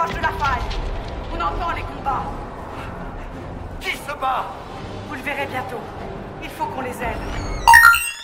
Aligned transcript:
s'approche 0.00 0.16
de 0.16 0.22
la 0.22 0.32
faille. 0.32 0.62
On 1.32 1.36
entend 1.36 1.74
les 1.74 1.82
combats. 1.82 2.24
Qui 3.80 3.90
se 3.90 4.12
bat? 4.20 4.46
Vous 5.08 5.14
le 5.14 5.20
verrez 5.20 5.46
bientôt. 5.46 5.80
Il 6.42 6.48
faut 6.48 6.64
qu'on 6.66 6.80
les 6.80 6.90
aide. 6.90 7.18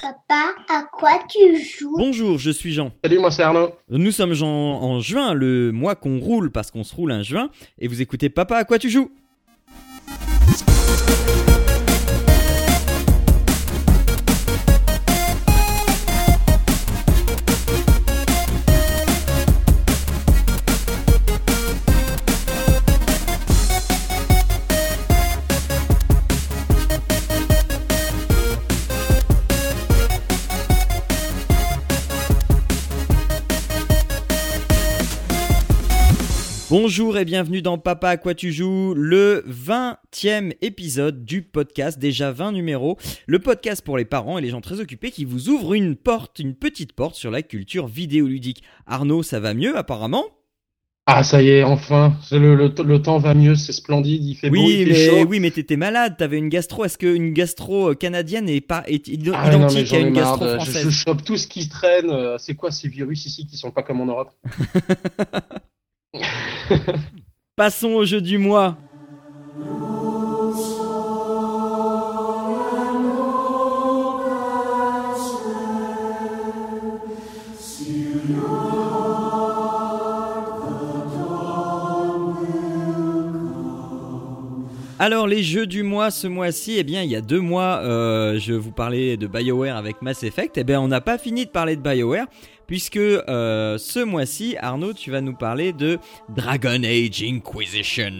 Papa, 0.03 0.55
à 0.69 0.85
quoi 0.93 1.19
tu 1.29 1.63
joues? 1.63 1.97
Bonjour, 1.99 2.39
je 2.39 2.51
suis 2.51 2.73
Jean. 2.73 2.93
Salut, 3.03 3.19
moi 3.19 3.31
c'est 3.31 3.43
Arnaud. 3.43 3.73
Nous 3.89 4.13
sommes 4.13 4.35
Jean 4.35 4.47
en 4.47 5.01
juin, 5.01 5.35
le 5.35 5.73
mois 5.73 5.97
qu'on 5.97 6.19
roule 6.19 6.51
parce 6.53 6.71
qu'on 6.71 6.85
se 6.85 6.95
roule 6.95 7.13
un 7.13 7.23
juin, 7.23 7.51
et 7.79 7.89
vous 7.89 8.01
écoutez 8.01 8.29
Papa, 8.29 8.57
à 8.57 8.65
quoi 8.65 8.79
tu 8.79 8.89
joues? 8.89 9.11
Bonjour 36.79 37.17
et 37.17 37.25
bienvenue 37.25 37.63
dans 37.63 37.79
Papa 37.79 38.11
à 38.11 38.17
quoi 38.19 38.35
tu 38.35 38.53
joues, 38.53 38.93
le 38.95 39.43
20e 39.49 40.53
épisode 40.61 41.25
du 41.25 41.41
podcast, 41.41 41.99
déjà 41.99 42.33
20 42.33 42.53
numéros, 42.53 42.99
le 43.27 43.39
podcast 43.39 43.83
pour 43.83 43.97
les 43.97 44.05
parents 44.05 44.37
et 44.37 44.43
les 44.43 44.51
gens 44.51 44.61
très 44.61 44.79
occupés 44.79 45.11
qui 45.11 45.25
vous 45.25 45.49
ouvre 45.49 45.73
une 45.73 45.97
porte, 45.97 46.39
une 46.39 46.55
petite 46.55 46.93
porte 46.93 47.15
sur 47.15 47.31
la 47.31 47.41
culture 47.41 47.87
vidéoludique. 47.87 48.63
Arnaud, 48.87 49.23
ça 49.23 49.41
va 49.41 49.55
mieux 49.55 49.75
apparemment? 49.79 50.25
Ah, 51.07 51.23
ça 51.25 51.41
y 51.41 51.49
est, 51.49 51.63
enfin, 51.63 52.15
le, 52.31 52.55
le- 52.57 52.75
le 52.85 53.01
temps 53.01 53.17
va 53.19 53.33
mieux, 53.33 53.55
c'est 53.55 53.73
splendide, 53.73 54.23
il 54.23 54.35
fait 54.35 54.51
beau, 54.51 54.57
oui, 54.57 54.85
fait 54.85 54.91
mais, 54.91 55.07
chaud. 55.23 55.27
oui, 55.31 55.41
mais 55.41 55.51
t'étais 55.53 55.77
malade, 55.79 56.17
t'avais 56.19 56.37
une 56.37 56.51
gastro. 56.51 56.85
Est-ce 56.85 56.99
qu'une 56.99 57.33
gastro 57.33 57.93
euh, 57.93 57.95
canadienne 57.95 58.51
est 58.51 58.61
pas 58.61 58.83
est 58.87 59.09
Ah, 59.33 59.51
non, 59.57 59.69
identique 59.69 59.95
à 59.95 59.99
une 60.01 60.13
gastro 60.13 60.45
de- 60.45 60.51
je, 60.51 60.55
française? 60.57 60.85
je 60.85 60.91
chope 60.91 61.25
tout 61.25 61.39
ce 61.39 61.47
qui 61.47 61.63
se 61.63 61.71
traîne. 61.71 62.11
euh, 62.11 62.37
C'est 62.39 62.55
quoi 62.55 62.71
ces 62.71 62.89
virus 62.89 63.25
ici 63.25 63.47
qui 63.47 63.57
sont 63.57 63.71
pas 63.71 63.83
comme 63.83 64.01
en 64.03 64.07
Europe? 64.07 64.31
Passons 67.57 67.93
au 67.93 68.05
jeu 68.05 68.21
du 68.21 68.39
mois. 68.39 68.77
Alors 84.99 85.29
les 85.29 85.43
jeux 85.43 85.67
du 85.67 85.83
mois 85.83 86.11
ce 86.11 86.27
mois-ci, 86.27 86.77
eh 86.79 86.83
bien 86.83 87.03
il 87.03 87.11
y 87.11 87.17
a 87.17 87.21
deux 87.21 87.41
mois 87.41 87.81
euh, 87.85 88.41
je 88.41 88.55
vous 88.55 88.73
parlais 88.73 89.17
de 89.19 89.27
BioWare 89.27 89.77
avec 89.77 90.01
Mass 90.01 90.23
Effect, 90.23 90.57
eh 90.57 90.65
bien 90.65 90.81
on 90.81 90.89
n'a 90.89 91.03
pas 91.03 91.19
fini 91.19 91.45
de 91.45 91.51
parler 91.51 91.77
de 91.77 91.83
BioWare 91.83 92.27
puisque 92.67 92.97
euh, 92.97 93.79
ce 93.79 94.03
mois-ci 94.05 94.57
Arnaud 94.61 94.93
tu 94.93 95.11
vas 95.11 95.21
nous 95.21 95.35
parler 95.35 95.73
de 95.73 95.99
Dragon 96.35 96.83
Age 96.85 97.23
Inquisition 97.23 98.13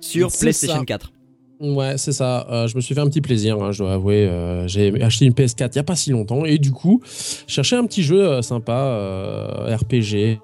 sur 0.00 0.28
PlayStation 0.40 0.78
ça. 0.80 0.84
4. 0.84 1.12
Ouais, 1.60 1.98
c'est 1.98 2.12
ça. 2.12 2.46
Euh, 2.50 2.68
je 2.68 2.76
me 2.76 2.80
suis 2.80 2.94
fait 2.94 3.00
un 3.00 3.08
petit 3.08 3.20
plaisir, 3.20 3.60
hein, 3.60 3.72
je 3.72 3.78
dois 3.82 3.94
avouer. 3.94 4.28
Euh, 4.28 4.68
j'ai 4.68 5.02
acheté 5.02 5.24
une 5.24 5.32
PS4 5.32 5.70
il 5.72 5.76
y 5.76 5.78
a 5.80 5.82
pas 5.82 5.96
si 5.96 6.10
longtemps 6.12 6.44
et 6.44 6.56
du 6.58 6.70
coup, 6.70 7.02
je 7.04 7.52
cherchais 7.52 7.74
un 7.74 7.84
petit 7.84 8.02
jeu 8.04 8.40
sympa, 8.42 9.66
RPG. 9.76 10.38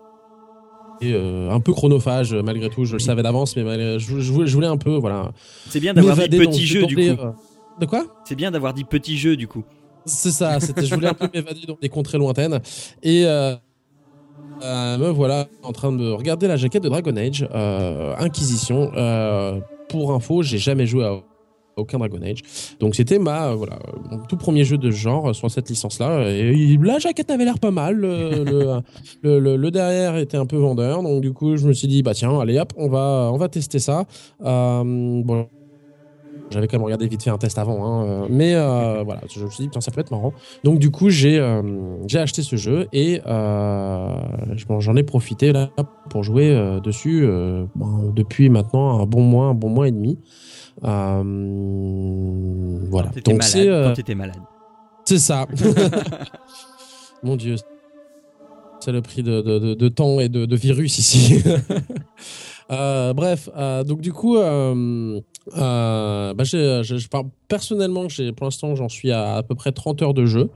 et, 1.00 1.12
euh, 1.12 1.50
un 1.50 1.60
peu 1.60 1.72
chronophage 1.72 2.34
malgré 2.34 2.68
tout, 2.70 2.84
je 2.84 2.94
le 2.94 2.98
savais 2.98 3.22
d'avance, 3.22 3.54
mais 3.56 3.62
malgré- 3.62 3.98
je, 4.00 4.18
je 4.20 4.32
voulais, 4.32 4.46
je 4.48 4.54
voulais 4.54 4.66
un 4.66 4.76
peu, 4.76 4.96
voilà. 4.96 5.30
C'est 5.68 5.78
bien 5.80 5.94
d'avoir 5.94 6.16
dit 6.16 6.36
petit 6.36 6.66
jeu 6.66 6.84
du 6.86 6.96
coup. 6.96 7.02
De 7.80 7.86
quoi? 7.86 8.04
C'est 8.24 8.36
bien 8.36 8.50
d'avoir 8.50 8.72
dit 8.74 8.84
petit 8.84 9.16
jeu 9.18 9.36
du 9.36 9.46
coup. 9.48 9.64
C'est 10.06 10.30
ça, 10.30 10.60
c'était, 10.60 10.84
je 10.84 10.94
voulais 10.94 11.08
un 11.08 11.14
peu 11.14 11.28
m'évader 11.32 11.62
dans 11.66 11.78
des 11.80 11.88
contrées 11.88 12.18
lointaines. 12.18 12.60
Et 13.02 13.24
euh, 13.26 13.54
euh, 14.62 14.98
me 14.98 15.08
voilà 15.08 15.48
en 15.62 15.72
train 15.72 15.92
de 15.92 16.10
regarder 16.10 16.46
la 16.46 16.56
jaquette 16.56 16.82
de 16.82 16.88
Dragon 16.88 17.16
Age, 17.16 17.48
euh, 17.54 18.14
Inquisition. 18.18 18.90
Pour 19.88 20.12
info, 20.12 20.42
j'ai 20.42 20.58
jamais 20.58 20.86
joué 20.86 21.04
à 21.04 21.20
aucun 21.76 21.98
Dragon 21.98 22.20
Age. 22.22 22.42
Donc 22.80 22.94
c'était 22.94 23.18
ma 23.18 23.54
voilà 23.54 23.78
mon 24.10 24.18
tout 24.26 24.36
premier 24.36 24.64
jeu 24.64 24.78
de 24.78 24.90
genre 24.90 25.34
sur 25.34 25.50
cette 25.50 25.68
licence 25.68 25.98
là. 25.98 26.28
Et 26.28 26.76
la 26.76 26.98
jaquette 26.98 27.30
avait 27.30 27.44
l'air 27.44 27.58
pas 27.58 27.70
mal. 27.70 28.00
Le, 29.22 29.70
derrière 29.70 30.16
était 30.16 30.36
un 30.36 30.46
peu 30.46 30.56
vendeur. 30.56 31.02
Donc 31.02 31.20
du 31.20 31.32
coup 31.32 31.56
je 31.56 31.66
me 31.66 31.72
suis 31.72 31.88
dit 31.88 32.02
bah 32.02 32.14
tiens 32.14 32.38
allez 32.40 32.58
hop 32.58 32.72
on 32.76 32.88
va 32.88 33.30
on 33.32 33.36
va 33.36 33.48
tester 33.48 33.78
ça. 33.78 34.04
Bon 34.40 35.48
j'avais 36.50 36.68
quand 36.68 36.76
même 36.76 36.84
regardé 36.84 37.06
vite 37.08 37.22
fait 37.22 37.30
un 37.30 37.38
test 37.38 37.58
avant, 37.58 37.84
hein, 37.84 38.04
euh, 38.06 38.26
mais 38.30 38.54
euh, 38.54 39.02
voilà, 39.04 39.22
je 39.34 39.42
me 39.44 39.50
suis 39.50 39.62
dit, 39.62 39.68
putain, 39.68 39.80
ça 39.80 39.90
peut 39.90 40.00
être 40.00 40.10
marrant. 40.10 40.32
Donc, 40.62 40.78
du 40.78 40.90
coup, 40.90 41.10
j'ai 41.10 41.38
euh, 41.38 41.62
j'ai 42.06 42.18
acheté 42.18 42.42
ce 42.42 42.56
jeu 42.56 42.86
et 42.92 43.20
euh, 43.26 44.14
j'en 44.78 44.94
ai 44.96 45.02
profité 45.02 45.52
là 45.52 45.70
pour 46.10 46.22
jouer 46.22 46.54
euh, 46.54 46.80
dessus 46.80 47.24
euh, 47.24 47.64
bon, 47.74 48.12
depuis 48.14 48.48
maintenant 48.50 49.00
un 49.00 49.06
bon 49.06 49.22
mois, 49.22 49.46
un 49.46 49.54
bon 49.54 49.68
mois 49.70 49.88
et 49.88 49.92
demi. 49.92 50.18
Euh, 50.84 52.78
voilà. 52.90 53.10
Quand 53.24 53.32
Donc, 53.32 53.38
malade. 53.38 53.42
c'est 53.42 53.66
Quand 53.66 53.92
t'étais 53.94 54.14
malade. 54.14 54.36
c'est 55.04 55.18
ça. 55.18 55.46
Mon 57.22 57.36
Dieu. 57.36 57.56
C'est 58.80 58.92
le 58.92 59.00
prix 59.00 59.22
de, 59.22 59.40
de- 59.40 59.58
de- 59.58 59.74
de 59.74 59.88
temps 59.88 60.20
et 60.20 60.28
de, 60.28 60.44
de 60.44 60.56
virus 60.56 60.98
ici. 60.98 61.42
Euh, 62.70 63.14
bref, 63.14 63.48
euh, 63.56 63.82
donc 63.84 64.00
du 64.02 64.12
coup, 64.12 64.36
euh, 65.56 65.60
euh, 65.60 66.34
bah, 66.34 66.44
parle 67.08 67.26
personnellement, 67.48 68.06
pour 68.36 68.46
l'instant, 68.46 68.74
j'en 68.74 68.88
suis 68.88 69.10
à 69.10 69.36
à 69.36 69.42
peu 69.42 69.54
près 69.54 69.72
30 69.72 70.02
heures 70.02 70.14
de 70.14 70.26
jeu. 70.26 70.50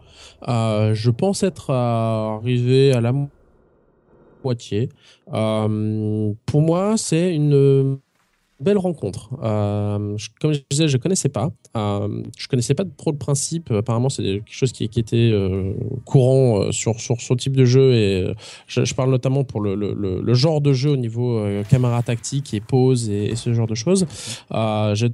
Euh, 0.49 0.95
je 0.95 1.11
pense 1.11 1.43
être 1.43 1.71
euh, 1.71 2.37
arrivé 2.39 2.93
à 2.93 3.01
la 3.01 3.13
mo- 3.13 3.29
moitié. 4.45 4.89
Euh, 5.33 6.33
pour 6.47 6.63
moi, 6.63 6.97
c'est 6.97 7.35
une 7.35 7.99
belle 8.61 8.79
rencontre. 8.79 9.31
Euh, 9.43 10.17
comme 10.41 10.53
je 10.53 10.61
disais, 10.71 10.89
je 10.89 10.97
connaissais 10.97 11.29
pas. 11.29 11.51
Euh, 11.77 12.23
je 12.37 12.49
connaissais 12.49 12.75
pas 12.75 12.85
trop 12.97 13.13
le 13.13 13.19
principe. 13.19 13.71
Apparemment, 13.71 14.09
c'est 14.09 14.23
quelque 14.23 14.45
chose 14.49 14.73
qui, 14.73 14.85
était 14.85 15.31
euh, 15.33 15.75
courant 16.05 16.61
euh, 16.61 16.73
sur, 16.73 17.01
sur 17.01 17.21
ce 17.21 17.35
type 17.35 17.57
de 17.57 17.65
jeu. 17.65 17.95
Et 17.95 18.35
je, 18.67 18.95
parle 18.95 19.11
notamment 19.11 19.45
pour 19.45 19.61
le, 19.61 19.75
le, 19.75 20.35
genre 20.35 20.61
de 20.61 20.73
jeu 20.73 20.91
au 20.91 20.97
niveau 20.97 21.45
caméra 21.69 22.03
tactique 22.03 22.55
et 22.55 22.61
pause 22.61 23.09
et, 23.11 23.37
ce 23.37 23.53
genre 23.55 23.67
de 23.67 23.75
choses. 23.75 24.07
J'ai 24.95 25.09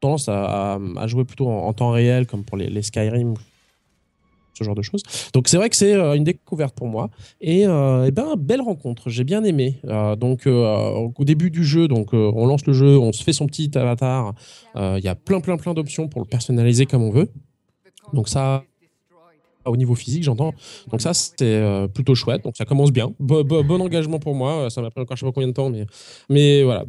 tendance 0.00 0.28
à, 0.28 0.74
à- 0.74 1.06
jouer 1.06 1.24
plutôt 1.24 1.48
en, 1.48 1.72
temps 1.72 1.90
réel, 1.90 2.26
comme 2.26 2.44
pour 2.44 2.56
les 2.56 2.82
Skyrim, 2.82 3.34
ce 4.56 4.64
genre 4.64 4.74
de 4.74 4.82
choses. 4.82 5.02
Donc 5.32 5.48
c'est 5.48 5.56
vrai 5.56 5.68
que 5.68 5.76
c'est 5.76 5.94
euh, 5.94 6.14
une 6.14 6.24
découverte 6.24 6.74
pour 6.74 6.88
moi. 6.88 7.10
Et, 7.40 7.66
euh, 7.66 8.06
eh 8.06 8.10
ben, 8.10 8.34
belle 8.36 8.60
rencontre, 8.62 9.10
j'ai 9.10 9.24
bien 9.24 9.44
aimé. 9.44 9.80
Euh, 9.84 10.16
donc 10.16 10.46
au 10.46 11.24
début 11.24 11.50
du 11.50 11.64
jeu, 11.64 11.88
donc 11.88 12.12
on 12.12 12.46
lance 12.46 12.66
le 12.66 12.72
jeu, 12.72 12.98
on 12.98 13.12
se 13.12 13.22
fait 13.22 13.32
son 13.32 13.46
petit 13.46 13.70
avatar. 13.76 14.34
Il 14.74 15.00
y 15.02 15.08
a 15.08 15.14
plein 15.14 15.40
plein 15.40 15.56
plein 15.56 15.74
d'options 15.74 16.08
pour 16.08 16.20
le 16.20 16.26
personnaliser 16.26 16.86
comme 16.86 17.02
on 17.02 17.10
veut. 17.10 17.28
Donc 18.12 18.28
ça, 18.28 18.62
au 19.64 19.76
niveau 19.76 19.94
physique, 19.94 20.22
j'entends. 20.22 20.52
Donc 20.90 21.00
ça, 21.00 21.12
c'était 21.12 21.86
plutôt 21.92 22.14
chouette. 22.14 22.44
Donc 22.44 22.56
ça 22.56 22.64
commence 22.64 22.92
bien. 22.92 23.12
Bo- 23.18 23.44
bo- 23.44 23.64
bon 23.64 23.80
engagement 23.80 24.18
pour 24.18 24.34
moi. 24.34 24.70
Ça 24.70 24.80
m'a 24.80 24.90
pris 24.90 25.00
encore 25.00 25.16
je 25.16 25.20
sais 25.20 25.26
pas 25.26 25.32
combien 25.32 25.48
de 25.48 25.52
temps, 25.54 25.70
mais, 25.70 25.86
mais 26.30 26.62
voilà. 26.62 26.84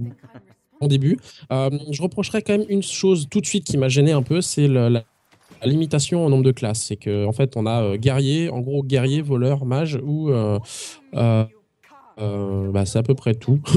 Bon 0.79 0.87
début. 0.87 1.17
Je 1.49 2.01
reprocherais 2.01 2.41
quand 2.41 2.57
même 2.57 2.67
une 2.69 2.83
chose 2.83 3.27
tout 3.29 3.41
de 3.41 3.45
suite 3.47 3.63
qui 3.63 3.77
m'a 3.77 3.89
gêné 3.89 4.11
un 4.11 4.21
peu, 4.21 4.41
c'est 4.41 4.67
la, 4.67 5.03
la 5.61 5.67
limitation 5.67 6.25
au 6.25 6.29
nombre 6.29 6.43
de 6.43 6.51
classes. 6.51 6.83
C'est 6.83 6.95
que 6.97 7.25
en 7.25 7.31
fait, 7.31 7.55
on 7.55 7.65
a 7.65 7.81
euh, 7.83 7.97
guerrier, 7.97 8.49
en 8.49 8.59
gros 8.61 8.83
guerrier, 8.83 9.21
voleur, 9.21 9.65
mage 9.65 9.99
ou 10.03 10.29
euh, 10.29 10.59
euh, 12.19 12.71
bah, 12.71 12.85
c'est 12.85 12.99
à 12.99 13.03
peu 13.03 13.15
près 13.15 13.35
tout. 13.35 13.59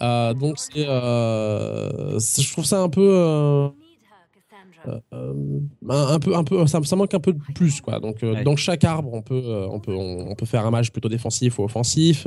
Euh, 0.00 0.34
donc 0.34 0.56
euh, 0.76 2.18
je 2.18 2.52
trouve 2.52 2.64
ça 2.64 2.80
un 2.80 2.88
peu. 2.88 3.70
un, 5.88 6.18
peu 6.20 6.36
un 6.36 6.44
peu 6.44 6.66
ça, 6.66 6.82
ça 6.82 6.96
manque 6.96 7.14
un 7.14 7.20
peu 7.20 7.32
de 7.32 7.38
plus 7.54 7.80
quoi 7.80 8.00
donc 8.00 8.18
Ouais. 8.22 8.42
dans 8.42 8.56
chaque 8.56 8.84
arbre 8.84 9.10
on 9.14 9.22
peut 9.22 9.66
on 9.70 9.80
peut 9.80 9.94
on, 9.94 10.30
on 10.30 10.34
peut 10.34 10.46
faire 10.46 10.66
un 10.66 10.70
mage 10.70 10.92
plutôt 10.92 11.08
défensif 11.08 11.58
ou 11.58 11.64
offensif 11.64 12.26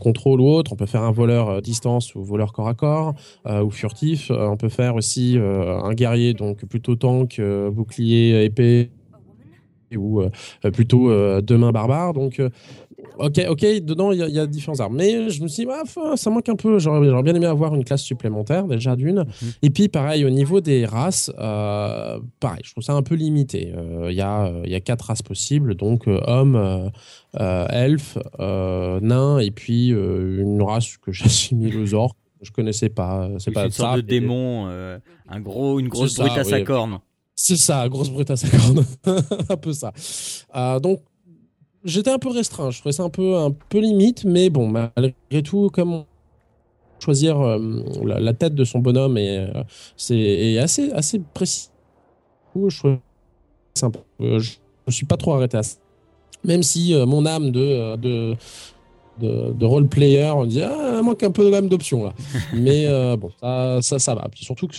contrôle 0.00 0.40
ou 0.40 0.48
autre. 0.48 0.72
On 0.72 0.76
peut 0.76 0.86
faire 0.86 1.02
un 1.02 1.12
voleur 1.12 1.48
euh, 1.48 1.60
distance 1.60 2.14
ou 2.14 2.22
voleur 2.22 2.52
corps 2.52 2.68
à 2.68 2.74
corps 2.74 3.14
euh, 3.46 3.62
ou 3.62 3.70
furtif. 3.70 4.30
Euh, 4.30 4.48
on 4.48 4.56
peut 4.56 4.68
faire 4.68 4.94
aussi 4.94 5.38
euh, 5.38 5.78
un 5.78 5.94
guerrier 5.94 6.34
donc 6.34 6.64
plutôt 6.66 6.96
tank 6.96 7.38
euh, 7.38 7.70
bouclier 7.70 8.44
épée 8.44 8.90
ou 9.96 10.20
euh, 10.20 10.30
plutôt 10.72 11.10
euh, 11.10 11.40
deux 11.40 11.56
mains 11.56 11.72
barbares. 11.72 12.12
Donc 12.12 12.40
euh, 12.40 12.50
ok, 13.18 13.40
ok, 13.48 13.60
dedans 13.82 14.12
il 14.12 14.18
y, 14.18 14.22
a- 14.22 14.28
il 14.28 14.34
y 14.34 14.38
a 14.38 14.46
différents 14.46 14.80
armes. 14.80 14.96
Mais 14.96 15.30
je 15.30 15.42
me 15.42 15.48
suis 15.48 15.64
dit, 15.64 15.70
ah, 15.72 16.16
ça 16.16 16.30
manque 16.30 16.48
un 16.48 16.56
peu. 16.56 16.78
J'aurais 16.78 17.22
bien 17.22 17.34
aimé 17.34 17.46
avoir 17.46 17.74
une 17.74 17.84
classe 17.84 18.02
supplémentaire, 18.02 18.64
déjà 18.66 18.96
d'une. 18.96 19.24
Et 19.62 19.70
puis, 19.70 19.88
pareil, 19.88 20.24
au 20.24 20.30
niveau 20.30 20.60
des 20.60 20.84
races, 20.86 21.30
euh, 21.38 22.18
pareil, 22.40 22.60
je 22.64 22.72
trouve 22.72 22.84
ça 22.84 22.94
un 22.94 23.02
peu 23.02 23.14
limité. 23.14 23.72
Euh, 23.76 24.08
Il 24.10 24.16
y, 24.16 24.20
a, 24.22 24.52
il 24.64 24.70
y 24.70 24.74
a 24.74 24.80
quatre 24.80 25.02
races 25.06 25.22
possibles, 25.22 25.74
donc 25.74 26.06
euh, 26.08 26.20
homme, 26.26 26.90
elfe, 27.34 28.18
nain, 28.38 29.38
et 29.38 29.50
puis 29.50 29.88
une 29.88 30.62
race 30.62 30.96
que 30.96 31.12
j'assimile 31.12 31.76
aux 31.78 31.94
orques. 31.94 32.16
Je 32.40 32.50
connaissais 32.52 32.88
pas. 32.88 33.28
C'est 33.38 33.50
Oui, 33.50 33.54
pas 33.54 33.64
une 33.64 33.70
sorte 33.72 33.90
ça, 33.90 33.96
de 33.96 34.02
démon, 34.02 34.66
un 34.68 35.40
gros, 35.40 35.80
une 35.80 35.88
grosse 35.88 36.14
brute 36.18 36.38
à 36.38 36.44
sa 36.44 36.60
corne. 36.62 36.98
C'est 37.40 37.56
ça, 37.56 37.88
grosse 37.88 38.10
brute 38.10 38.30
à 38.32 38.36
sa 38.36 38.48
corne. 38.48 38.84
un 39.48 39.56
peu 39.56 39.72
ça. 39.72 39.92
Euh, 40.56 40.80
donc, 40.80 41.00
j'étais 41.88 42.10
un 42.10 42.18
peu 42.18 42.28
restreint. 42.30 42.70
Je 42.70 42.78
trouvais 42.80 42.92
ça 42.92 43.02
un 43.02 43.10
peu, 43.10 43.36
un 43.36 43.50
peu 43.50 43.78
limite, 43.80 44.24
mais 44.24 44.50
bon, 44.50 44.68
malgré 44.68 45.42
tout, 45.44 45.70
comme 45.72 45.92
on- 45.92 46.06
choisir 47.00 47.40
euh, 47.40 47.58
la, 48.04 48.18
la 48.18 48.34
tête 48.34 48.54
de 48.56 48.64
son 48.64 48.80
bonhomme 48.80 49.16
est, 49.18 49.38
euh, 49.38 49.62
c'est 49.96 50.18
est 50.18 50.58
assez, 50.58 50.90
assez 50.92 51.20
précis. 51.32 51.68
Je 52.56 52.76
trouve 52.78 52.98
sympa. 53.74 54.00
Euh, 54.20 54.40
Je 54.40 54.56
ne 54.88 54.92
suis 54.92 55.06
pas 55.06 55.16
trop 55.16 55.34
arrêté 55.34 55.56
à 55.56 55.62
ça. 55.62 55.76
Même 56.44 56.62
si 56.62 56.94
mon 57.06 57.24
âme 57.26 57.50
de, 57.50 57.96
de, 57.96 58.34
de, 59.20 59.52
de 59.52 59.66
role-player 59.66 60.30
on 60.34 60.44
dit 60.46 60.62
ah, 60.62 60.94
il 60.98 61.02
manque 61.04 61.22
un 61.22 61.30
peu 61.30 61.48
de 61.50 61.68
d'options 61.68 62.04
là. 62.04 62.14
mais 62.54 62.86
bon, 63.16 63.30
ça, 63.40 63.78
ça, 63.82 63.98
ça 63.98 64.14
va. 64.14 64.28
Puis 64.28 64.44
surtout 64.44 64.66
que 64.68 64.76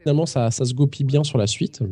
finalement, 0.00 0.26
ça, 0.26 0.50
ça 0.50 0.64
se 0.64 0.74
goupille 0.74 1.04
bien 1.06 1.22
sur 1.24 1.38
la 1.38 1.46
suite. 1.46 1.82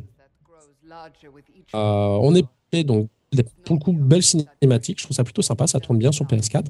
On 1.72 2.34
est 2.34 2.84
donc 2.84 3.08
des- 3.32 3.44
pour 3.64 3.76
le 3.76 3.80
coup 3.80 3.92
belle 3.92 4.22
cinématique. 4.22 4.98
Je 4.98 5.04
trouve 5.04 5.16
ça 5.16 5.24
plutôt 5.24 5.42
sympa. 5.42 5.66
Ça 5.66 5.80
tourne 5.80 5.98
bien 5.98 6.12
sur 6.12 6.26
PS4. 6.26 6.64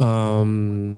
Euh, 0.00 0.94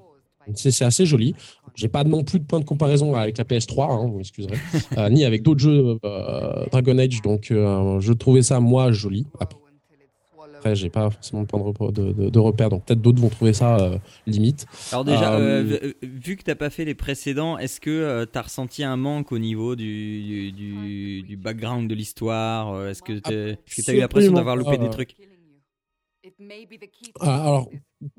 c'est 0.55 0.83
assez 0.83 1.05
joli. 1.05 1.35
J'ai 1.75 1.87
pas 1.87 2.03
non 2.03 2.23
plus 2.23 2.39
de 2.39 2.43
point 2.45 2.59
de 2.59 2.65
comparaison 2.65 3.15
avec 3.15 3.37
la 3.37 3.45
PS3, 3.45 3.91
hein, 3.91 4.07
vous 4.07 4.17
m'excuserez, 4.17 4.57
Euh, 4.97 5.09
ni 5.09 5.23
avec 5.23 5.41
d'autres 5.41 5.61
jeux 5.61 5.97
euh, 6.03 6.65
Dragon 6.71 6.97
Age. 6.97 7.21
Donc, 7.21 7.45
je 7.49 8.13
trouvais 8.13 8.41
ça 8.41 8.59
moi 8.59 8.91
joli. 8.91 9.25
Après, 9.39 9.57
j'ai 10.73 10.89
pas 10.89 11.09
forcément 11.09 11.41
de 11.43 11.47
point 11.47 11.59
de, 11.59 11.65
repos- 11.65 11.91
de, 11.91 12.11
de- 12.11 12.29
de 12.29 12.39
repère, 12.39 12.69
donc 12.69 12.85
peut-être 12.85 13.01
d'autres 13.01 13.21
vont 13.21 13.29
trouver 13.29 13.53
ça 13.53 13.77
euh, 13.77 13.97
limite. 14.25 14.65
Alors 14.91 15.03
déjà, 15.03 15.33
Euh, 15.35 15.79
euh, 15.83 15.93
vu- 16.03 16.37
que 16.37 16.43
t'as 16.43 16.55
pas 16.55 16.69
fait 16.69 16.85
les 16.85 16.95
précédents, 16.95 17.57
est-ce 17.57 17.79
que 17.79 17.89
euh, 17.89 18.25
t'as 18.25 18.43
ressenti 18.43 18.83
un 18.83 18.95
manque 18.97 19.31
au 19.31 19.39
niveau 19.39 19.75
du, 19.75 20.21
du, 20.23 20.51
du- 20.51 21.23
du 21.23 21.37
background 21.37 21.89
de 21.89 21.95
l'histoire 21.95 22.87
Est-ce 22.87 23.01
que 23.01 23.19
que 23.19 23.81
t'as 23.81 23.93
eu 23.93 23.99
l'impression 23.99 24.31
d'avoir 24.37 24.55
loupé 24.55 24.77
des 24.77 24.89
trucs? 24.89 25.15
Alors, 27.19 27.69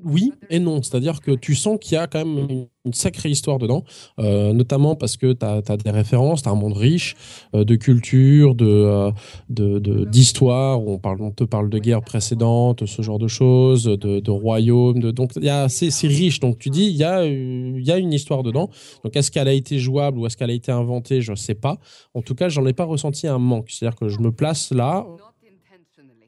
oui 0.03 0.31
et 0.49 0.59
non. 0.59 0.81
C'est-à-dire 0.81 1.21
que 1.21 1.31
tu 1.31 1.55
sens 1.55 1.77
qu'il 1.79 1.95
y 1.95 1.97
a 1.97 2.07
quand 2.07 2.25
même 2.25 2.47
une, 2.49 2.93
sacrée 2.93 3.29
histoire 3.29 3.57
dedans, 3.57 3.83
euh, 4.19 4.53
notamment 4.53 4.95
parce 4.95 5.17
que 5.17 5.33
tu 5.33 5.43
as, 5.43 5.77
des 5.77 5.89
références, 5.89 6.43
tu 6.43 6.49
as 6.49 6.51
un 6.51 6.55
monde 6.55 6.77
riche 6.77 7.15
euh, 7.55 7.63
de 7.63 7.75
culture, 7.75 8.53
de, 8.53 8.67
euh, 8.67 9.11
de, 9.49 9.79
de- 9.79 10.05
d'histoire, 10.05 10.79
on, 10.87 10.99
parle, 10.99 11.19
on 11.21 11.31
te 11.31 11.43
parle 11.43 11.71
de 11.71 11.79
guerres 11.79 12.03
précédentes, 12.03 12.85
ce 12.85 13.01
genre 13.01 13.17
de 13.17 13.27
choses, 13.27 13.85
de, 13.85 14.19
de 14.19 14.31
royaumes. 14.31 14.99
De, 14.99 15.09
donc, 15.09 15.31
c'est, 15.67 15.89
c'est 15.89 16.07
riche. 16.07 16.39
Donc, 16.39 16.59
tu 16.59 16.69
dis, 16.69 16.85
il 16.85 16.95
y, 16.95 17.03
a, 17.03 17.25
y 17.25 17.91
a 17.91 17.97
une 17.97 18.13
histoire 18.13 18.43
dedans. 18.43 18.69
Donc, 19.03 19.15
est-ce 19.15 19.31
qu'elle 19.31 19.47
a 19.47 19.53
été 19.53 19.79
jouable 19.79 20.19
ou 20.19 20.27
est-ce 20.27 20.37
qu'elle 20.37 20.51
a 20.51 20.53
été 20.53 20.71
inventée? 20.71 21.21
Je 21.21 21.31
ne 21.31 21.35
sais 21.37 21.55
pas. 21.55 21.79
En 22.13 22.21
tout 22.21 22.35
cas, 22.35 22.49
j'en 22.49 22.65
ai 22.67 22.73
pas 22.73 22.85
ressenti 22.85 23.27
un 23.27 23.39
manque. 23.39 23.71
C'est-à-dire 23.71 23.97
que 23.97 24.09
je 24.09 24.19
me 24.19 24.31
place 24.31 24.71
là, 24.71 25.07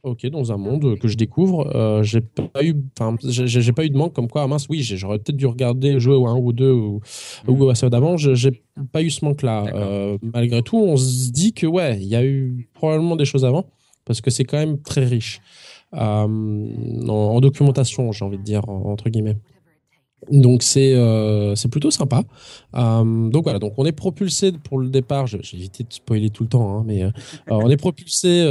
Ok, 0.08 0.26
dans 0.28 0.52
un 0.52 0.58
monde 0.58 0.98
que 1.00 1.08
je 1.08 1.16
découvre, 1.18 1.68
euh, 1.76 2.02
j'ai 2.04 2.22
pas 2.22 2.64
eu, 2.64 2.76
enfin, 3.00 3.16
j'ai 3.24 3.48
j'ai 3.48 3.72
pas 3.74 3.86
eu 3.86 3.90
de 3.90 3.98
manque 3.98 4.14
comme 4.14 4.28
quoi, 4.28 4.44
ah 4.44 4.48
mince, 4.48 4.68
oui, 4.70 4.82
j'aurais 4.84 5.20
peut-être 5.20 5.36
dû 5.38 5.46
regarder 5.46 6.00
jouer 6.00 6.16
au 6.16 6.26
1 6.28 6.36
ou 6.38 6.54
2 6.54 6.72
ou, 6.72 7.02
ou 7.48 7.70
à 7.70 7.76
ça 7.76 7.90
d'avant. 7.90 8.18
je- 8.18 8.34
J'ai 8.36 8.64
pas 8.92 9.02
eu 9.04 9.10
ce 9.10 9.24
manque-là. 9.26 9.66
Euh, 9.76 10.18
malgré 10.34 10.62
tout, 10.64 10.78
on 10.78 10.98
se 10.98 11.32
dit 11.32 11.54
que 11.54 11.68
ouais, 11.68 11.98
il 12.00 12.08
y 12.08 12.16
a 12.16 12.24
eu 12.26 12.70
probablement 12.74 13.16
des 13.16 13.26
choses 13.26 13.46
avant 13.46 13.66
parce 14.06 14.22
que 14.22 14.30
c'est 14.32 14.46
quand 14.46 14.58
même 14.58 14.82
très 14.82 15.04
riche 15.06 15.42
euh, 15.94 15.98
en, 15.98 17.10
en 17.10 17.40
documentation, 17.42 18.12
j'ai 18.12 18.24
envie 18.26 18.38
de 18.38 18.44
dire 18.44 18.68
en- 18.70 18.92
entre 18.92 19.10
guillemets. 19.10 19.38
Donc 20.32 20.64
c'est 20.64 20.96
euh, 20.96 21.56
c'est 21.56 21.70
plutôt 21.70 21.92
sympa. 21.92 22.24
Euh, 22.76 23.30
donc 23.30 23.44
voilà, 23.44 23.60
donc 23.60 23.74
on 23.78 23.86
est 23.86 23.92
propulsé 23.92 24.52
pour 24.52 24.80
le 24.80 24.90
départ. 24.90 25.28
J'ai 25.28 25.40
évité 25.54 25.84
de 25.84 25.94
spoiler 25.94 26.30
tout 26.30 26.44
le 26.44 26.50
temps, 26.50 26.80
hein, 26.80 26.84
mais 26.86 27.04
euh, 27.04 27.12
on 27.48 27.70
est 27.70 27.78
propulsé 27.78 28.44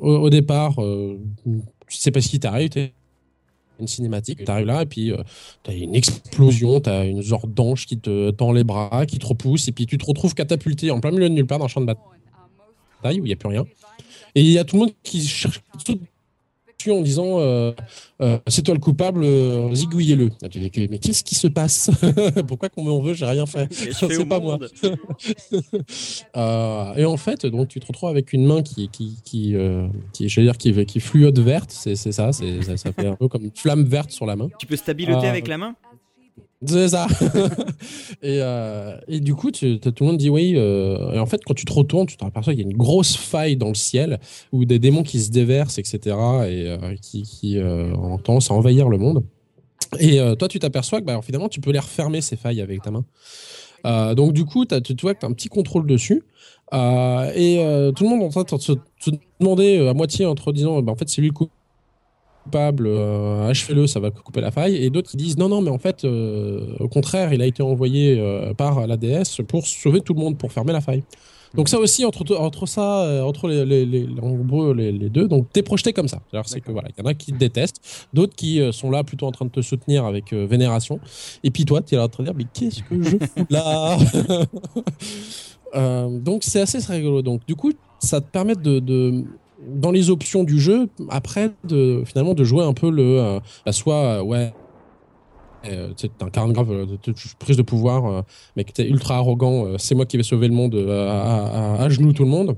au, 0.00 0.30
départ. 0.30 0.74
Tu 0.76 1.98
sais 1.98 2.10
pas 2.10 2.20
ce 2.20 2.28
qui 2.28 2.40
t'arrive. 2.40 2.70
Une 3.80 3.88
cinématique, 3.88 4.44
tu 4.44 4.50
arrives 4.50 4.66
là 4.66 4.82
et 4.82 4.86
puis 4.86 5.12
tu 5.64 5.70
as 5.70 5.74
une 5.74 5.96
explosion, 5.96 6.80
tu 6.80 6.90
as 6.90 7.06
une 7.06 7.22
genre 7.22 7.46
d'ange 7.48 7.86
qui 7.86 7.98
te 7.98 8.30
tend 8.30 8.52
les 8.52 8.62
bras, 8.62 9.04
qui 9.04 9.18
te 9.18 9.26
repousse 9.26 9.66
et 9.66 9.72
puis 9.72 9.86
tu 9.86 9.98
te 9.98 10.06
retrouves 10.06 10.32
catapulté 10.34 10.92
en 10.92 11.00
plein 11.00 11.10
milieu 11.10 11.28
de 11.28 11.34
nulle 11.34 11.46
part 11.46 11.58
dans 11.58 11.64
un 11.64 11.68
champ 11.68 11.80
de 11.80 11.86
bataille 11.86 13.20
où 13.20 13.24
il 13.24 13.28
n'y 13.28 13.32
a 13.32 13.36
plus 13.36 13.48
rien. 13.48 13.64
Et 14.36 14.42
il 14.42 14.50
y 14.50 14.58
a 14.58 14.64
tout 14.64 14.76
le 14.76 14.82
monde 14.82 14.92
qui 15.02 15.26
cherche 15.26 15.60
en 16.92 17.00
disant 17.00 17.40
euh, 17.40 17.72
euh, 18.20 18.38
c'est 18.46 18.62
toi 18.62 18.74
le 18.74 18.80
coupable, 18.80 19.22
euh, 19.24 19.74
zigouillez-le. 19.74 20.30
Ah, 20.42 20.48
tu 20.48 20.58
dis, 20.58 20.70
Mais 20.90 20.98
qu'est-ce 20.98 21.24
qui 21.24 21.34
se 21.34 21.48
passe 21.48 21.90
Pourquoi 22.48 22.68
qu'on 22.68 22.84
m'en 22.84 23.00
veut 23.00 23.14
J'ai 23.14 23.26
rien 23.26 23.46
fait. 23.46 23.72
C'est 23.92 24.24
pas 24.28 24.40
moi. 24.40 24.58
Euh, 26.36 26.94
et 26.94 27.04
en 27.04 27.16
fait, 27.16 27.46
donc 27.46 27.68
tu 27.68 27.80
te 27.80 27.86
retrouves 27.86 28.08
avec 28.08 28.32
une 28.32 28.44
main 28.44 28.62
qui, 28.62 28.88
qui, 28.88 29.18
qui, 29.24 29.54
qui 30.12 30.28
je 30.28 30.40
veux 30.40 30.46
dire, 30.46 30.56
qui, 30.56 30.84
qui 30.86 31.00
fluote 31.00 31.38
verte. 31.38 31.70
C'est 31.70 31.94
ça, 31.96 32.12
ça, 32.12 32.32
ça 32.32 32.92
fait 32.92 33.06
un 33.06 33.16
peu 33.16 33.28
comme 33.28 33.44
une 33.44 33.52
flamme 33.54 33.84
verte 33.84 34.10
sur 34.10 34.26
la 34.26 34.36
main. 34.36 34.48
Tu 34.58 34.66
peux 34.66 34.76
stabiloter 34.76 35.26
Ah, 35.26 35.30
avec 35.30 35.48
la 35.48 35.58
main? 35.58 35.74
C'est 36.66 36.88
ça. 36.88 37.06
et, 38.22 38.38
euh, 38.40 38.96
et 39.08 39.20
du 39.20 39.34
coup, 39.34 39.50
tu, 39.50 39.78
tout 39.78 39.92
le 40.00 40.06
monde 40.06 40.18
dit 40.18 40.30
oui. 40.30 40.54
euh, 40.56 41.12
et 41.12 41.18
en 41.18 41.26
fait, 41.26 41.42
quand 41.44 41.54
tu 41.54 41.64
te 41.64 41.72
retournes, 41.72 42.06
tu 42.06 42.16
te 42.16 42.24
aperçois 42.24 42.52
qu'il 42.54 42.62
y 42.62 42.66
a 42.66 42.70
une 42.70 42.76
grosse 42.76 43.16
faille 43.16 43.56
dans 43.56 43.68
le 43.68 43.74
ciel 43.74 44.18
où 44.52 44.64
des 44.64 44.78
démons 44.78 45.02
qui 45.02 45.20
se 45.20 45.30
déversent, 45.30 45.78
etc. 45.78 45.98
et 46.04 46.68
euh, 46.68 46.94
qui, 47.00 47.22
qui 47.22 47.58
ont 47.60 48.18
tendance 48.18 48.50
à 48.50 48.54
envahir 48.54 48.88
le 48.88 48.98
monde. 48.98 49.24
Et 50.00 50.18
toi, 50.38 50.48
tu 50.48 50.58
t'aperçois 50.58 51.00
que 51.00 51.06
bah, 51.06 51.20
finalement, 51.22 51.48
tu 51.48 51.60
peux 51.60 51.70
les 51.70 51.78
refermer, 51.78 52.20
ces 52.20 52.36
failles, 52.36 52.60
avec 52.60 52.82
ta 52.82 52.90
main. 52.90 54.14
Donc, 54.14 54.32
du 54.32 54.44
coup, 54.44 54.64
tu 54.64 54.80
tu 54.82 54.94
vois 55.02 55.14
que 55.14 55.20
tu 55.20 55.26
as 55.26 55.28
un 55.28 55.32
petit 55.32 55.48
contrôle 55.48 55.86
dessus. 55.86 56.24
Et 56.72 57.92
tout 57.94 58.04
le 58.04 58.08
monde 58.08 58.22
est 58.22 58.36
en 58.36 58.44
train 58.44 58.56
de 58.56 58.62
se, 58.62 58.72
demander 59.38 59.86
à 59.86 59.94
moitié 59.94 60.26
entre 60.26 60.52
disant 60.52 60.82
bah, 60.82 60.92
en 60.92 60.96
fait, 60.96 61.08
c'est 61.08 61.20
lui 61.20 61.28
le 61.28 61.34
coupable, 62.44 62.86
euh, 62.86 63.48
achevez-le, 63.48 63.86
ça 63.86 63.98
va 64.00 64.10
couper 64.10 64.40
la 64.40 64.50
faille. 64.50 64.76
Et 64.76 64.90
d'autres 64.90 65.10
qui 65.10 65.16
disent 65.16 65.36
non, 65.36 65.48
non, 65.48 65.60
mais 65.60 65.70
en 65.70 65.78
fait, 65.78 66.04
euh, 66.04 66.76
au 66.78 66.88
contraire, 66.88 67.32
il 67.32 67.42
a 67.42 67.46
été 67.46 67.62
envoyé 67.62 68.18
euh, 68.18 68.54
par 68.54 68.86
la 68.86 68.96
déesse 68.96 69.40
pour 69.48 69.66
sauver 69.66 70.00
tout 70.00 70.14
le 70.14 70.20
monde, 70.20 70.38
pour 70.38 70.52
fermer 70.52 70.72
la 70.72 70.80
faille. 70.80 71.02
Donc 71.54 71.68
ça 71.68 71.78
aussi, 71.78 72.04
entre, 72.04 72.36
entre 72.36 72.66
ça, 72.66 73.04
euh, 73.04 73.22
entre 73.22 73.48
les, 73.48 73.64
les, 73.64 73.86
les, 73.86 75.08
deux, 75.08 75.28
donc 75.28 75.46
t'es 75.52 75.62
projeté 75.62 75.92
comme 75.92 76.08
ça. 76.08 76.18
Alors 76.32 76.48
c'est 76.48 76.60
que 76.60 76.72
voilà, 76.72 76.88
il 76.96 77.00
y 77.00 77.06
en 77.06 77.08
a 77.08 77.14
qui 77.14 77.32
te 77.32 77.38
détestent, 77.38 78.08
d'autres 78.12 78.34
qui 78.34 78.60
euh, 78.60 78.72
sont 78.72 78.90
là 78.90 79.04
plutôt 79.04 79.26
en 79.26 79.30
train 79.30 79.44
de 79.44 79.50
te 79.50 79.60
soutenir 79.60 80.04
avec 80.04 80.32
euh, 80.32 80.46
vénération, 80.46 80.98
et 81.44 81.50
puis 81.50 81.64
toi, 81.64 81.80
t'es 81.80 81.96
là 81.96 82.04
en 82.04 82.08
train 82.08 82.24
de 82.24 82.28
dire 82.30 82.36
mais 82.36 82.46
qu'est-ce 82.52 82.82
que 82.82 83.02
je 83.02 83.10
fous 83.10 83.46
là 83.50 83.96
Euh, 85.76 86.20
Donc 86.20 86.44
c'est 86.44 86.60
assez 86.60 86.78
rigolo. 86.92 87.20
Donc 87.20 87.44
du 87.48 87.56
coup, 87.56 87.72
ça 87.98 88.20
te 88.20 88.30
permet 88.30 88.54
de, 88.54 88.78
de 88.78 89.24
dans 89.66 89.90
les 89.90 90.10
options 90.10 90.44
du 90.44 90.60
jeu, 90.60 90.88
après, 91.08 91.50
finalement, 92.04 92.34
de 92.34 92.44
jouer 92.44 92.64
un 92.64 92.72
peu 92.72 92.90
le. 92.90 93.20
euh, 93.20 93.40
bah, 93.64 93.72
soit, 93.72 93.94
euh, 93.94 94.22
ouais. 94.22 94.52
euh, 95.66 95.92
sais, 95.96 96.10
t'as 96.16 96.26
un 96.26 96.30
carnet 96.30 96.52
grave, 96.52 96.70
euh, 96.72 96.86
prise 97.38 97.56
de 97.56 97.62
pouvoir, 97.62 98.06
euh, 98.06 98.22
mais 98.56 98.64
t'es 98.64 98.86
ultra 98.86 99.16
arrogant, 99.16 99.66
euh, 99.66 99.76
c'est 99.78 99.94
moi 99.94 100.06
qui 100.06 100.16
vais 100.16 100.22
sauver 100.22 100.48
le 100.48 100.54
monde 100.54 100.74
euh, 100.74 101.78
à, 101.78 101.88
genoux 101.88 102.12
tout 102.12 102.24
le 102.24 102.30
monde. 102.30 102.56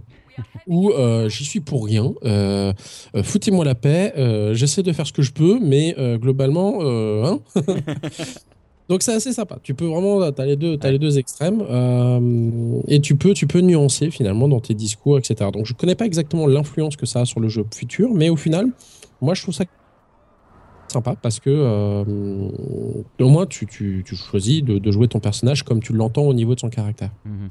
Ou 0.66 0.90
euh, 0.90 1.30
j'y 1.30 1.44
suis 1.46 1.60
pour 1.60 1.86
rien, 1.86 2.12
euh, 2.25 2.72
euh, 3.14 3.22
foutez-moi 3.22 3.64
la 3.64 3.75
paix, 3.75 4.12
euh, 4.18 4.52
j'essaie 4.52 4.82
de 4.82 4.92
faire 4.92 5.06
ce 5.06 5.12
que 5.12 5.22
je 5.22 5.32
peux, 5.32 5.58
mais 5.60 5.94
euh, 5.96 6.18
globalement, 6.18 6.78
euh, 6.82 7.25
hein 7.25 7.38
Donc 8.88 9.02
c'est 9.02 9.12
assez 9.12 9.33
sympa. 9.33 9.59
Tu 9.62 9.75
peux 9.75 9.87
vraiment, 9.87 10.31
t'as 10.31 10.45
les 10.45 10.57
deux, 10.57 10.76
t'as 10.76 10.90
les 10.90 10.99
deux 10.99 11.19
extrêmes, 11.19 11.64
euh, 11.69 12.81
et 12.87 13.00
tu 13.00 13.16
peux, 13.16 13.35
tu 13.35 13.47
peux 13.47 13.61
nuancer 13.61 14.11
finalement 14.11 14.49
dans 14.49 14.61
tes 14.61 14.75
discours, 14.75 15.19
etc. 15.19 15.50
Donc 15.52 15.66
je 15.66 15.75
connais 15.75 15.97
pas 15.97 16.07
exactement 16.07 16.47
l'influence 16.47 16.97
que 16.97 17.07
ça 17.07 17.21
a 17.21 17.25
sur 17.25 17.40
le 17.40 17.49
jeu 17.49 17.64
futur, 17.75 18.14
mais 18.14 18.28
au 18.28 18.37
final, 18.37 18.69
moi 19.21 19.35
je 19.35 19.43
trouve 19.43 19.55
ça 19.55 19.64
sympa 20.88 21.16
parce 21.21 21.40
que 21.40 21.50
euh, 21.50 22.05
au 23.19 23.28
moins 23.28 23.47
tu, 23.47 23.66
tu, 23.66 24.05
tu 24.07 24.14
choisis 24.14 24.62
de, 24.62 24.78
de 24.78 24.90
jouer 24.93 25.09
ton 25.09 25.19
personnage 25.19 25.64
comme 25.64 25.81
tu 25.83 25.93
l'entends 25.93 26.25
au 26.25 26.35
niveau 26.35 26.55
de 26.55 26.61
son 26.61 26.71
caractère. 26.71 27.11
Mhm. 27.25 27.49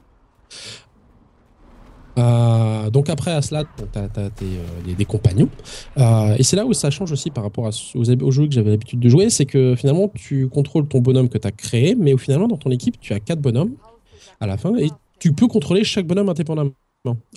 Euh, 2.18 2.90
donc 2.90 3.10
après 3.10 3.32
à 3.32 3.42
cela, 3.42 3.64
tu 3.64 4.00
as, 4.00 4.30
des, 4.86 4.94
des 4.94 5.06
compagnons. 5.06 5.50
Euh, 5.98 6.36
et 6.38 6.44
c'est 6.44 6.56
là 6.56 6.66
où 6.66 6.74
ça 6.74 6.90
change 6.90 7.12
aussi 7.12 7.30
par 7.30 7.44
rapport 7.44 7.66
aux, 7.66 8.32
jeux 8.32 8.48
que 8.48 8.54
j'avais 8.54 8.72
l'habitude 8.72 9.00
de 9.00 9.10
jouer, 9.10 9.30
c'est 9.30 9.46
que 9.46 9.76
finalement 9.76 10.10
tu 10.14 10.48
contrôles 10.48 10.88
ton 10.88 11.00
bonhomme 11.00 11.30
que 11.30 11.38
tu 11.38 11.48
as 11.48 11.52
créé, 11.52 11.96
mais 11.96 12.16
finalement 12.18 12.48
dans 12.48 12.58
ton 12.58 12.72
équipe 12.72 13.00
tu 13.00 13.14
as 13.14 13.20
quatre 13.20 13.42
bonhommes 13.42 13.74
à 14.40 14.48
la 14.48 14.58
fin 14.58 14.76
et 14.78 14.90
tu 15.20 15.34
peux 15.34 15.48
contrôler 15.48 15.84
chaque 15.84 16.08
bonhomme 16.08 16.30
indépendamment. 16.30 16.72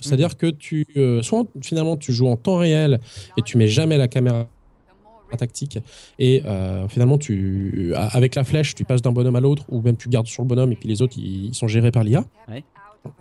C'est-à-dire 0.01 0.35
que 0.35 0.47
tu, 0.47 0.85
euh, 0.97 1.21
soit 1.21 1.45
finalement 1.61 1.95
tu 1.95 2.11
joues 2.11 2.27
en 2.27 2.37
temps 2.37 2.57
réel 2.57 2.99
et 3.37 3.41
tu 3.43 3.57
mets 3.57 3.67
jamais 3.67 3.97
la 3.97 4.07
caméra 4.07 4.47
tactique 5.37 5.77
et 6.17 6.41
euh, 6.47 6.87
finalement 6.87 7.19
tu 7.19 7.93
avec 7.95 8.33
la 8.33 8.43
flèche 8.43 8.73
tu 8.73 8.83
passes 8.83 9.03
d'un 9.03 9.11
bonhomme 9.11 9.35
à 9.35 9.39
l'autre 9.39 9.63
ou 9.69 9.79
même 9.79 9.95
tu 9.95 10.09
gardes 10.09 10.25
sur 10.25 10.41
le 10.41 10.47
bonhomme 10.47 10.71
et 10.71 10.75
puis 10.75 10.89
les 10.89 11.03
autres 11.03 11.19
ils, 11.19 11.53
sont 11.53 11.67
gérés 11.67 11.91
par 11.91 12.03
l'IA. 12.03 12.25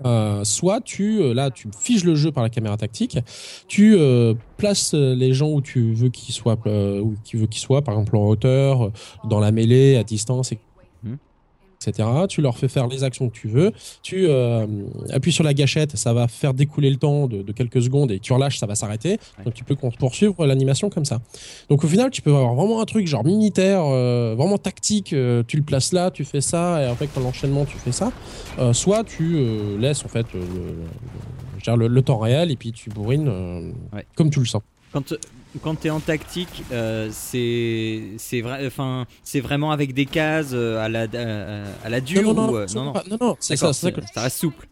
Euh, 0.04 0.44
soit 0.44 0.80
tu 0.80 1.20
euh, 1.20 1.34
là 1.34 1.50
tu 1.50 1.68
figes 1.76 2.04
le 2.04 2.14
jeu 2.14 2.30
par 2.30 2.42
la 2.42 2.50
caméra 2.50 2.76
tactique, 2.76 3.18
tu 3.68 3.94
euh, 3.96 4.34
places 4.56 4.94
les 4.94 5.32
gens 5.32 5.50
où 5.50 5.60
tu 5.60 5.92
veux 5.92 6.08
qu'ils 6.08 6.34
soient 6.34 6.58
euh, 6.66 7.00
où 7.00 7.14
tu 7.24 7.36
veux 7.36 7.46
qu'ils 7.46 7.60
soient 7.60 7.82
par 7.82 7.94
exemple 7.94 8.16
en 8.16 8.26
hauteur, 8.26 8.92
dans 9.24 9.40
la 9.40 9.52
mêlée, 9.52 9.96
à 9.96 10.04
distance 10.04 10.52
et. 10.52 10.58
Etc. 11.80 12.08
Tu 12.28 12.40
leur 12.42 12.56
fais 12.58 12.68
faire 12.68 12.86
les 12.88 13.04
actions 13.04 13.28
que 13.28 13.34
tu 13.34 13.48
veux. 13.48 13.72
Tu 14.02 14.26
euh, 14.28 14.66
appuies 15.10 15.32
sur 15.32 15.44
la 15.44 15.54
gâchette, 15.54 15.96
ça 15.96 16.12
va 16.12 16.28
faire 16.28 16.54
découler 16.54 16.90
le 16.90 16.96
temps 16.96 17.26
de, 17.26 17.42
de 17.42 17.52
quelques 17.52 17.82
secondes 17.82 18.10
et 18.10 18.18
tu 18.18 18.32
relâches, 18.32 18.58
ça 18.58 18.66
va 18.66 18.74
s'arrêter. 18.74 19.18
Donc 19.44 19.54
tu 19.54 19.64
peux 19.64 19.76
poursuivre 19.76 20.44
l'animation 20.46 20.90
comme 20.90 21.04
ça. 21.04 21.20
Donc 21.68 21.84
au 21.84 21.88
final, 21.88 22.10
tu 22.10 22.22
peux 22.22 22.34
avoir 22.34 22.54
vraiment 22.54 22.80
un 22.80 22.84
truc 22.84 23.06
genre 23.06 23.24
militaire, 23.24 23.82
euh, 23.84 24.34
vraiment 24.36 24.58
tactique. 24.58 25.12
euh, 25.12 25.42
tu 25.46 25.56
le 25.56 25.62
places 25.62 25.92
là, 25.92 26.10
tu 26.10 26.24
fais 26.24 26.40
ça, 26.40 26.82
et 26.82 26.86
avec 26.86 27.12
ton 27.14 27.24
enchaînement, 27.24 27.64
tu 27.64 27.76
fais 27.78 27.92
ça. 27.92 28.12
Soit 28.72 29.04
tu 29.04 29.38
laisses 29.78 30.04
en 30.04 30.08
fait 30.08 30.26
le, 31.76 32.02
temps 32.02 32.18
réel 32.18 32.50
et 32.50 32.56
puis 32.56 32.72
tu 32.72 32.90
bourrines 32.90 33.28
Ouais. 33.92 34.04
comme 34.14 34.30
tu 34.30 34.40
le 34.40 34.46
sens. 34.46 34.62
Quand, 34.92 35.02
quand 35.58 35.74
t'es 35.76 35.90
en 35.90 36.00
tactique, 36.00 36.62
euh, 36.72 37.08
c'est 37.12 38.02
c'est 38.16 38.40
vrai, 38.40 38.66
enfin 38.66 39.06
c'est 39.22 39.40
vraiment 39.40 39.70
avec 39.70 39.94
des 39.94 40.06
cases 40.06 40.50
euh, 40.52 40.78
à 40.84 40.88
la 40.88 41.02
à, 41.02 41.86
à 41.86 41.88
la 41.88 42.00
dure 42.00 42.22
non, 42.22 42.34
non, 42.34 42.48
ou, 42.48 42.52
non, 42.52 42.56
euh, 42.56 42.66
non, 42.74 42.84
non, 42.84 42.92
non. 42.92 43.02
non, 43.10 43.18
non, 43.20 43.36
c'est 43.40 43.56
ça, 43.56 43.72
ça 43.72 43.92
que 43.92 44.00
ça 44.14 44.22
reste 44.22 44.38
souple. 44.38 44.66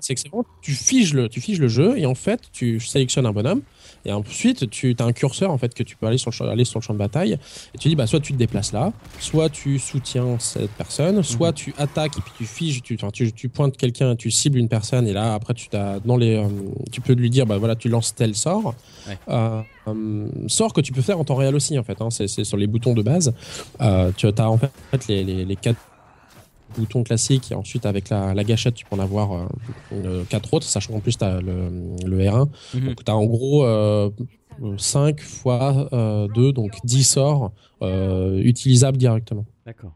C'est 0.00 0.14
que 0.14 0.20
c'est 0.20 0.28
vraiment, 0.28 0.44
tu 0.62 0.72
figes 0.72 1.12
le, 1.14 1.28
tu 1.28 1.40
figes 1.40 1.60
le 1.60 1.68
jeu 1.68 1.98
et 1.98 2.06
en 2.06 2.14
fait, 2.14 2.40
tu 2.52 2.80
sélectionnes 2.80 3.26
un 3.26 3.32
bonhomme 3.32 3.62
et 4.04 4.12
ensuite 4.12 4.70
tu 4.70 4.96
as 4.98 5.04
un 5.04 5.12
curseur 5.12 5.50
en 5.50 5.58
fait 5.58 5.74
que 5.74 5.82
tu 5.82 5.96
peux 5.96 6.06
aller 6.06 6.18
sur 6.18 6.30
le 6.30 6.34
champ, 6.34 6.46
aller 6.46 6.64
sur 6.64 6.78
le 6.80 6.84
champ 6.84 6.92
de 6.94 6.98
bataille 6.98 7.38
et 7.74 7.78
tu 7.78 7.88
dis 7.88 7.94
bah 7.96 8.06
soit 8.06 8.20
tu 8.20 8.32
te 8.32 8.38
déplaces 8.38 8.72
là, 8.72 8.92
soit 9.20 9.48
tu 9.48 9.78
soutiens 9.78 10.38
cette 10.38 10.70
personne, 10.72 11.22
soit 11.22 11.48
Mhm. 11.50 11.54
tu 11.54 11.74
attaques 11.78 12.16
et 12.18 12.20
puis 12.20 12.32
tu 12.38 12.44
figes, 12.46 12.82
tu, 12.82 12.96
tu, 13.12 13.32
tu 13.32 13.48
pointes 13.48 13.76
quelqu'un, 13.76 14.16
tu 14.16 14.30
cibles 14.30 14.58
une 14.58 14.68
personne 14.68 15.06
et 15.06 15.12
là 15.12 15.34
après 15.34 15.54
tu 15.54 15.68
as 15.76 16.00
dans 16.00 16.16
les, 16.16 16.36
euh, 16.36 16.48
tu 16.90 17.00
peux 17.00 17.12
lui 17.12 17.30
dire 17.30 17.46
bah 17.46 17.58
voilà 17.58 17.76
tu 17.76 17.88
lances 17.88 18.14
tel 18.14 18.34
sort, 18.34 18.74
Ouais. 19.08 19.18
Euh, 19.28 19.60
euh, 19.88 20.28
sort 20.46 20.72
que 20.72 20.80
tu 20.80 20.92
peux 20.92 21.02
faire 21.02 21.18
en 21.18 21.24
temps 21.24 21.34
réel 21.34 21.54
aussi 21.56 21.76
en 21.78 21.82
fait, 21.82 22.00
hein, 22.00 22.08
c'est 22.10 22.28
sur 22.28 22.56
les 22.56 22.66
boutons 22.68 22.94
de 22.94 23.02
base, 23.02 23.34
tu 24.16 24.26
as 24.26 24.50
en 24.50 24.58
fait 24.58 25.08
les, 25.08 25.24
les, 25.24 25.44
les 25.44 25.56
quatre 25.56 25.78
bouton 26.76 27.02
classique 27.02 27.52
et 27.52 27.54
ensuite 27.54 27.86
avec 27.86 28.08
la, 28.08 28.34
la 28.34 28.44
gâchette 28.44 28.74
tu 28.74 28.84
peux 28.84 28.96
en 28.96 28.98
avoir 29.00 29.32
euh, 29.32 29.46
euh, 29.92 30.24
quatre 30.28 30.52
autres 30.54 30.66
sachant 30.66 30.92
qu'en 30.92 31.00
plus 31.00 31.16
tu 31.18 31.24
as 31.24 31.40
le, 31.40 31.68
le 32.06 32.18
R1 32.18 32.48
Mhm. 32.74 32.86
donc 32.88 33.04
tu 33.04 33.10
as 33.10 33.16
en 33.16 33.24
gros 33.26 33.64
euh, 33.64 34.10
5 34.76 35.20
fois 35.20 35.88
euh, 35.92 36.28
2 36.34 36.52
donc 36.52 36.72
10 36.84 37.04
sorts 37.04 37.52
euh, 37.82 38.38
utilisables 38.38 38.98
directement. 38.98 39.44
D'accord. 39.66 39.92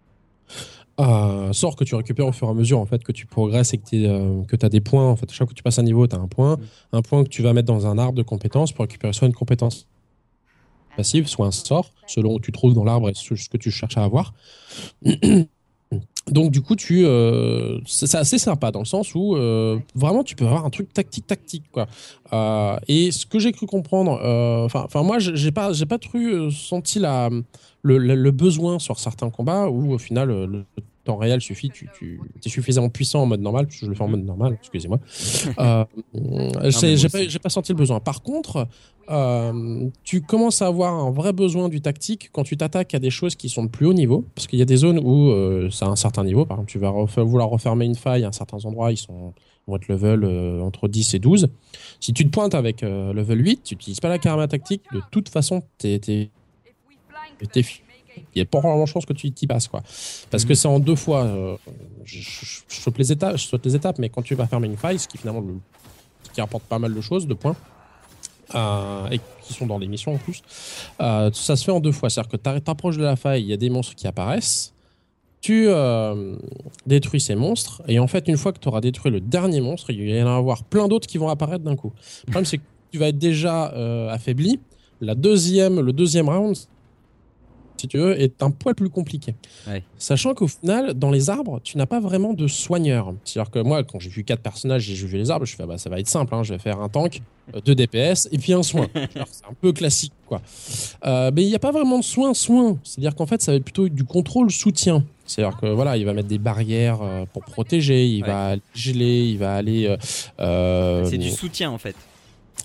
sorts 1.54 1.76
que 1.76 1.84
tu 1.84 1.94
récupères 1.94 2.26
au 2.26 2.32
fur 2.32 2.48
et 2.48 2.50
à 2.50 2.54
mesure 2.54 2.78
en 2.78 2.86
fait 2.86 3.04
que 3.04 3.12
tu 3.12 3.26
progresses 3.26 3.74
et 3.74 3.78
que 3.78 4.56
tu 4.56 4.66
as 4.66 4.68
des 4.68 4.80
points 4.80 5.08
en 5.10 5.16
fait. 5.16 5.30
Chaque 5.30 5.46
fois 5.46 5.48
que 5.48 5.54
tu 5.54 5.62
passes 5.62 5.78
un 5.78 5.82
niveau 5.82 6.06
tu 6.06 6.16
as 6.16 6.18
un 6.18 6.28
point. 6.28 6.56
Un 6.92 7.02
point 7.02 7.22
que 7.24 7.28
tu 7.28 7.42
vas 7.42 7.52
mettre 7.52 7.66
dans 7.66 7.86
un 7.86 7.98
arbre 7.98 8.16
de 8.16 8.22
compétences 8.22 8.72
pour 8.72 8.84
récupérer 8.84 9.12
soit 9.12 9.28
une 9.28 9.34
compétence 9.34 9.86
passive 10.96 11.26
soit 11.28 11.46
un 11.46 11.50
sort 11.50 11.90
selon 12.06 12.34
où 12.36 12.40
tu 12.40 12.52
trouves 12.52 12.72
dans 12.72 12.84
l'arbre 12.84 13.10
et 13.10 13.12
ce 13.14 13.34
que 13.50 13.58
tu 13.58 13.70
cherches 13.70 13.98
à 13.98 14.04
avoir 14.04 14.32
donc 16.30 16.50
du 16.50 16.60
coup 16.60 16.74
tu 16.74 17.04
euh, 17.06 17.78
c'est 17.86 18.12
assez 18.16 18.38
sympa 18.38 18.72
dans 18.72 18.80
le 18.80 18.84
sens 18.84 19.14
où 19.14 19.36
euh, 19.36 19.78
vraiment 19.94 20.24
tu 20.24 20.34
peux 20.34 20.44
avoir 20.44 20.64
un 20.64 20.70
truc 20.70 20.92
tactique 20.92 21.26
tactique 21.26 21.64
quoi. 21.70 21.86
Euh, 22.32 22.76
et 22.88 23.12
ce 23.12 23.26
que 23.26 23.38
j'ai 23.38 23.52
cru 23.52 23.66
comprendre 23.66 24.12
enfin 24.64 24.82
enfin 24.84 25.02
moi 25.02 25.18
j'ai 25.18 25.52
pas 25.52 25.72
j'ai 25.72 25.86
pas 25.86 25.98
euh, 26.14 26.50
senti 26.50 26.98
la 26.98 27.30
le, 27.82 28.30
besoin 28.32 28.80
sur 28.80 28.98
certains 28.98 29.30
combats 29.30 29.68
où 29.68 29.92
au 29.92 29.98
final 29.98 30.28
le 30.28 30.64
temps 31.06 31.16
réel 31.16 31.40
suffit 31.40 31.70
tu 31.70 31.88
tu 31.98 32.20
es 32.44 32.48
suffisamment 32.48 32.88
puissant 32.88 33.22
en 33.22 33.26
mode 33.26 33.40
normal 33.40 33.66
je 33.70 33.86
le 33.86 33.94
fais 33.94 34.02
en 34.02 34.08
mode 34.08 34.24
normal 34.24 34.56
excusez-moi. 34.60 34.98
Euh, 35.58 35.84
mais 36.14 36.96
j'ai 36.96 37.38
pas 37.38 37.48
senti 37.48 37.72
le 37.72 37.78
besoin. 37.78 38.00
Par 38.00 38.22
contre 38.22 38.68
euh, 39.08 39.88
tu 40.04 40.20
commences 40.22 40.62
à 40.62 40.66
avoir 40.66 40.92
un 40.94 41.10
vrai 41.10 41.32
besoin 41.32 41.68
du 41.68 41.80
tactique 41.80 42.30
quand 42.32 42.42
tu 42.42 42.56
t'attaques 42.56 42.94
à 42.94 42.98
des 42.98 43.10
choses 43.10 43.36
qui 43.36 43.48
sont 43.48 43.64
de 43.64 43.68
plus 43.68 43.86
haut 43.86 43.94
niveau, 43.94 44.24
parce 44.34 44.46
qu'il 44.46 44.58
y 44.58 44.62
a 44.62 44.66
des 44.66 44.76
zones 44.76 44.98
où 44.98 45.30
euh, 45.30 45.70
c'est 45.70 45.84
à 45.84 45.88
un 45.88 45.96
certain 45.96 46.24
niveau, 46.24 46.44
par 46.44 46.58
exemple 46.58 46.72
tu 46.72 46.78
vas 46.78 47.22
vouloir 47.22 47.48
refermer 47.48 47.84
une 47.84 47.94
faille 47.94 48.24
à 48.24 48.32
certains 48.32 48.64
endroits, 48.64 48.92
ils 48.92 48.96
sont 48.96 49.32
vont 49.66 49.76
être 49.76 49.88
level 49.88 50.24
euh, 50.24 50.60
entre 50.60 50.88
10 50.88 51.14
et 51.14 51.18
12. 51.18 51.48
Si 52.00 52.12
tu 52.12 52.24
te 52.24 52.30
pointes 52.30 52.54
avec 52.54 52.82
euh, 52.82 53.12
level 53.12 53.44
8, 53.44 53.62
tu 53.64 53.74
n'utilises 53.74 54.00
pas 54.00 54.08
la 54.08 54.18
karma 54.18 54.46
tactique, 54.46 54.82
de 54.92 55.00
toute 55.10 55.28
façon, 55.28 55.62
t'es, 55.78 55.98
t'es, 55.98 56.30
t'es 57.52 57.64
il 58.34 58.38
y 58.38 58.42
a 58.42 58.44
pas 58.44 58.60
vraiment 58.60 58.82
de 58.84 58.88
chance 58.88 59.06
que 59.06 59.12
tu 59.12 59.30
t'y 59.32 59.46
passes 59.46 59.68
quoi 59.68 59.82
parce 60.30 60.44
que 60.44 60.54
c'est 60.54 60.68
en 60.68 60.78
deux 60.80 60.96
fois 60.96 61.24
euh, 61.24 61.56
je, 62.04 62.20
je- 62.20 62.60
je 62.68 62.80
saute 62.80 62.98
les 62.98 63.12
étapes 63.12 63.36
je 63.36 63.44
saute 63.46 63.64
les 63.64 63.74
étapes 63.76 63.98
mais 63.98 64.08
quand 64.08 64.22
tu 64.22 64.34
vas 64.34 64.46
fermer 64.46 64.66
une 64.68 64.76
faille 64.76 64.98
ce 64.98 65.08
qui 65.08 65.18
finalement 65.18 65.40
le- 65.40 65.58
qui 66.32 66.40
rapporte 66.40 66.64
pas 66.64 66.78
mal 66.78 66.92
de 66.94 67.00
choses 67.00 67.26
de 67.26 67.34
points 67.34 67.56
euh, 68.54 69.08
et 69.10 69.20
qui 69.42 69.52
sont 69.54 69.66
dans 69.66 69.78
les 69.78 69.88
missions 69.88 70.14
en 70.14 70.18
plus. 70.18 70.40
Euh, 71.00 71.30
ça 71.32 71.56
se 71.56 71.64
fait 71.64 71.72
en 71.72 71.80
deux 71.80 71.92
fois, 71.92 72.10
c'est-à-dire 72.10 72.30
que 72.30 72.36
tu 72.36 72.60
t'approches 72.62 72.96
de 72.96 73.02
la 73.04 73.16
faille, 73.16 73.42
il 73.42 73.48
y 73.48 73.52
a 73.52 73.56
des 73.56 73.70
monstres 73.70 73.94
qui 73.96 74.06
apparaissent, 74.06 74.72
tu 75.40 75.68
détruis 76.86 77.20
ces 77.20 77.34
monstres, 77.34 77.82
et 77.88 77.98
en 77.98 78.06
fait, 78.06 78.28
une 78.28 78.36
fois 78.36 78.52
que 78.52 78.58
tu 78.58 78.68
auras 78.68 78.80
détruit 78.80 79.10
le 79.12 79.20
dernier 79.20 79.60
monstre, 79.60 79.90
il 79.90 80.08
y 80.08 80.22
en 80.22 80.26
avoir 80.36 80.62
plein 80.64 80.88
d'autres 80.88 81.06
qui 81.08 81.18
vont 81.18 81.28
apparaître 81.28 81.64
d'un 81.64 81.76
coup. 81.76 81.92
Le 82.26 82.32
problème, 82.32 82.44
c'est 82.44 82.58
que 82.58 82.62
tu 82.92 82.98
vas 82.98 83.08
être 83.08 83.18
déjà 83.18 83.64
affaibli. 84.10 84.60
La 85.00 85.14
deuxième, 85.14 85.80
le 85.80 85.92
deuxième 85.92 86.28
round, 86.28 86.56
si 87.86 87.88
tu 87.88 87.98
veux, 87.98 88.20
est 88.20 88.42
un 88.42 88.50
poil 88.50 88.74
plus 88.74 88.90
compliqué. 88.90 89.34
Ouais. 89.66 89.82
Sachant 89.98 90.34
qu'au 90.34 90.48
final, 90.48 90.94
dans 90.94 91.10
les 91.10 91.30
arbres, 91.30 91.60
tu 91.62 91.78
n'as 91.78 91.86
pas 91.86 92.00
vraiment 92.00 92.32
de 92.32 92.46
soigneur. 92.46 93.14
C'est-à-dire 93.24 93.50
que 93.50 93.58
moi, 93.60 93.82
quand 93.84 93.98
j'ai 94.00 94.10
vu 94.10 94.24
quatre 94.24 94.42
personnages 94.42 94.82
j'ai 94.82 94.94
vu 95.06 95.16
les 95.18 95.30
arbres, 95.30 95.46
je 95.46 95.54
fais, 95.56 95.62
ah 95.62 95.66
bah, 95.66 95.78
ça 95.78 95.88
va 95.90 95.98
être 96.00 96.08
simple, 96.08 96.34
hein, 96.34 96.42
je 96.42 96.52
vais 96.54 96.58
faire 96.58 96.80
un 96.80 96.88
tank, 96.88 97.22
euh, 97.54 97.60
deux 97.64 97.74
DPS 97.74 98.28
et 98.32 98.38
puis 98.38 98.52
un 98.52 98.62
soin. 98.62 98.86
C'est 98.94 99.44
un 99.46 99.54
peu 99.60 99.72
classique, 99.72 100.12
quoi. 100.26 100.40
Euh, 101.04 101.30
mais 101.34 101.42
il 101.42 101.48
n'y 101.48 101.54
a 101.54 101.58
pas 101.60 101.72
vraiment 101.72 101.98
de 101.98 102.04
soin, 102.04 102.34
soin. 102.34 102.78
C'est-à-dire 102.84 103.14
qu'en 103.14 103.26
fait, 103.26 103.40
ça 103.42 103.52
va 103.52 103.56
être 103.56 103.64
plutôt 103.64 103.88
du 103.88 104.04
contrôle 104.04 104.50
soutien. 104.50 105.04
C'est-à-dire 105.24 105.56
que 105.58 105.66
voilà, 105.66 105.96
il 105.96 106.04
va 106.04 106.12
mettre 106.12 106.28
des 106.28 106.38
barrières 106.38 106.98
euh, 107.02 107.24
pour 107.32 107.42
protéger, 107.44 108.06
il 108.06 108.22
Ouais. 108.22 108.28
va 108.28 108.56
geler, 108.74 109.24
il 109.28 109.38
va 109.38 109.54
aller. 109.56 109.96
euh, 110.40 111.04
C'est 111.04 111.18
du 111.18 111.30
soutien 111.30 111.70
en 111.70 111.78
fait. 111.78 111.96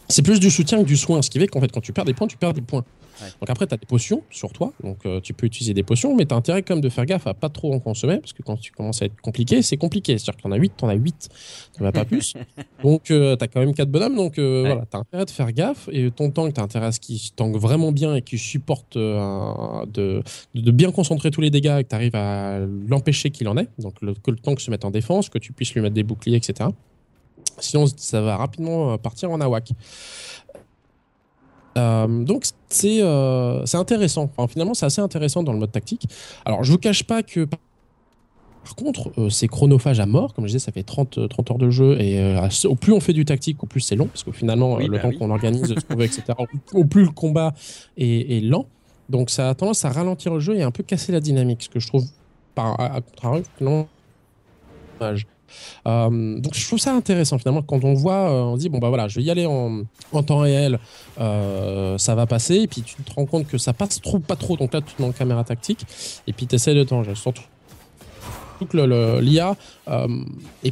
c'est 0.07 0.21
plus 0.21 0.39
du 0.39 0.51
soutien 0.51 0.79
que 0.79 0.87
du 0.87 0.97
soin, 0.97 1.21
ce 1.21 1.29
qui 1.29 1.39
fait 1.39 1.47
qu'en 1.47 1.59
fait, 1.61 1.71
quand 1.71 1.81
tu 1.81 1.93
perds 1.93 2.05
des 2.05 2.13
points, 2.13 2.27
tu 2.27 2.37
perds 2.37 2.53
des 2.53 2.61
points. 2.61 2.83
Ouais. 3.21 3.27
Donc 3.39 3.49
après, 3.49 3.67
tu 3.67 3.73
as 3.73 3.77
des 3.77 3.85
potions 3.85 4.23
sur 4.29 4.51
toi, 4.51 4.73
donc 4.83 5.05
euh, 5.05 5.19
tu 5.21 5.33
peux 5.33 5.45
utiliser 5.45 5.73
des 5.73 5.83
potions, 5.83 6.15
mais 6.15 6.25
tu 6.25 6.33
as 6.33 6.37
intérêt 6.37 6.61
quand 6.63 6.75
même 6.75 6.81
de 6.83 6.89
faire 6.89 7.05
gaffe 7.05 7.27
à 7.27 7.33
pas 7.33 7.49
trop 7.49 7.73
en 7.73 7.79
consommer, 7.79 8.17
parce 8.19 8.33
que 8.33 8.41
quand 8.43 8.57
tu 8.57 8.71
commences 8.71 9.01
à 9.01 9.05
être 9.05 9.19
compliqué, 9.21 9.61
c'est 9.61 9.77
compliqué. 9.77 10.17
C'est-à-dire 10.17 10.37
que 10.37 10.41
tu 10.41 10.47
en 10.47 10.51
as 10.51 10.57
8, 10.57 10.73
tu 10.77 10.85
en 10.85 10.89
as 10.89 10.93
8, 10.95 11.29
tu 11.77 11.83
vas 11.83 11.91
pas 11.91 12.05
plus. 12.11 12.33
donc 12.83 13.03
tu 13.03 13.13
as 13.13 13.37
quand 13.47 13.59
même 13.59 13.73
4 13.73 13.89
bonhommes, 13.89 14.15
donc 14.15 14.37
euh, 14.39 14.63
Ouais. 14.63 14.69
voilà, 14.69 14.85
tu 14.89 14.97
as 14.97 14.99
intérêt 14.99 15.25
de 15.25 15.29
faire 15.31 15.51
gaffe, 15.51 15.89
et 15.91 16.09
ton 16.11 16.31
tank, 16.31 16.53
tu 16.53 16.59
as 16.59 16.63
intérêt 16.63 16.87
à 16.87 16.91
ce 16.91 16.99
qu'il 16.99 17.19
tank 17.35 17.55
vraiment 17.55 17.91
bien 17.91 18.15
et 18.15 18.21
qu'il 18.21 18.39
supporte 18.39 18.97
euh, 18.97 19.19
un- 19.19 19.85
de, 19.91 20.23
de, 20.55 20.71
bien 20.71 20.91
concentrer 20.91 21.31
tous 21.31 21.41
les 21.41 21.49
dégâts 21.49 21.77
et 21.79 21.83
que 21.83 21.89
tu 21.89 21.95
arrives 21.95 22.15
à 22.15 22.59
l'empêcher 22.87 23.29
qu'il 23.29 23.47
en 23.47 23.57
ait, 23.57 23.67
donc 23.79 23.93
le- 24.01 24.13
que 24.13 24.31
le 24.31 24.37
tank 24.37 24.59
se 24.59 24.69
mette 24.71 24.85
en 24.85 24.91
défense, 24.91 25.29
que 25.29 25.37
tu 25.37 25.53
puisses 25.53 25.73
lui 25.73 25.81
mettre 25.81 25.95
des 25.95 26.03
boucliers, 26.03 26.37
etc. 26.37 26.69
Sinon, 27.59 27.85
ça 27.97 28.21
va 28.21 28.37
rapidement 28.37 28.93
euh, 28.93 28.97
partir 28.97 29.29
en 29.31 29.39
awak. 29.41 29.69
Euh, 31.77 32.23
donc 32.23 32.45
c'est 32.69 33.01
euh, 33.01 33.65
c'est 33.65 33.77
intéressant. 33.77 34.29
Enfin, 34.35 34.47
finalement, 34.51 34.73
c'est 34.73 34.85
assez 34.85 35.01
intéressant 35.01 35.43
dans 35.43 35.53
le 35.53 35.59
mode 35.59 35.71
tactique. 35.71 36.05
Alors, 36.45 36.63
je 36.63 36.71
vous 36.71 36.77
cache 36.77 37.03
pas 37.03 37.23
que 37.23 37.47
par 38.63 38.75
contre, 38.75 39.11
euh, 39.17 39.29
c'est 39.29 39.47
chronophage 39.47 39.99
à 39.99 40.05
mort. 40.05 40.33
Comme 40.33 40.45
je 40.45 40.49
disais, 40.49 40.59
ça 40.59 40.71
fait 40.71 40.83
30, 40.83 41.17
euh, 41.17 41.27
30 41.27 41.51
heures 41.51 41.57
de 41.57 41.69
jeu. 41.69 41.99
Et 41.99 42.19
euh, 42.19 42.47
au 42.65 42.75
plus 42.75 42.93
on 42.93 42.99
fait 42.99 43.13
du 43.13 43.25
tactique, 43.25 43.63
au 43.63 43.65
plus 43.65 43.81
c'est 43.81 43.95
long. 43.95 44.05
Parce 44.07 44.23
que 44.23 44.31
finalement, 44.31 44.75
Oui, 44.75 44.83
euh, 44.83 44.87
le 44.87 44.93
bah 44.93 44.99
temps 44.99 45.09
oui. 45.09 45.17
qu'on 45.17 45.31
organise, 45.31 45.71
etc., 45.99 46.23
au, 46.73 46.79
au 46.79 46.85
plus 46.85 47.03
le 47.03 47.11
combat 47.11 47.53
est, 47.97 48.37
est 48.37 48.41
lent. 48.41 48.67
Donc 49.09 49.29
ça 49.29 49.49
a 49.49 49.55
tendance 49.55 49.83
à 49.83 49.89
ralentir 49.89 50.33
le 50.33 50.39
jeu 50.39 50.55
et 50.55 50.61
à 50.61 50.67
un 50.67 50.71
peu 50.71 50.83
casser 50.83 51.11
la 51.11 51.19
dynamique. 51.19 51.63
Ce 51.63 51.69
que 51.69 51.79
je 51.79 51.87
trouve, 51.87 52.05
par, 52.53 52.79
à, 52.79 53.01
contrario. 53.01 53.43
Euh, 55.87 56.39
donc 56.39 56.53
je 56.53 56.65
trouve 56.65 56.79
ça 56.79 56.93
intéressant 56.93 57.37
finalement 57.37 57.61
quand 57.61 57.83
on 57.83 57.93
voit, 57.93 58.29
euh, 58.29 58.43
on 58.43 58.57
dit 58.57 58.69
bon 58.69 58.79
bah 58.79 58.89
voilà, 58.89 59.07
je 59.07 59.19
vais 59.19 59.23
y 59.23 59.31
aller 59.31 59.45
en, 59.45 59.83
temps 60.23 60.39
réel, 60.39 60.79
euh, 61.19 61.97
ça 61.97 62.15
va 62.15 62.25
passer, 62.25 62.55
et 62.55 62.67
puis 62.67 62.81
tu 62.81 62.95
te 63.01 63.13
rends 63.13 63.25
compte 63.25 63.47
que 63.47 63.57
ça 63.57 63.73
passe 63.73 64.01
trop, 64.01 64.19
pas 64.19 64.35
trop, 64.35 64.57
donc 64.57 64.73
là 64.73 64.81
tu 64.81 64.93
te 64.93 65.01
mets 65.01 65.07
en 65.07 65.11
caméra 65.11 65.43
tactique, 65.43 65.85
et 66.27 66.33
puis 66.33 66.47
tu 66.47 66.55
essaies 66.55 66.75
de 66.75 66.83
t'en 66.83 67.03
surtout 67.15 67.43
que 68.65 69.19
l'IA 69.19 69.55
euh, 69.87 70.07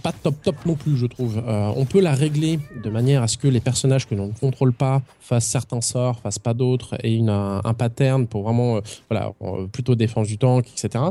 pas 0.01 0.11
top 0.11 0.35
top 0.43 0.55
non 0.65 0.75
plus 0.75 0.97
je 0.97 1.05
trouve. 1.05 1.41
Euh, 1.45 1.71
on 1.75 1.85
peut 1.85 1.99
la 1.99 2.13
régler 2.13 2.59
de 2.83 2.89
manière 2.89 3.23
à 3.23 3.27
ce 3.27 3.37
que 3.37 3.47
les 3.47 3.59
personnages 3.59 4.07
que 4.07 4.15
l'on 4.15 4.27
ne 4.27 4.33
contrôle 4.33 4.73
pas 4.73 5.01
fassent 5.19 5.47
certains 5.47 5.81
sorts, 5.81 6.19
fassent 6.19 6.39
pas 6.39 6.53
d'autres, 6.53 6.95
et 7.03 7.13
une, 7.13 7.29
un, 7.29 7.73
pattern 7.73 8.27
pour 8.27 8.43
vraiment 8.43 8.77
euh, 8.77 8.81
voilà 9.09 9.31
euh, 9.41 9.67
plutôt 9.67 9.95
défense 9.95 10.27
du 10.27 10.37
tank, 10.37 10.65
etc. 10.67 11.05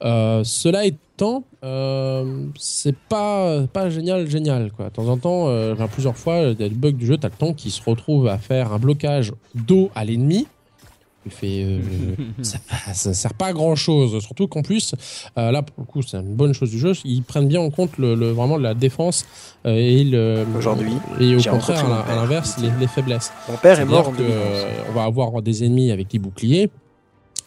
Cela 0.00 0.84
étant, 0.84 1.44
c'est 2.58 2.96
pas 2.96 3.66
pas 3.72 3.90
génial 3.90 4.28
génial 4.28 4.72
quoi. 4.72 4.86
De 4.86 4.90
temps 4.90 5.08
en 5.08 5.16
temps, 5.16 5.48
plusieurs 5.92 6.16
fois, 6.16 6.38
il 6.38 6.60
y 6.60 6.64
a 6.64 6.68
des 6.68 6.74
bugs 6.74 6.92
du 6.92 7.06
jeu, 7.06 7.16
t'as 7.16 7.28
le 7.28 7.34
tank 7.34 7.56
qui 7.56 7.70
se 7.70 7.82
retrouve 7.84 8.26
à 8.28 8.38
faire 8.38 8.72
un 8.72 8.78
blocage 8.78 9.32
d'eau 9.54 9.90
à 9.94 10.04
l'ennemi 10.04 10.46
Tu 11.24 11.30
fais, 11.30 11.62
euh, 11.64 11.80
ça, 12.42 12.58
ça 12.92 13.14
sert 13.14 13.34
pas 13.34 13.46
à 13.46 13.52
grand 13.52 13.76
chose. 13.76 14.18
Surtout 14.22 14.48
qu'en 14.48 14.62
plus, 14.62 14.94
euh, 15.38 15.50
là, 15.52 15.62
pour 15.62 15.76
le 15.78 15.84
coup, 15.84 16.02
c'est 16.02 16.16
une 16.16 16.34
bonne 16.34 16.52
chose 16.52 16.70
du 16.70 16.78
jeu. 16.78 16.92
Ils 17.04 17.22
prennent 17.22 17.46
bien 17.48 17.60
en 17.60 17.70
compte 17.70 17.96
le, 17.98 18.14
le- 18.14 18.32
vraiment 18.32 18.56
la 18.58 18.74
défense 18.74 19.24
euh, 19.66 19.74
et 19.76 20.02
le. 20.04 20.44
Aujourd'hui, 20.56 20.94
Et 21.20 21.36
au 21.36 21.42
contraire, 21.42 21.84
à 22.08 22.16
l'inverse, 22.16 22.58
les, 22.60 22.70
les 22.80 22.86
faiblesses. 22.88 23.32
Mon 23.48 23.56
père 23.56 23.78
est 23.78 23.84
mort 23.84 24.08
en 24.08 24.14
C'est-à-dire 24.14 24.26
que, 24.26 24.32
2011. 24.32 24.64
on 24.90 24.92
va 24.94 25.04
avoir 25.04 25.42
des 25.42 25.64
ennemis 25.64 25.90
avec 25.92 26.08
des 26.08 26.18
boucliers. 26.18 26.70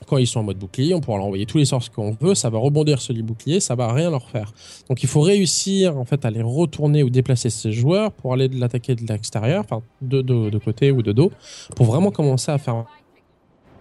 Quand 0.08 0.17
ils 0.17 0.27
sont 0.27 0.41
en 0.41 0.44
mode 0.44 0.58
bouclier, 0.60 0.94
on 0.94 1.00
pourra 1.01 1.17
leur 1.17 1.25
envoyer 1.25 1.46
tous 1.48 1.58
les 1.58 1.65
sorts 1.65 1.89
qu'on 1.89 2.15
veut, 2.22 2.36
ça 2.36 2.50
va 2.51 2.60
rebondir 2.60 3.01
sur 3.01 3.13
les 3.13 3.24
boucliers, 3.24 3.60
ça 3.60 3.74
va 3.75 3.91
rien 3.91 4.12
leur 4.12 4.29
faire. 4.29 4.51
Donc 4.88 5.01
il 5.01 5.10
faut 5.10 5.22
réussir 5.22 5.98
en 5.98 6.05
fait 6.05 6.24
à 6.25 6.29
les 6.29 6.44
retourner 6.44 7.01
ou 7.01 7.10
déplacer 7.10 7.50
ces 7.50 7.72
joueurs 7.72 8.12
pour 8.12 8.34
aller 8.34 8.48
de 8.48 8.60
l'attaquer 8.60 8.94
de 8.94 9.01
l'extérieur, 9.08 9.63
enfin 9.63 9.82
de, 10.01 10.22
de, 10.22 10.50
de 10.51 10.58
côté 10.60 10.91
ou 10.91 11.01
de 11.01 11.12
dos, 11.12 11.32
pour 11.75 11.88
vraiment 11.88 12.12
commencer 12.12 12.51
à 12.51 12.58
faire 12.60 12.86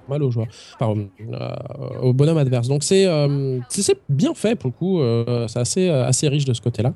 mal 0.08 0.22
aux 0.22 0.30
joueurs, 0.30 0.46
enfin 0.78 0.94
euh, 1.32 2.00
au 2.02 2.12
bonhomme 2.12 2.38
adverse. 2.38 2.68
Donc 2.68 2.82
c'est 2.84 3.06
euh, 3.06 3.58
c'est 3.68 3.98
bien 4.08 4.34
fait 4.34 4.54
pour 4.54 4.68
le 4.70 4.74
coup, 4.78 5.00
euh, 5.00 5.46
c'est 5.48 5.58
assez 5.58 5.88
euh, 5.88 6.06
assez 6.06 6.28
riche 6.28 6.44
de 6.44 6.54
ce 6.54 6.60
côté-là. 6.60 6.92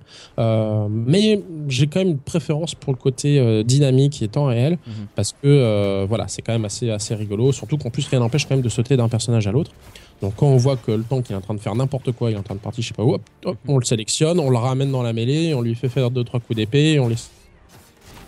Mais 0.91 1.41
j'ai 1.69 1.87
quand 1.87 2.01
même 2.01 2.09
une 2.11 2.19
préférence 2.19 2.75
pour 2.75 2.93
le 2.93 2.99
côté 2.99 3.63
dynamique 3.65 4.23
et 4.23 4.29
temps 4.29 4.47
réel 4.47 4.79
Mhm. 4.87 4.93
parce 5.17 5.35
que 5.43 6.05
voilà, 6.07 6.29
c'est 6.29 6.43
quand 6.43 6.53
même 6.53 6.65
assez 6.65 6.91
assez 6.91 7.15
rigolo. 7.15 7.53
Surtout 7.53 7.77
qu'en 7.79 7.91
plus 7.91 8.07
rien 8.09 8.21
n'empêche 8.21 8.47
quand 8.47 8.55
même 8.55 8.65
de 8.65 8.69
sauter 8.69 8.97
d'un 8.97 9.09
personnage 9.09 9.47
à 9.47 9.53
l'autre. 9.53 9.73
Donc 10.21 10.35
quand 10.37 10.47
on 10.49 10.57
voit 10.57 10.77
que 10.77 10.91
le 10.91 11.05
tank 11.05 11.27
il 11.29 11.33
est 11.33 11.37
en 11.37 11.41
train 11.41 11.55
de 11.55 11.61
faire 11.61 11.75
n'importe 11.77 12.11
quoi, 12.13 12.31
il 12.31 12.35
est 12.35 12.39
en 12.39 12.43
train 12.43 12.57
de 12.57 12.61
partir, 12.61 12.83
je 12.83 12.89
sais 12.89 12.95
pas 12.95 13.05
où, 13.05 13.15
hop, 13.15 13.23
hop, 13.45 13.57
on 13.69 13.79
le 13.79 13.85
sélectionne, 13.85 14.41
on 14.41 14.51
le 14.51 14.57
ramène 14.57 14.91
dans 14.91 15.03
la 15.03 15.13
mêlée, 15.13 15.55
on 15.55 15.61
lui 15.63 15.77
fait 15.77 15.89
faire 15.89 16.11
deux 16.11 16.25
trois 16.25 16.41
coups 16.41 16.57
d'épée, 16.57 16.99
on 16.99 17.09
laisse 17.09 17.31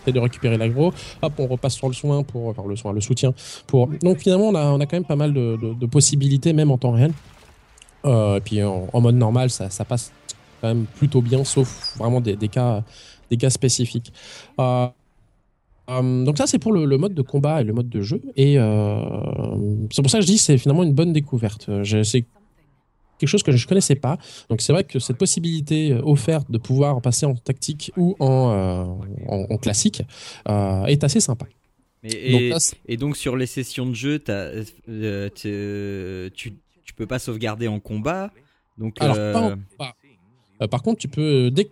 de 0.07 0.19
récupérer 0.19 0.57
l'aggro, 0.57 0.93
hop, 1.21 1.33
on 1.37 1.47
repasse 1.47 1.75
sur 1.75 1.87
le 1.87 1.93
soin 1.93 2.23
pour, 2.23 2.47
enfin 2.47 2.63
le 2.67 2.75
soin, 2.75 2.93
le 2.93 3.01
soutien 3.01 3.33
pour. 3.67 3.87
Donc 4.01 4.17
finalement, 4.17 4.47
on 4.49 4.55
a, 4.55 4.65
on 4.65 4.79
a 4.79 4.85
quand 4.85 4.95
même 4.97 5.05
pas 5.05 5.15
mal 5.15 5.33
de, 5.33 5.57
de- 5.61 5.73
de 5.73 5.85
possibilités, 5.85 6.53
même 6.53 6.71
en 6.71 6.77
temps 6.77 6.91
réel. 6.91 7.13
Euh, 8.05 8.37
et 8.37 8.41
puis 8.41 8.63
en, 8.63 8.87
en 8.91 9.01
mode 9.01 9.15
normal, 9.15 9.49
ça, 9.51 9.69
ça 9.69 9.85
passe 9.85 10.11
quand 10.61 10.69
même 10.69 10.85
plutôt 10.85 11.21
bien, 11.21 11.43
sauf 11.43 11.95
vraiment 11.97 12.19
des, 12.21 12.35
des 12.35 12.47
cas, 12.47 12.83
des 13.29 13.37
cas 13.37 13.49
spécifiques. 13.51 14.11
Euh, 14.59 14.87
euh, 15.89 16.23
donc 16.25 16.37
ça, 16.37 16.47
c'est 16.47 16.59
pour 16.59 16.71
le, 16.71 16.85
le 16.85 16.97
mode 16.97 17.13
de 17.13 17.21
combat 17.21 17.61
et 17.61 17.63
le 17.63 17.73
mode 17.73 17.89
de 17.89 18.01
jeu. 18.01 18.21
Et 18.35 18.55
c'est 19.91 20.01
pour 20.01 20.09
ça 20.11 20.17
que 20.19 20.21
je 20.25 20.27
dis 20.31 20.37
c'est 20.37 20.57
finalement 20.57 20.83
une 20.83 20.93
bonne 20.93 21.13
découverte. 21.13 21.69
Je- 21.83 22.03
C'est 22.03 22.25
quelque 23.21 23.29
chose 23.29 23.43
que 23.43 23.51
je 23.53 23.65
connaissais 23.67 23.95
pas. 23.95 24.17
Donc 24.49 24.61
c'est 24.61 24.73
vrai 24.73 24.83
que 24.83 24.99
cette 24.99 25.17
possibilité 25.17 25.93
euh, 25.93 26.01
offerte 26.03 26.51
de 26.51 26.57
pouvoir 26.57 27.01
passer 27.01 27.25
en 27.25 27.35
tactique 27.35 27.91
ou 27.95 28.15
en, 28.19 28.51
euh, 28.51 28.83
en, 29.29 29.45
en 29.49 29.57
classique 29.57 30.01
euh, 30.49 30.83
est 30.85 31.03
assez 31.05 31.19
sympa. 31.21 31.45
Donc 32.03 32.13
et, 32.13 32.49
là, 32.49 32.59
c'est- 32.59 32.75
et 32.87 32.97
donc 32.97 33.15
sur 33.15 33.35
les 33.37 33.45
sessions 33.45 33.85
de 33.85 33.93
jeu, 33.93 34.19
euh, 34.27 35.29
tu, 36.33 36.53
tu 36.83 36.93
peux 36.95 37.05
pas 37.07 37.19
sauvegarder 37.19 37.67
en 37.67 37.79
combat. 37.79 38.31
Donc, 38.77 38.95
Alors, 38.99 39.15
pas 39.15 39.39
en 39.39 39.49
combat. 39.77 40.67
Par 40.69 40.81
contre, 40.83 40.99
tu 40.99 41.07
peux, 41.07 41.49
dès 41.51 41.65
que 41.65 41.71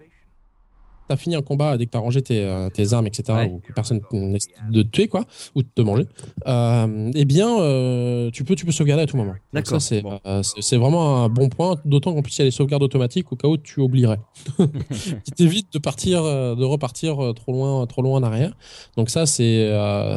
tu 1.10 1.14
as 1.14 1.18
fini 1.18 1.36
un 1.36 1.42
combat, 1.42 1.78
dès 1.78 1.86
que 1.86 1.92
tu 1.92 1.98
as 1.98 2.02
rangé 2.02 2.22
tes, 2.22 2.42
euh, 2.44 2.70
tes 2.70 2.94
armes, 2.94 3.08
etc., 3.08 3.24
Ouais. 3.30 3.52
ou 3.54 3.60
que 3.60 3.74
personne 3.74 4.00
n'essaie 4.14 4.50
de 4.72 4.82
te 4.84 4.88
tuer, 4.88 5.08
quoi, 5.08 5.26
ou 5.56 5.62
de 5.64 5.68
te 5.74 5.82
manger, 5.82 6.06
euh, 6.48 7.12
eh 7.16 7.26
bien, 7.26 7.60
euh, 7.60 8.30
tu, 8.32 8.44
peux, 8.44 8.56
tu 8.56 8.66
peux 8.66 8.72
sauvegarder 8.72 9.04
à 9.04 9.06
tout 9.06 9.18
moment. 9.18 9.34
D'accord, 9.54 9.82
Ça, 9.82 9.88
c'est 9.88 10.02
bon. 10.02 10.20
euh, 10.26 10.42
c'est- 10.44 10.78
vraiment 10.78 11.24
un 11.26 11.30
bon 11.30 11.50
point, 11.50 11.76
d'autant 11.86 12.14
qu'en 12.14 12.22
plus, 12.22 12.36
il 12.38 12.40
y 12.40 12.42
a 12.44 12.46
les 12.46 12.52
sauvegardes 12.52 12.84
automatiques 12.84 13.32
au 13.32 13.36
cas 13.36 13.48
où 13.48 13.58
tu 13.58 13.82
oublierais. 13.82 14.20
qui 15.26 15.32
t'évite 15.32 15.74
de 15.74 15.80
partir, 15.80 16.24
de 16.24 16.64
repartir 16.64 17.18
trop 17.36 17.52
loin, 17.52 17.86
trop 17.88 18.02
loin 18.02 18.20
en 18.20 18.24
arrière. 18.24 18.54
Donc 18.98 19.10
ça, 19.10 19.26
c'est 19.26 19.70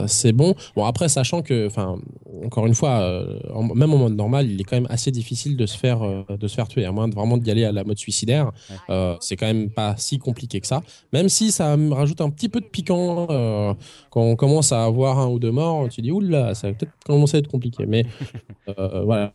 c'est 0.07 0.33
bon. 0.33 0.55
Bon, 0.77 0.85
après, 0.85 1.09
sachant 1.09 1.43
que, 1.43 1.67
enfin, 1.67 1.99
encore 2.45 2.67
une 2.67 2.75
fois, 2.75 3.25
en- 3.55 3.75
même 3.75 3.93
en 3.93 3.99
mode 3.99 4.15
normal, 4.17 4.51
il 4.51 4.61
est 4.61 4.65
quand 4.65 4.77
même 4.77 4.87
assez 4.91 5.11
difficile 5.11 5.57
de 5.57 5.67
se 5.67 5.77
faire, 5.77 6.01
de 6.29 6.49
se 6.49 6.55
faire 6.55 6.69
tuer, 6.69 6.85
à 6.85 6.93
moins 6.93 7.09
de 7.09 7.15
vraiment 7.15 7.37
d'y 7.37 7.51
aller 7.51 7.65
à 7.65 7.73
la 7.73 7.85
mode 7.85 7.99
suicidaire. 7.99 8.51
Ouais. 8.89 9.17
C'est 9.21 9.37
quand 9.37 9.47
même 9.47 9.71
pas 9.71 9.95
si 9.97 10.19
compliqué 10.19 10.61
que 10.61 10.67
ça. 10.67 10.82
Même 11.13 11.29
si 11.29 11.53
ça 11.53 11.77
me 11.77 11.93
rajoute 11.93 12.21
un 12.21 12.31
petit 12.31 12.49
peu 12.49 12.61
de 12.61 12.67
piquant 12.67 13.27
euh, 13.31 13.75
quand 14.11 14.23
on 14.23 14.37
commence 14.37 14.73
à 14.73 14.85
avoir 14.85 15.19
un 15.19 15.29
ou 15.29 15.39
deux 15.39 15.51
morts, 15.51 15.89
tu 15.89 16.03
dis 16.03 16.11
oula, 16.11 16.55
ça 16.55 16.69
va 16.69 16.75
peut-être 16.75 16.93
commencer 17.05 17.37
à 17.37 17.41
être 17.41 17.49
compliqué. 17.49 17.87
Mais 17.87 18.05
euh, 18.79 19.03
voilà. 19.05 19.33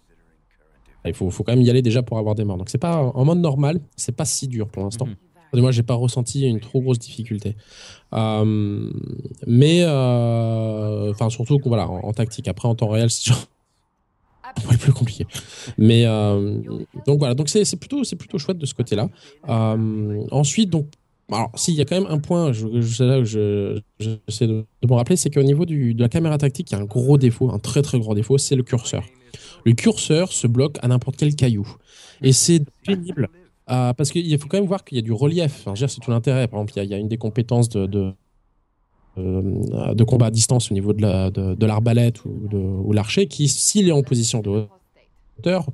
Il 1.06 1.14
faut, 1.14 1.30
faut 1.30 1.44
quand 1.44 1.54
même 1.54 1.62
y 1.62 1.70
aller 1.70 1.82
déjà 1.82 2.04
pour 2.04 2.18
avoir 2.18 2.36
des 2.36 2.44
morts. 2.44 2.58
Donc 2.58 2.70
c'est 2.70 2.78
pas 2.78 2.98
en 2.98 3.24
mode 3.24 3.40
normal, 3.40 3.80
c'est 3.96 4.16
pas 4.16 4.26
si 4.26 4.48
dur 4.48 4.68
pour 4.68 4.84
l'instant. 4.84 5.06
Mhm. 5.06 5.62
Moi, 5.62 5.72
j'ai 5.72 5.84
pas 5.84 5.94
ressenti 5.94 6.46
une 6.46 6.60
trop 6.60 6.82
grosse 6.82 7.00
difficulté. 7.00 7.56
Euh, 8.14 8.92
mais, 9.48 9.86
enfin, 9.86 11.30
surtout 11.30 11.58
voilà, 11.66 11.90
en, 11.90 12.00
en 12.00 12.12
tactique. 12.12 12.50
Après, 12.50 12.68
en 12.68 12.76
temps 12.76 12.90
réel, 12.90 13.10
c'est 13.10 13.32
un 14.58 14.62
peu 14.70 14.78
plus 14.78 14.94
compliqué. 14.94 15.26
Mais 15.78 16.06
euh, 16.06 16.60
donc 17.06 17.20
voilà, 17.20 17.34
donc 17.34 17.50
c'est 17.50 17.66
c'est 17.66 17.78
plutôt, 17.78 18.04
c'est 18.04 18.16
plutôt 18.16 18.38
chouette 18.38 18.58
de 18.58 18.66
ce 18.66 18.74
côté-là. 18.74 19.10
Euh, 19.50 20.26
ensuite, 20.32 20.70
donc, 20.70 20.88
alors, 21.32 21.52
s'il 21.56 21.74
y 21.76 21.82
a 21.82 21.86
quand 21.86 22.00
même 22.00 22.10
un 22.10 22.20
point, 22.20 22.52
je, 22.54 22.80
je, 22.82 23.04
là 23.04 23.24
je, 23.24 23.80
je- 24.00 24.12
j'essaie 24.28 24.48
de, 24.48 24.66
de 24.82 24.88
me 24.88 24.94
rappeler, 24.94 25.16
c'est 25.18 25.30
qu'au 25.30 25.44
niveau 25.44 25.66
du, 25.66 25.94
de 25.94 26.02
la 26.02 26.10
caméra 26.10 26.38
tactique, 26.38 26.72
il 26.72 26.76
y 26.76 26.78
a 26.78 26.82
un 26.82 26.86
gros 26.86 27.18
défaut, 27.18 27.52
un 27.52 27.60
très 27.60 27.82
très 27.82 28.00
gros 28.00 28.16
défaut, 28.16 28.38
c'est 28.38 28.56
le 28.56 28.64
curseur. 28.64 29.04
Le 29.66 29.74
curseur 29.74 30.32
se 30.32 30.48
bloque 30.48 30.78
à 30.82 30.88
n'importe 30.88 31.18
quel 31.18 31.36
caillou. 31.36 31.68
Et 32.22 32.32
c'est 32.32 32.62
pénible. 32.86 33.28
euh, 33.70 33.92
parce 33.94 34.12
qu'il 34.12 34.38
faut 34.40 34.48
quand 34.48 34.58
même 34.58 34.68
voir 34.68 34.86
qu'il 34.86 34.96
y 34.96 35.00
a 35.00 35.02
du 35.02 35.12
relief. 35.12 35.64
Enfin, 35.68 35.76
c'est 35.88 36.00
tout 36.00 36.12
l'intérêt. 36.12 36.48
Par 36.48 36.60
exemple, 36.62 36.74
il 36.78 36.90
y 36.90 36.94
a- 36.94 36.98
il 36.98 37.02
une 37.02 37.10
des 37.10 37.18
compétences 37.18 37.68
de, 37.68 37.86
de, 37.86 38.14
euh, 39.18 39.94
de 39.94 40.04
combat 40.06 40.28
à 40.28 40.32
distance 40.32 40.72
au 40.72 40.74
niveau 40.74 40.94
de, 40.94 41.02
la, 41.02 41.30
de, 41.32 41.66
l'arbalète 41.66 42.24
ou, 42.26 42.32
ou 42.86 42.94
l'archer 42.94 43.28
qui, 43.28 43.48
s'il 43.50 43.90
est 43.90 43.92
en 43.92 44.04
position 44.04 44.40
de 44.42 44.66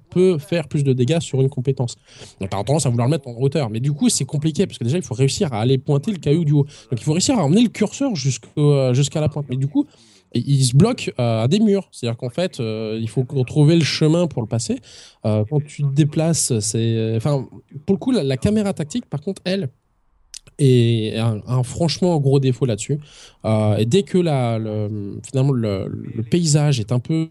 peut 0.10 0.38
faire 0.38 0.68
plus 0.68 0.84
de 0.84 0.94
dégâts 0.94 1.20
sur 1.20 1.42
une 1.42 1.50
compétence. 1.50 1.96
Donc, 2.40 2.50
t'as 2.50 2.64
tendance 2.64 2.86
à 2.86 2.90
vouloir 2.90 3.08
le 3.08 3.12
mettre 3.12 3.28
en 3.28 3.36
hauteur. 3.40 3.70
Mais 3.70 3.80
du 3.80 3.92
coup, 3.92 4.10
c'est 4.10 4.26
compliqué 4.26 4.66
parce 4.68 4.78
que 4.78 4.84
déjà, 4.84 4.98
il 4.98 5.04
faut 5.04 5.16
réussir 5.16 5.54
à 5.54 5.62
aller 5.62 5.78
pointer 5.78 6.12
le 6.12 6.18
caillou 6.18 6.46
du 6.46 6.54
haut. 6.54 6.66
Donc, 6.92 7.00
il 7.00 7.04
faut 7.04 7.14
réussir 7.14 7.38
à 7.38 7.44
emmener 7.44 7.62
le 7.62 7.70
curseur 7.70 8.12
euh, 8.58 8.94
jusqu'à 8.94 9.22
la 9.22 9.30
pointe. 9.30 9.46
Mais 9.50 9.56
du 9.56 9.68
coup, 9.68 9.86
il 10.34 10.64
se 10.64 10.76
bloque 10.76 11.14
euh, 11.20 11.44
à 11.44 11.48
des 11.48 11.60
murs. 11.60 11.88
C'est-à-dire 11.92 12.18
qu'en 12.18 12.30
fait, 12.30 12.60
euh, 12.60 12.98
il 13.02 13.10
faut 13.10 13.24
trouver 13.46 13.76
le 13.76 13.84
chemin 13.84 14.28
pour 14.28 14.42
le 14.42 14.48
passer. 14.48 14.80
Quand 15.24 15.64
tu 15.66 15.84
te 15.84 15.94
déplaces, 15.94 16.60
c'est. 16.60 17.16
Enfin, 17.16 17.48
pour 17.86 17.96
le 17.96 18.00
coup, 18.00 18.12
la, 18.12 18.38
caméra 18.38 18.74
tactique, 18.74 19.06
par 19.06 19.22
contre, 19.22 19.42
elle, 19.46 19.70
est 20.60 21.18
un, 21.18 21.64
franchement 21.64 22.20
gros 22.20 22.40
défaut 22.40 22.66
là-dessus. 22.66 23.00
Et 23.78 23.86
dès 23.86 24.04
que 24.04 24.18
la, 24.18 24.60
le, 24.60 25.20
finalement 25.26 25.54
le, 25.54 25.88
paysage 26.30 26.80
est 26.80 26.92
un 26.92 27.00
peu 27.00 27.30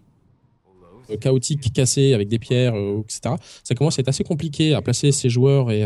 chaotique, 1.19 1.73
cassé, 1.73 2.13
avec 2.13 2.27
des 2.27 2.39
pierres, 2.39 2.75
euh, 2.75 3.01
etc., 3.01 3.35
ça 3.63 3.75
commence 3.75 3.99
à 3.99 4.01
être 4.01 4.09
assez 4.09 4.23
compliqué 4.23 4.73
à 4.73 4.81
placer 4.81 5.11
ses 5.11 5.29
joueurs 5.29 5.71
et 5.71 5.83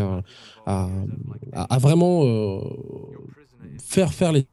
à, 0.66 1.78
vraiment 1.78 2.24
euh, 2.24 2.60
faire 3.80 4.12
faire 4.12 4.32
les 4.32 4.46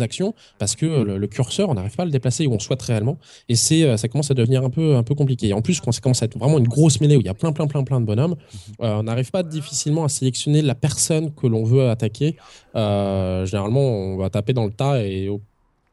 actions 0.00 0.34
parce 0.58 0.74
que 0.76 0.86
euh, 0.86 1.18
le, 1.18 1.26
curseur 1.26 1.68
on 1.68 1.74
n'arrive 1.74 1.94
pas 1.94 2.02
à 2.02 2.06
le 2.06 2.12
déplacer 2.12 2.46
où 2.46 2.52
on 2.52 2.58
souhaite 2.58 2.82
réellement 2.82 3.18
et 3.48 3.54
c'est 3.54 3.84
euh, 3.84 3.96
ça 3.96 4.08
commence 4.08 4.30
à 4.30 4.34
devenir 4.34 4.64
un 4.64 4.70
peu 4.70 4.96
un 4.96 5.02
peu 5.02 5.14
compliqué 5.14 5.48
et 5.48 5.52
en 5.52 5.62
plus 5.62 5.80
quand 5.80 5.92
ça 5.92 6.00
commence 6.00 6.22
à 6.22 6.26
être 6.26 6.38
vraiment 6.38 6.58
une 6.58 6.68
grosse 6.68 7.00
mêlée 7.00 7.16
où 7.16 7.20
il 7.20 7.26
y 7.26 7.30
a 7.30 7.34
plein 7.34 7.52
plein 7.52 7.66
plein 7.66 7.84
plein 7.84 8.00
de 8.00 8.06
bonhommes 8.06 8.36
euh, 8.80 8.96
on 8.96 9.04
n'arrive 9.04 9.30
pas 9.30 9.42
difficilement 9.42 10.04
à 10.04 10.08
sélectionner 10.08 10.62
la 10.62 10.74
personne 10.74 11.32
que 11.34 11.46
l'on 11.46 11.64
veut 11.64 11.88
attaquer 11.88 12.36
Euh, 12.76 13.46
généralement 13.46 13.80
on 13.80 14.16
va 14.16 14.30
taper 14.30 14.52
dans 14.52 14.64
le 14.64 14.72
tas 14.72 15.00
et 15.02 15.28
au 15.28 15.40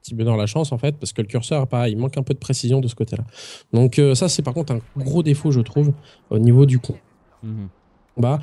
petit 0.02 0.16
bonheur 0.16 0.36
la 0.38 0.48
chance 0.48 0.72
en 0.72 0.78
fait 0.78 0.96
parce 0.98 1.14
que 1.14 1.22
le 1.22 1.28
curseur 1.28 1.68
pareil 1.68 1.94
il 1.94 1.98
manque 1.98 2.18
un 2.18 2.24
peu 2.24 2.34
de 2.34 2.40
précision 2.40 2.80
de 2.80 2.88
ce 2.88 2.96
côté 2.96 3.16
là 3.16 3.24
donc 3.74 4.00
euh, 4.00 4.16
ça 4.16 4.28
c'est 4.30 4.42
par 4.42 4.54
contre 4.54 4.74
un 4.74 4.80
gros 4.98 5.22
défaut 5.24 5.52
je 5.52 5.62
trouve 5.62 5.94
au 6.30 6.40
niveau 6.40 6.66
du 6.66 6.80
Mhm. 7.44 7.70
combat 8.16 8.40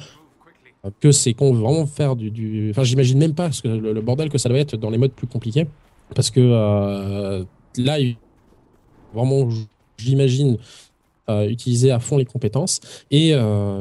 que 1.01 1.13
c'est 1.13 1.35
qu'on 1.35 1.53
veut 1.53 1.61
vraiment 1.61 1.87
faire 1.87 2.17
du, 2.17 2.31
du... 2.31 2.71
enfin 2.71 2.83
j'imagine 2.85 3.19
même 3.19 3.35
pas 3.35 3.53
ce 3.53 3.63
que 3.63 3.69
le, 3.69 3.93
le 3.93 4.01
bordel 4.01 4.29
que 4.29 4.39
ça 4.39 4.49
doit 4.49 4.59
être 4.59 4.77
dans 4.77 4.91
les 4.91 4.99
modes 4.99 5.13
plus 5.13 5.27
compliqués 5.27 5.67
parce 6.15 6.31
que 6.31 6.41
euh, 6.41 7.45
là 7.77 7.99
vraiment 9.15 9.49
j'imagine 9.99 10.57
euh, 11.29 11.49
utiliser 11.49 11.91
à 11.91 11.99
fond 12.01 12.17
les 12.17 12.25
compétences 12.25 12.81
et 13.11 13.35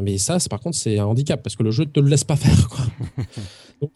mais 0.04 0.18
ça 0.18 0.40
c'est 0.40 0.50
par 0.50 0.60
contre 0.60 0.78
c'est 0.78 1.00
un 1.00 1.06
handicap 1.06 1.42
parce 1.42 1.56
que 1.56 1.64
le 1.64 1.72
jeu 1.72 1.86
te 1.86 2.00
le 2.00 2.10
laisse 2.10 2.24
pas 2.24 2.36
faire 2.36 2.68
quoi. 2.70 2.86
donc 3.82 3.92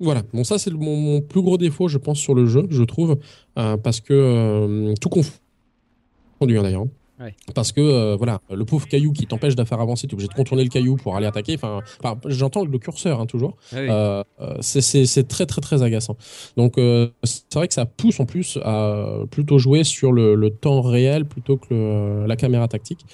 voilà 0.00 0.22
bon 0.32 0.42
ça 0.44 0.58
c'est 0.58 0.72
mon, 0.72 0.96
mon 0.96 1.20
plus 1.20 1.42
gros 1.42 1.58
défaut 1.58 1.88
je 1.88 1.98
pense 1.98 2.18
sur 2.18 2.34
le 2.34 2.46
jeu 2.46 2.66
je 2.70 2.82
trouve 2.82 3.18
euh, 3.58 3.76
parce 3.76 4.00
que 4.00 4.12
euh, 4.14 4.94
tout 5.00 5.08
confondu 5.10 6.58
hein, 6.58 6.62
d'ailleurs 6.62 6.84
Ouais. 7.22 7.34
parce 7.54 7.70
que 7.70 7.82
euh, 7.82 8.16
voilà, 8.16 8.40
le 8.50 8.64
pauvre 8.64 8.88
caillou 8.88 9.12
qui 9.12 9.26
t'empêche 9.26 9.54
de 9.54 9.62
faire 9.64 9.78
avancer, 9.78 10.06
tu 10.06 10.12
es 10.12 10.14
obligé 10.14 10.28
de 10.28 10.32
contourner 10.32 10.62
le 10.64 10.70
caillou 10.70 10.96
pour 10.96 11.16
aller 11.16 11.26
attaquer. 11.26 11.54
Enfin, 11.56 11.82
enfin, 12.02 12.18
j'entends 12.24 12.64
le 12.64 12.78
curseur 12.78 13.20
hein, 13.20 13.26
toujours. 13.26 13.58
Ah 13.72 13.76
oui. 13.78 13.86
Euh, 13.90 14.24
c'est- 14.62 15.28
très 15.28 15.44
très 15.44 15.60
très 15.60 15.82
agaçant. 15.82 16.16
Donc 16.56 16.78
euh, 16.78 17.08
c'est 17.24 17.52
vrai 17.56 17.68
que 17.68 17.74
ça 17.74 17.84
pousse 17.84 18.20
en 18.20 18.24
plus 18.24 18.58
à 18.64 19.04
plutôt 19.30 19.58
jouer 19.58 19.84
sur 19.84 20.12
le, 20.12 20.34
le 20.34 20.48
temps 20.48 20.80
réel 20.80 21.26
plutôt 21.26 21.58
que 21.58 21.66
le- 21.74 22.26
la 22.26 22.36
caméra 22.36 22.66
tactique. 22.68 23.04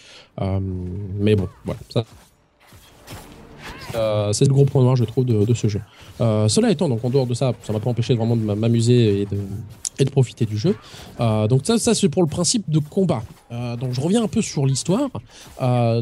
Mais 1.19 1.35
bon, 1.35 1.49
voilà, 1.65 1.81
ça 1.91 2.05
Euh, 3.95 4.33
c'est 4.33 4.47
le 4.47 4.53
gros 4.53 4.65
point 4.65 4.83
noir, 4.83 4.97
je 4.97 5.05
trouve, 5.05 5.25
de, 5.25 5.55
ce 5.55 5.69
jeu. 5.69 5.81
Euh, 6.21 6.49
cela 6.49 6.71
étant, 6.71 6.89
donc 6.89 7.05
en 7.05 7.11
dehors 7.11 7.27
de 7.27 7.35
ça, 7.35 7.53
ça 7.63 7.73
m'a 7.73 7.81
pas 7.81 7.91
empêché 7.91 8.15
vraiment 8.15 8.37
de 8.37 8.43
m'a- 8.43 8.55
m'amuser 8.55 9.23
et 9.23 9.27
de, 10.05 10.11
profiter 10.11 10.45
du 10.45 10.59
jeu. 10.59 10.77
Euh, 11.21 11.47
donc 11.47 11.63
ça, 11.65 11.79
ça 11.79 11.95
c'est 11.95 12.09
pour 12.09 12.23
le 12.23 12.29
principe 12.29 12.69
de 12.69 12.79
combat. 12.79 13.23
Donc 13.51 13.93
je 13.93 14.01
reviens 14.01 14.23
un 14.25 14.29
peu 14.29 14.43
sur 14.43 14.67
l'histoire. 14.67 15.09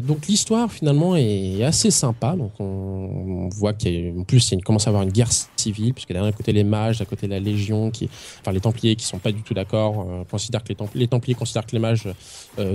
Donc 0.01 0.27
l'histoire 0.27 0.71
finalement 0.71 1.15
est 1.15 1.63
assez 1.63 1.91
sympa. 1.91 2.35
Donc 2.35 2.51
on, 2.59 3.47
voit 3.53 3.73
qu'en 3.73 4.23
plus 4.27 4.51
il 4.51 4.63
commence 4.63 4.87
à 4.87 4.89
avoir 4.89 5.03
une 5.03 5.11
guerre 5.11 5.31
civile 5.55 5.93
puisque 5.93 6.11
d'un 6.11 6.31
côté 6.31 6.51
les 6.51 6.63
mages, 6.63 6.99
d'un 6.99 7.05
côté 7.05 7.27
la 7.27 7.39
Légion, 7.39 7.91
qui, 7.91 8.09
enfin 8.41 8.51
les 8.51 8.59
Templiers 8.59 8.95
qui 8.95 9.05
sont 9.05 9.19
pas 9.19 9.31
du 9.31 9.43
tout 9.43 9.53
d'accord, 9.53 10.05
considèrent 10.29 10.63
que 10.63 10.69
les, 10.69 10.75
Templi- 10.75 10.99
les 10.99 11.07
Templiers 11.07 11.35
considèrent 11.35 11.65
que 11.65 11.73
les 11.73 11.79
mages 11.79 12.09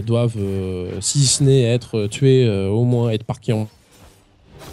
doivent, 0.07 0.39
si 1.01 1.27
ce 1.27 1.43
n'est 1.43 1.63
être 1.63 2.07
tués, 2.07 2.49
au 2.69 2.85
moins 2.85 3.11
être 3.11 3.25
parqués 3.25 3.53
en 3.53 3.67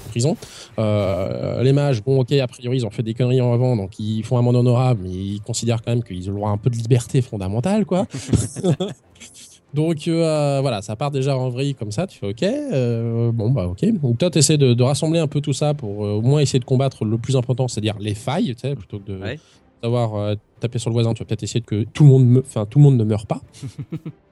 prison. 0.10 0.36
Euh, 0.80 1.62
les 1.63 1.73
mages, 1.73 2.04
bon, 2.04 2.19
ok, 2.19 2.32
a 2.34 2.47
priori, 2.47 2.78
ils 2.78 2.86
ont 2.86 2.89
fait 2.89 3.04
des 3.04 3.13
conneries 3.13 3.41
en 3.41 3.54
avant, 3.54 3.76
donc 3.76 3.97
ils 4.00 4.23
font 4.23 4.38
un 4.38 4.41
monde 4.41 4.56
honorable, 4.56 5.02
mais 5.04 5.10
ils 5.12 5.41
considèrent 5.41 5.82
quand 5.82 5.91
même 5.91 6.04
qu'ils 6.04 6.30
ont 6.30 6.34
le 6.34 6.38
droit 6.38 6.50
à 6.50 6.54
un 6.54 6.58
peu 6.58 6.69
de 6.69 6.76
liberté 6.76 7.21
fondamentale, 7.21 7.86
quoi. 7.86 8.06
donc 9.73 10.08
euh, 10.08 10.60
voilà, 10.62 10.82
ça 10.82 10.95
part 10.95 11.12
déjà 11.12 11.38
en 11.38 11.50
vrille 11.50 11.76
comme 11.76 11.91
ça, 11.91 12.08
tu 12.08 12.17
fais 12.19 12.28
ok, 12.30 12.43
euh, 12.43 13.32
bon, 13.32 13.50
bah 13.52 13.67
ok. 13.67 13.86
Donc 14.02 14.17
toi, 14.17 14.30
tu 14.30 14.39
essaies 14.39 14.58
de, 14.58 14.73
de 14.73 14.84
rassembler 14.84 15.19
un 15.19 15.28
peu 15.28 15.41
tout 15.41 15.54
ça 15.54 15.73
pour 15.73 16.00
au 16.00 16.21
moins 16.21 16.39
essayer 16.39 16.60
de 16.60 16.65
combattre 16.65 17.06
le 17.06 17.17
plus 17.17 17.36
important, 17.36 17.67
c'est-à-dire 17.67 17.95
les 18.00 18.15
failles, 18.15 18.56
tu 18.56 18.62
sais, 18.67 18.76
plutôt 18.76 19.00
que 19.00 19.12
de 19.12 19.17
Ouais. 19.19 19.39
savoir 19.84 20.36
taper 20.60 20.80
sur 20.80 20.89
le 20.89 20.93
voisin, 20.93 21.13
tu 21.13 21.19
vas 21.19 21.26
peut-être 21.26 21.43
essayer 21.43 21.60
de 21.62 21.65
que 21.65 21.84
tout 21.84 22.04
le 22.04 22.10
monde, 22.10 22.43
enfin 22.45 22.65
tout 22.65 22.80
le 22.80 22.84
monde 22.84 22.97
ne 22.97 23.04
meure 23.04 23.28
pas. 23.28 23.41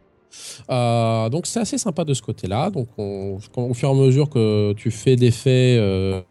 Euh, 0.69 1.29
donc 1.29 1.45
c'est 1.47 1.59
assez 1.59 1.77
sympa 1.77 2.03
de 2.03 2.13
ce 2.13 2.21
côté-là. 2.21 2.69
Donc 2.69 2.87
on- 2.97 3.37
au 3.55 3.73
fur 3.73 3.89
et 3.89 3.91
à 3.91 3.95
mesure 3.95 4.29
que 4.29 4.73
tu 4.73 4.91
fais 4.91 5.15
des 5.15 5.31
faits, 5.31 5.79
euh, 5.79 6.21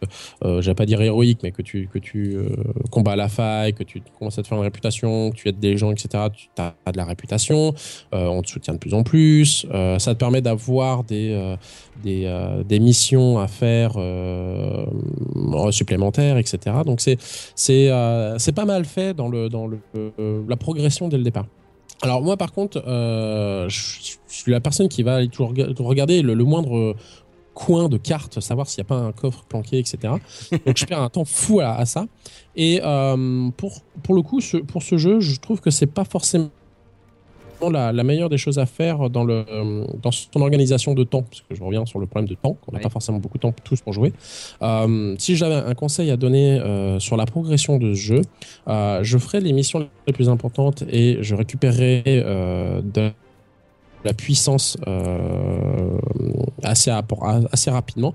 euh, 0.45 0.61
j'allais 0.63 0.75
pas 0.75 0.87
dire 0.87 1.01
héroïques, 1.01 1.41
mais 1.43 1.53
que 1.53 1.63
tu 1.63 1.89
que 1.93 1.99
tu 1.99 2.37
euh, 2.37 2.49
combats 2.91 3.17
la 3.17 3.29
faille, 3.29 3.75
que 3.75 3.83
tu 3.83 4.01
commences 4.19 4.39
à 4.39 4.43
te 4.43 4.49
faire 4.49 4.59
une 4.59 4.65
réputation, 4.65 5.31
que 5.31 5.37
tu 5.37 5.49
aides 5.49 5.59
des 5.61 5.77
gens, 5.77 5.91
etc. 5.93 6.25
Tu 6.35 6.49
as 6.59 6.93
de 6.93 6.97
la 6.97 7.05
réputation, 7.05 7.75
euh, 8.15 8.27
on 8.27 8.43
te 8.43 8.49
soutient 8.49 8.75
de 8.75 8.79
plus 8.79 8.95
en 8.95 9.03
plus. 9.03 9.67
Ça 9.99 10.15
te 10.15 10.19
permet 10.19 10.41
d'avoir 10.41 11.05
des 11.05 11.57
des, 12.03 12.31
des 12.69 12.81
missions 12.81 13.39
à 13.39 13.47
faire 13.49 13.93
supplémentaires, 15.71 16.37
etc. 16.39 16.77
Donc 16.85 17.01
c'est 17.01 17.17
c'est 17.55 17.91
c'est 18.39 18.53
pas 18.55 18.65
mal 18.65 18.85
fait 18.85 19.15
dans 19.15 19.29
le 19.29 19.49
dans 19.49 19.67
le 19.67 19.79
la 20.49 20.57
progression 20.57 21.09
dès 21.09 21.17
le 21.17 21.25
départ. 21.25 21.47
Alors 22.05 22.23
moi 22.23 22.37
par 22.37 22.53
contre, 22.53 22.83
euh, 22.87 23.67
je, 23.71 24.17
suis 24.29 24.53
la 24.53 24.61
personne 24.61 24.89
qui 24.89 25.03
va 25.03 25.17
aller 25.17 25.31
regarder 25.79 26.21
le, 26.21 26.35
moindre 26.45 26.95
coin 27.55 27.89
de 27.89 27.97
carte, 27.97 28.41
savoir 28.41 28.69
s'il 28.69 28.83
n'y 28.83 28.87
a 28.87 28.89
pas 28.89 28.97
un 28.97 29.13
coffre 29.13 29.45
planqué, 29.49 29.79
etc. 29.79 30.13
Donc 30.67 30.77
je 30.77 30.85
perds 30.85 31.01
un 31.01 31.09
temps 31.09 31.25
fou 31.25 31.61
à, 31.61 31.87
ça. 31.87 32.07
Et 32.57 32.81
euh, 32.85 33.49
pour, 33.57 33.81
pour 34.03 34.15
le 34.15 34.21
coup, 34.21 34.41
pour 34.69 34.83
ce 34.83 34.99
jeu, 34.99 35.21
je 35.21 35.41
trouve 35.41 35.63
que 35.63 35.71
c'est 35.71 35.87
pas 35.87 36.05
forcément 36.05 36.51
la, 37.71 37.93
la 37.93 38.05
meilleure 38.05 38.29
des 38.29 38.39
choses 38.39 38.59
à 38.59 38.67
faire 38.67 39.11
dans, 39.11 39.25
le, 39.25 39.45
euh, 39.51 39.87
dans 40.03 40.11
son 40.11 40.41
organisation 40.41 40.95
de 40.95 41.05
temps, 41.05 41.23
parce 41.23 41.41
que 41.43 41.55
je 41.55 41.63
reviens 41.63 41.85
sur 41.87 41.99
le 41.99 42.07
problème 42.07 42.29
de 42.29 42.35
temps, 42.35 42.57
qu'on 42.65 42.73
n'a 42.73 42.79
Oui. 42.79 42.83
pas 42.83 42.91
forcément 42.91 43.19
beaucoup 43.19 43.39
de 43.39 43.43
temps 43.43 43.55
tous 43.65 43.81
pour 43.81 43.93
jouer. 43.93 44.13
Euh, 44.63 45.15
si 45.19 45.37
j'avais 45.37 45.55
un 45.55 45.75
conseil 45.75 46.11
à 46.11 46.17
donner 46.17 46.61
euh, 46.61 46.99
sur 46.99 47.17
la 47.17 47.27
progression 47.27 47.79
de 47.79 47.95
ce 47.95 48.01
jeu, 48.01 48.23
euh, 48.69 49.01
je 49.03 49.19
ferai 49.19 49.41
les 49.41 49.53
missions 49.53 49.89
les 50.07 50.13
plus 50.13 50.29
importantes 50.29 50.83
et 50.91 51.19
je 51.21 51.35
récupérerai 51.35 52.03
euh, 52.07 52.81
de 52.83 53.11
la 54.05 54.13
puissance 54.13 54.77
assez, 56.63 56.91
appor- 56.91 57.47
assez 57.51 57.71
rapidement. 57.71 58.15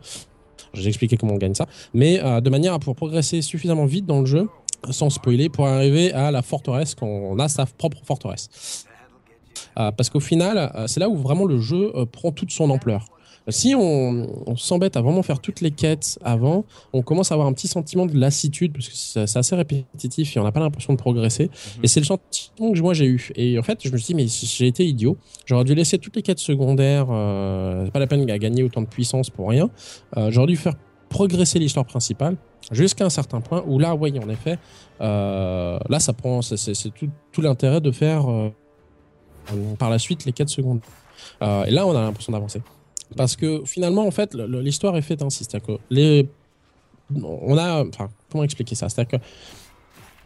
Je 0.74 0.82
vais 0.84 0.90
expliquer 0.90 1.18
comment 1.18 1.34
on 1.34 1.38
gagne 1.38 1.56
ça. 1.56 1.66
Mais 1.96 2.20
de 2.20 2.50
manière 2.52 2.74
à 2.76 2.80
pouvoir 2.80 2.96
progresser 2.96 3.42
suffisamment 3.42 3.86
vite 3.86 4.06
dans 4.06 4.20
le 4.20 4.28
jeu, 4.28 4.48
sans 4.92 5.10
spoiler, 5.10 5.50
pour 5.50 5.66
arriver 5.68 6.14
à 6.14 6.30
la 6.30 6.44
forteresse 6.44 6.94
quand 6.94 7.08
on 7.08 7.40
a 7.40 7.48
sa 7.48 7.66
propre 7.66 7.98
forteresse. 8.04 8.86
Euh, 9.78 9.92
parce 9.92 10.10
qu'au 10.10 10.20
final, 10.20 10.72
euh, 10.76 10.88
c'est 10.88 11.00
là 11.00 11.10
où 11.10 11.16
vraiment 11.18 11.46
le 11.46 11.60
jeu 11.60 11.92
euh, 11.96 12.06
prend 12.06 12.32
toute 12.32 12.52
son 12.52 12.70
ampleur. 12.70 13.06
Si 13.48 13.74
on, 13.74 14.28
on 14.46 14.56
s'embête 14.58 14.96
à 14.96 15.02
vraiment 15.02 15.24
faire 15.24 15.40
toutes 15.40 15.62
les 15.62 15.72
quêtes 15.72 16.20
avant, 16.24 16.66
on 16.94 17.02
commence 17.02 17.32
à 17.32 17.34
avoir 17.36 17.48
un 17.48 17.54
petit 17.54 17.68
sentiment 17.68 18.06
de 18.06 18.16
lassitude 18.20 18.74
parce 18.74 18.88
que 18.90 18.94
c'est 18.96 19.38
assez 19.40 19.56
répétitif 19.56 20.36
et 20.36 20.40
on 20.40 20.44
n'a 20.44 20.52
pas 20.52 20.60
l'impression 20.60 20.94
de 20.94 21.00
progresser. 21.00 21.50
Et 21.82 21.88
c'est 21.88 22.00
le 22.00 22.06
sentiment 22.06 22.72
que 22.74 22.80
moi 22.80 22.94
j'ai 22.94 23.06
eu. 23.06 23.32
Et 23.36 23.58
en 23.58 23.64
fait, 23.64 23.80
je 23.84 23.92
me 23.92 23.98
suis 23.98 24.14
dit, 24.14 24.16
mais 24.16 24.28
j'ai 24.28 24.68
été 24.68 24.86
idiot. 24.86 25.18
J'aurais 25.46 25.64
dû 25.64 25.74
laisser 25.74 25.98
toutes 25.98 26.16
les 26.16 26.22
quêtes 26.22 26.38
secondaires. 26.40 27.08
Euh, 27.10 27.86
c'est 27.86 27.92
pas 27.92 28.00
la 28.00 28.06
peine 28.08 28.30
à 28.30 28.38
gagner 28.38 28.62
autant 28.62 28.82
de 28.82 28.88
puissance 28.88 29.32
pour 29.32 29.50
rien. 29.50 29.70
Euh, 30.18 30.30
J'aurais 30.30 30.48
dû 30.48 30.58
faire 30.58 30.76
progresser 31.08 31.58
l'histoire 31.58 31.86
principale 31.86 32.36
jusqu'à 32.72 33.06
un 33.06 33.10
certain 33.10 33.42
point 33.42 33.64
où 33.66 33.80
là, 33.80 33.96
oui, 33.96 34.14
en 34.24 34.30
effet, 34.30 34.60
euh, 35.02 35.80
là, 35.90 36.00
ça 36.00 36.14
prend, 36.14 36.44
c'est- 36.44 36.94
tout, 36.94 37.10
tout 37.32 37.42
l'intérêt 37.42 37.82
de 37.82 37.90
faire 37.90 38.26
par 39.78 39.90
la 39.90 40.00
suite 40.00 40.26
les 40.26 40.34
quêtes 40.34 40.50
secondaires. 40.50 40.90
Euh, 41.42 41.66
et 41.66 41.72
là, 41.72 41.86
on 41.86 41.96
a 41.96 42.02
l'impression 42.02 42.32
d'avancer. 42.32 42.62
Parce 43.16 43.36
que 43.36 43.64
finalement, 43.66 44.06
en 44.06 44.12
fait, 44.12 44.36
l'histoire 44.36 44.96
est 44.98 45.02
faite 45.02 45.22
ainsi. 45.22 45.44
C'est-à-dire 45.44 45.78
que. 45.78 46.26
On 47.24 47.58
a. 47.58 47.84
Enfin, 47.86 48.10
comment 48.32 48.44
expliquer 48.44 48.76
ça? 48.76 48.88
C'est-à-dire 48.88 49.20
que 49.20 49.26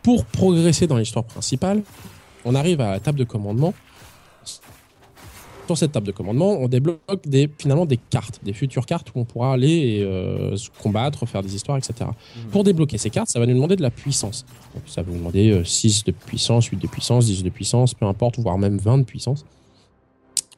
pour 0.01 0.25
progresser 0.25 0.85
dans 0.85 0.97
l'histoire 0.97 1.23
principale, 1.23 1.81
on 2.43 2.55
arrive 2.55 2.81
à 2.81 2.91
la 2.91 2.99
table 2.99 3.19
de 3.19 3.23
commandement. 3.23 3.73
Sur 5.73 5.79
cette 5.79 5.91
table 5.93 6.05
de 6.05 6.11
commandement, 6.11 6.51
on 6.51 6.67
débloque 6.67 6.99
des, 7.25 7.49
finalement 7.57 7.87
des 7.87 7.97
cartes, 7.97 8.39
des 8.43 8.53
futures 8.53 8.85
cartes 8.85 9.09
où 9.15 9.19
on 9.19 9.25
pourra 9.25 9.53
aller 9.53 9.97
et, 9.97 10.03
euh, 10.03 10.55
se 10.55 10.69
combattre, 10.69 11.25
faire 11.25 11.41
des 11.41 11.55
histoires, 11.55 11.79
etc. 11.79 12.11
Pour 12.51 12.63
débloquer 12.63 12.99
ces 12.99 13.09
cartes, 13.09 13.29
ça 13.29 13.39
va 13.39 13.47
nous 13.47 13.55
demander 13.55 13.75
de 13.75 13.81
la 13.81 13.89
puissance. 13.89 14.45
Donc, 14.75 14.83
ça 14.85 15.01
va 15.01 15.11
nous 15.11 15.17
demander 15.17 15.49
euh, 15.49 15.63
6 15.63 16.03
de 16.03 16.11
puissance, 16.11 16.67
8 16.67 16.77
de 16.77 16.87
puissance, 16.87 17.25
10 17.25 17.41
de 17.41 17.49
puissance, 17.49 17.95
peu 17.95 18.05
importe, 18.05 18.37
voire 18.37 18.59
même 18.59 18.77
20 18.77 18.99
de 18.99 19.03
puissance. 19.03 19.45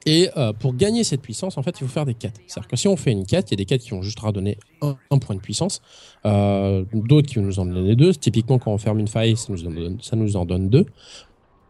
Et 0.06 0.30
euh, 0.36 0.52
pour 0.52 0.76
gagner 0.76 1.06
cette 1.06 1.22
puissance, 1.22 1.58
en 1.58 1.64
fait, 1.64 1.80
il 1.80 1.88
faut 1.88 1.94
faire 1.94 2.06
des 2.06 2.14
quêtes. 2.14 2.42
C'est-à-dire 2.46 2.68
que 2.68 2.76
si 2.76 2.90
on 2.90 2.98
fait 2.98 3.14
une 3.14 3.26
quête, 3.26 3.52
il 3.52 3.54
y 3.54 3.56
a 3.56 3.58
des 3.58 3.66
quêtes 3.66 3.84
qui 3.84 3.92
vont 3.92 4.02
juste 4.02 4.20
redonner 4.20 4.58
un, 4.82 4.98
un 5.12 5.18
point 5.18 5.36
de 5.36 5.40
puissance, 5.40 5.82
euh, 6.26 6.84
d'autres 6.94 7.30
qui 7.30 7.36
vont 7.36 7.46
nous 7.46 7.60
en 7.60 7.66
donner 7.66 7.96
deux. 7.96 8.14
Typiquement, 8.14 8.60
quand 8.60 8.74
on 8.74 8.78
ferme 8.78 9.00
une 9.00 9.08
faille, 9.08 9.38
ça 9.38 9.48
nous 9.54 9.66
en 9.66 9.72
donne, 9.72 9.98
ça 10.02 10.18
nous 10.18 10.36
en 10.36 10.44
donne 10.44 10.68
deux. 10.68 10.86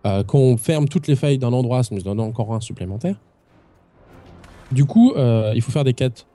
Euh, 0.06 0.24
quand 0.24 0.38
on 0.38 0.58
ferme 0.58 0.88
toutes 0.88 1.08
les 1.08 1.16
failles 1.16 1.38
d'un 1.38 1.54
endroit, 1.54 1.84
ça 1.84 1.96
nous 1.96 2.02
donne 2.02 2.20
encore 2.20 2.54
un 2.54 2.62
supplémentaire. 2.62 3.16
Du 4.72 4.86
coup, 4.86 5.14
euh, 5.14 5.54
il 5.56 5.62
faut 5.62 5.72
faire 5.72 5.84
des 5.84 5.94
quêtes 5.94 6.26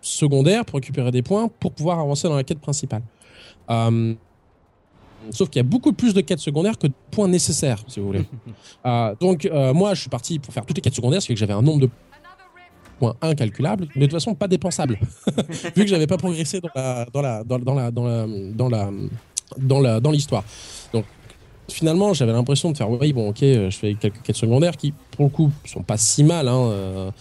secondaires 0.00 0.64
pour 0.64 0.76
récupérer 0.76 1.10
des 1.10 1.22
points 1.22 1.48
pour 1.60 1.72
pouvoir 1.72 2.00
avancer 2.00 2.28
dans 2.28 2.36
la 2.36 2.44
quête 2.44 2.58
principale. 2.58 3.02
Euh, 3.70 4.14
sauf 5.30 5.48
qu'il 5.48 5.60
y 5.60 5.64
a 5.64 5.68
beaucoup 5.68 5.92
plus 5.92 6.14
de 6.14 6.20
quêtes 6.20 6.40
secondaires 6.40 6.76
que 6.78 6.88
de 6.88 6.92
points 7.10 7.28
nécessaires, 7.28 7.82
si 7.86 8.00
vous 8.00 8.06
voulez. 8.06 8.24
Euh, 8.86 9.14
donc, 9.20 9.46
moi, 9.74 9.92
je 9.94 10.00
suis 10.00 10.08
parti 10.08 10.38
pour 10.38 10.54
faire 10.54 10.64
toutes 10.64 10.76
les 10.76 10.80
quêtes 10.80 10.94
secondaires, 10.94 11.20
c'est 11.20 11.34
que 11.34 11.38
j'avais 11.38 11.52
un 11.52 11.60
nombre 11.60 11.80
de 11.80 11.90
points 12.98 13.16
incalculable, 13.20 13.88
mais 13.96 14.02
de 14.02 14.06
toute 14.06 14.12
façon 14.12 14.34
pas 14.34 14.48
dépensable, 14.48 14.98
vu 15.76 15.84
que 15.84 15.86
j'avais 15.86 16.06
pas 16.06 16.16
progressé 16.16 16.60
dans 16.60 16.70
la 16.74 17.06
dans 17.12 17.20
la 17.20 17.44
dans, 17.44 17.58
dans 17.58 17.74
la 17.74 17.90
dans 17.90 18.04
la 18.06 18.26
dans 18.54 18.68
la 18.68 18.90
dans 19.58 19.80
la 19.80 20.00
dans 20.00 20.10
l'histoire. 20.10 20.44
Donc 20.92 21.04
finalement, 21.68 22.14
j'avais 22.14 22.32
l'impression 22.32 22.70
de 22.70 22.76
faire 22.76 22.88
oui 22.88 23.12
bon 23.12 23.30
ok, 23.30 23.40
je 23.40 23.76
fais 23.78 23.94
quelques 23.94 24.22
quêtes 24.22 24.36
secondaires 24.36 24.76
qui 24.76 24.94
pour 25.10 25.26
le 25.26 25.30
coup 25.30 25.50
sont 25.64 25.82
pas 25.82 25.98
si 25.98 26.24
mal. 26.24 26.48
Hein, 26.48 27.12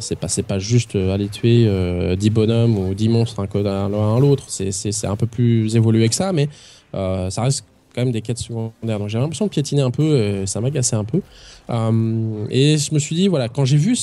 c'est 0.00 0.18
pas 0.18 0.28
pas 0.46 0.58
juste 0.58 0.96
euh, 0.96 1.14
aller 1.14 1.28
tuer 1.28 1.64
euh, 1.66 2.16
10 2.16 2.30
bonhommes 2.30 2.78
ou 2.78 2.94
10 2.94 3.08
monstres 3.08 3.40
un 3.40 3.62
l'un 3.62 4.16
à 4.16 4.20
l'autre. 4.20 4.44
C'est 4.48 4.72
c'est 4.72 5.06
un 5.06 5.16
peu 5.16 5.26
plus 5.26 5.74
évolué 5.76 6.08
que 6.08 6.14
ça, 6.14 6.32
mais 6.32 6.48
euh, 6.94 7.30
ça 7.30 7.42
reste 7.42 7.64
quand 7.94 8.02
même 8.02 8.12
des 8.12 8.22
quêtes 8.22 8.38
secondaires. 8.38 8.98
Donc 8.98 9.08
j'ai 9.08 9.18
l'impression 9.18 9.46
de 9.46 9.50
piétiner 9.50 9.82
un 9.82 9.90
peu, 9.90 10.02
euh, 10.02 10.46
ça 10.46 10.60
m'agaçait 10.60 10.96
un 10.96 11.04
peu. 11.04 11.22
Euh, 11.70 12.46
et 12.50 12.78
je 12.78 12.94
me 12.94 12.98
suis 12.98 13.16
dit 13.16 13.28
voilà 13.28 13.48
quand 13.48 13.64
j'ai 13.64 13.76
vu 13.76 13.96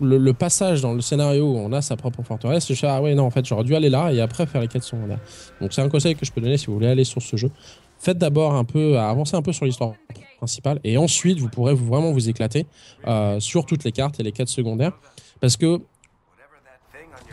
le 0.00 0.32
passage 0.32 0.80
dans 0.80 0.94
le 0.94 1.00
scénario 1.00 1.44
où 1.44 1.56
on 1.56 1.72
a 1.72 1.82
sa 1.82 1.96
propre 1.96 2.22
forteresse, 2.22 2.66
je 2.66 2.72
me 2.72 2.76
suis 2.76 2.86
dit, 2.86 2.92
ah 2.92 3.02
ouais, 3.02 3.16
non, 3.16 3.24
en 3.24 3.30
fait, 3.30 3.44
j'aurais 3.44 3.64
dû 3.64 3.74
aller 3.74 3.90
là 3.90 4.12
et 4.12 4.20
après 4.20 4.46
faire 4.46 4.60
les 4.60 4.68
quêtes 4.68 4.84
secondaires. 4.84 5.18
Donc, 5.60 5.72
c'est 5.72 5.82
un 5.82 5.88
conseil 5.88 6.14
que 6.14 6.24
je 6.24 6.30
peux 6.30 6.40
donner 6.40 6.56
si 6.56 6.66
vous 6.66 6.74
voulez 6.74 6.86
aller 6.86 7.02
sur 7.02 7.20
ce 7.20 7.36
jeu. 7.36 7.50
Faites 7.98 8.18
d'abord 8.18 8.54
un 8.54 8.64
peu, 8.64 8.98
avancer 8.98 9.36
un 9.36 9.42
peu 9.42 9.52
sur 9.52 9.64
l'histoire 9.64 9.94
principale 10.38 10.80
et 10.84 10.96
ensuite, 10.96 11.38
vous 11.38 11.48
pourrez 11.48 11.74
vraiment 11.74 12.12
vous 12.12 12.28
éclater 12.28 12.66
euh, 13.06 13.40
sur 13.40 13.66
toutes 13.66 13.84
les 13.84 13.92
cartes 13.92 14.18
et 14.20 14.22
les 14.22 14.32
quêtes 14.32 14.48
secondaires. 14.48 14.92
Parce 15.40 15.56
que, 15.56 15.80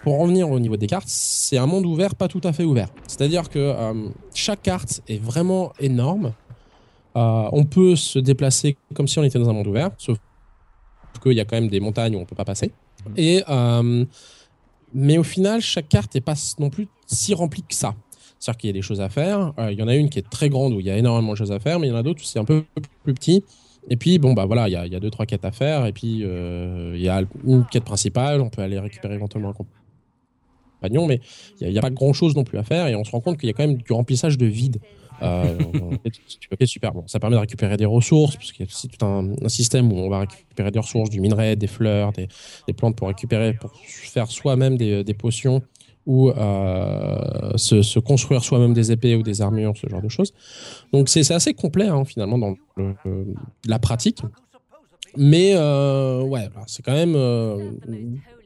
pour 0.03 0.19
revenir 0.19 0.49
au 0.49 0.59
niveau 0.59 0.77
des 0.77 0.87
cartes, 0.87 1.07
c'est 1.07 1.57
un 1.57 1.65
monde 1.67 1.85
ouvert, 1.85 2.15
pas 2.15 2.27
tout 2.27 2.41
à 2.43 2.53
fait 2.53 2.63
ouvert. 2.63 2.89
C'est-à-dire 3.07 3.49
que 3.49 3.59
euh, 3.59 4.09
chaque 4.33 4.61
carte 4.63 5.01
est 5.07 5.21
vraiment 5.21 5.71
énorme. 5.79 6.33
Euh, 7.15 7.49
on 7.51 7.63
peut 7.63 7.95
se 7.95 8.19
déplacer 8.19 8.75
comme 8.93 9.07
si 9.07 9.17
on 9.19 9.23
était 9.23 9.39
dans 9.39 9.49
un 9.49 9.53
monde 9.53 9.67
ouvert, 9.67 9.91
sauf 9.97 10.17
qu'il 11.23 11.33
y 11.33 11.39
a 11.39 11.45
quand 11.45 11.55
même 11.55 11.69
des 11.69 11.79
montagnes 11.79 12.15
où 12.15 12.19
on 12.19 12.25
peut 12.25 12.35
pas 12.35 12.45
passer. 12.45 12.71
Et 13.15 13.43
mais 14.97 15.17
au 15.17 15.23
final, 15.23 15.59
chaque 15.59 15.89
carte 15.89 16.15
n'est 16.15 16.21
pas 16.21 16.35
non 16.57 16.69
plus 16.69 16.87
si 17.05 17.33
remplie 17.33 17.63
que 17.63 17.75
ça. 17.75 17.95
C'est-à-dire 18.45 18.57
qu'il 18.59 18.67
y 18.67 18.69
a 18.69 18.73
des 18.73 18.83
choses 18.83 19.01
à 19.01 19.09
faire. 19.09 19.53
Euh, 19.57 19.71
il 19.71 19.79
y 19.79 19.81
en 19.81 19.87
a 19.87 19.95
une 19.95 20.07
qui 20.07 20.19
est 20.19 20.29
très 20.29 20.49
grande 20.49 20.73
où 20.73 20.79
il 20.79 20.85
y 20.85 20.91
a 20.91 20.97
énormément 20.97 21.31
de 21.31 21.37
choses 21.37 21.51
à 21.51 21.59
faire, 21.59 21.79
mais 21.79 21.87
il 21.87 21.89
y 21.89 21.93
en 21.93 21.97
a 21.97 22.03
d'autres 22.03 22.21
où 22.21 22.25
c'est 22.25 22.37
un 22.37 22.45
peu 22.45 22.63
plus 23.03 23.15
petit. 23.15 23.43
Et 23.89 23.97
puis 23.97 24.19
bon 24.19 24.33
bah 24.33 24.45
voilà, 24.45 24.67
il 24.67 24.71
y 24.71 24.75
a, 24.75 24.81
a 24.81 24.99
deux 24.99 25.09
trois 25.09 25.25
quêtes 25.25 25.45
à 25.45 25.51
faire. 25.51 25.87
Et 25.87 25.91
puis 25.91 26.21
euh, 26.23 26.93
il 26.95 27.01
y 27.01 27.09
a 27.09 27.23
une 27.43 27.65
quête 27.65 27.85
principale. 27.85 28.41
On 28.41 28.49
peut 28.49 28.61
aller 28.61 28.77
récupérer 28.77 29.15
éventuellement 29.15 29.49
un 29.49 29.53
compagnon 29.53 31.07
mais 31.07 31.19
il 31.61 31.69
n'y 31.69 31.77
a, 31.79 31.81
pas 31.81 31.89
grand 31.89 32.13
chose 32.13 32.35
non 32.35 32.43
plus 32.43 32.59
à 32.59 32.63
faire 32.63 32.85
et 32.85 32.95
on 32.95 33.03
se 33.03 33.09
rend 33.09 33.19
compte 33.19 33.39
qu'il 33.39 33.47
y 33.47 33.49
a 33.49 33.53
quand 33.53 33.65
même 33.65 33.77
du 33.77 33.91
remplissage 33.91 34.37
de 34.37 34.45
vide. 34.45 34.79
Euh, 35.21 35.57
super. 36.65 36.93
Bon, 36.93 37.03
ça 37.07 37.19
permet 37.19 37.35
de 37.35 37.39
récupérer 37.39 37.77
des 37.77 37.85
ressources, 37.85 38.35
parce 38.35 38.51
qu'il 38.51 38.65
y 38.65 38.67
a 38.67 38.71
aussi 38.71 38.87
tout 38.87 39.05
un, 39.05 39.33
système 39.47 39.91
où 39.91 39.97
on 39.97 40.09
va 40.09 40.19
récupérer 40.19 40.71
des 40.71 40.79
ressources, 40.79 41.09
du 41.09 41.21
minerai, 41.21 41.55
des 41.55 41.67
fleurs, 41.67 42.11
des, 42.11 42.27
plantes 42.73 42.95
pour 42.95 43.07
récupérer, 43.07 43.53
pour 43.53 43.71
faire 43.75 44.29
soi-même 44.29 44.77
des, 44.77 45.13
potions 45.13 45.61
ou 46.05 46.29
euh, 46.29 47.57
se, 47.57 47.99
construire 47.99 48.43
soi-même 48.43 48.73
des 48.73 48.91
épées 48.91 49.15
ou 49.15 49.23
des 49.23 49.41
armures, 49.41 49.73
ce 49.75 49.87
genre 49.87 50.01
de 50.01 50.09
choses. 50.09 50.33
Donc 50.93 51.09
c'est 51.09 51.29
assez 51.31 51.53
complet 51.53 51.87
hein, 51.87 52.05
finalement 52.05 52.37
dans 52.37 52.55
la 53.67 53.79
pratique. 53.79 54.21
Mais 55.17 55.53
euh, 55.55 56.21
ouais, 56.21 56.49
c'est 56.67 56.83
quand 56.83 56.93
même 56.93 57.15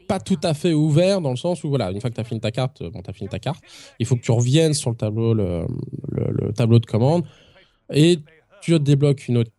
pas 0.08 0.20
tout 0.20 0.40
à 0.44 0.54
fait 0.54 0.74
ouvert 0.74 1.22
dans 1.22 1.32
le 1.32 1.36
sens 1.36 1.64
où, 1.64 1.70
voilà, 1.70 1.92
une 1.92 2.02
fois 2.02 2.10
que 2.10 2.16
tu 2.16 2.22
as 2.22 2.24
fini 2.24 2.40
ta 2.40 2.52
carte, 2.52 2.84
bon, 2.84 3.02
tu 3.02 3.14
fini 3.14 3.30
ta 3.30 3.40
carte, 3.40 3.64
il 4.00 4.06
faut 4.06 4.16
que 4.16 4.22
tu 4.22 4.32
reviennes 4.32 4.74
sur 4.74 4.90
le 4.90 4.96
tableau, 4.96 5.34
le, 5.34 5.66
le 6.12 6.54
tableau 6.54 6.80
de 6.80 6.86
commande 6.86 7.24
et 7.92 8.20
tu 8.62 8.80
débloques 8.80 9.28
une 9.28 9.38
autre 9.38 9.52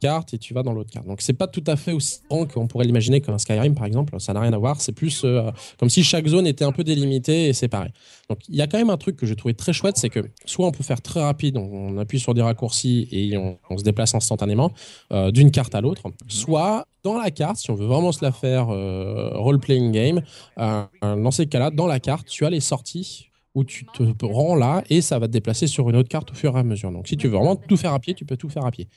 carte 0.00 0.34
et 0.34 0.38
tu 0.38 0.54
vas 0.54 0.62
dans 0.62 0.72
l'autre 0.72 0.90
carte. 0.90 1.06
Donc 1.06 1.20
c'est 1.20 1.34
pas 1.34 1.46
tout 1.46 1.64
à 1.66 1.76
fait 1.76 1.92
aussi 1.92 2.20
grand 2.28 2.46
qu'on 2.46 2.66
pourrait 2.66 2.84
l'imaginer 2.84 3.20
comme 3.20 3.34
un 3.34 3.38
Skyrim 3.38 3.74
par 3.74 3.86
exemple, 3.86 4.18
ça 4.18 4.32
n'a 4.32 4.40
rien 4.40 4.52
à 4.52 4.58
voir, 4.58 4.80
c'est 4.80 4.92
plus 4.92 5.22
euh, 5.24 5.50
comme 5.78 5.90
si 5.90 6.02
chaque 6.02 6.26
zone 6.26 6.46
était 6.46 6.64
un 6.64 6.72
peu 6.72 6.82
délimitée 6.82 7.48
et 7.48 7.52
séparée. 7.52 7.92
Donc 8.28 8.38
il 8.48 8.56
y 8.56 8.62
a 8.62 8.66
quand 8.66 8.78
même 8.78 8.90
un 8.90 8.96
truc 8.96 9.16
que 9.16 9.26
j'ai 9.26 9.36
trouvé 9.36 9.54
très 9.54 9.72
chouette, 9.72 9.96
c'est 9.96 10.10
que 10.10 10.20
soit 10.44 10.66
on 10.66 10.72
peut 10.72 10.84
faire 10.84 11.02
très 11.02 11.20
rapide, 11.20 11.56
on, 11.56 11.98
appuie 11.98 12.20
sur 12.20 12.34
des 12.34 12.42
raccourcis 12.42 13.08
et 13.12 13.36
on, 13.36 13.58
se 13.76 13.82
déplace 13.82 14.14
instantanément 14.14 14.72
euh, 15.12 15.30
d'une 15.30 15.50
carte 15.50 15.74
à 15.74 15.80
l'autre, 15.80 16.02
soit 16.28 16.86
dans 17.02 17.18
la 17.18 17.30
carte, 17.30 17.56
si 17.56 17.70
on 17.70 17.74
veut 17.74 17.86
vraiment 17.86 18.12
se 18.12 18.24
la 18.24 18.32
faire 18.32 18.70
euh, 18.70 19.30
role-playing 19.34 19.92
game, 19.92 20.22
dans 20.56 21.30
ces 21.30 21.46
cas-là, 21.46 21.70
dans 21.70 21.86
la 21.86 21.98
carte, 21.98 22.26
tu 22.26 22.44
as 22.44 22.50
les 22.50 22.60
sorties 22.60 23.29
où 23.54 23.64
tu 23.64 23.84
te 23.86 24.24
rends 24.24 24.54
là 24.54 24.82
et 24.88 25.00
ça 25.00 25.18
va 25.18 25.26
te 25.26 25.32
déplacer 25.32 25.66
sur 25.66 25.88
une 25.90 25.96
autre 25.96 26.08
carte 26.08 26.30
au 26.30 26.34
fur 26.34 26.56
et 26.56 26.60
à 26.60 26.62
mesure. 26.62 26.92
Donc 26.92 27.08
si 27.08 27.16
tu 27.16 27.28
veux 27.28 27.36
vraiment 27.36 27.56
tout 27.56 27.76
faire 27.76 27.92
à 27.92 27.98
pied, 27.98 28.14
tu 28.14 28.24
peux 28.24 28.36
tout 28.36 28.48
faire 28.48 28.64
à 28.64 28.70
pied. 28.70 28.88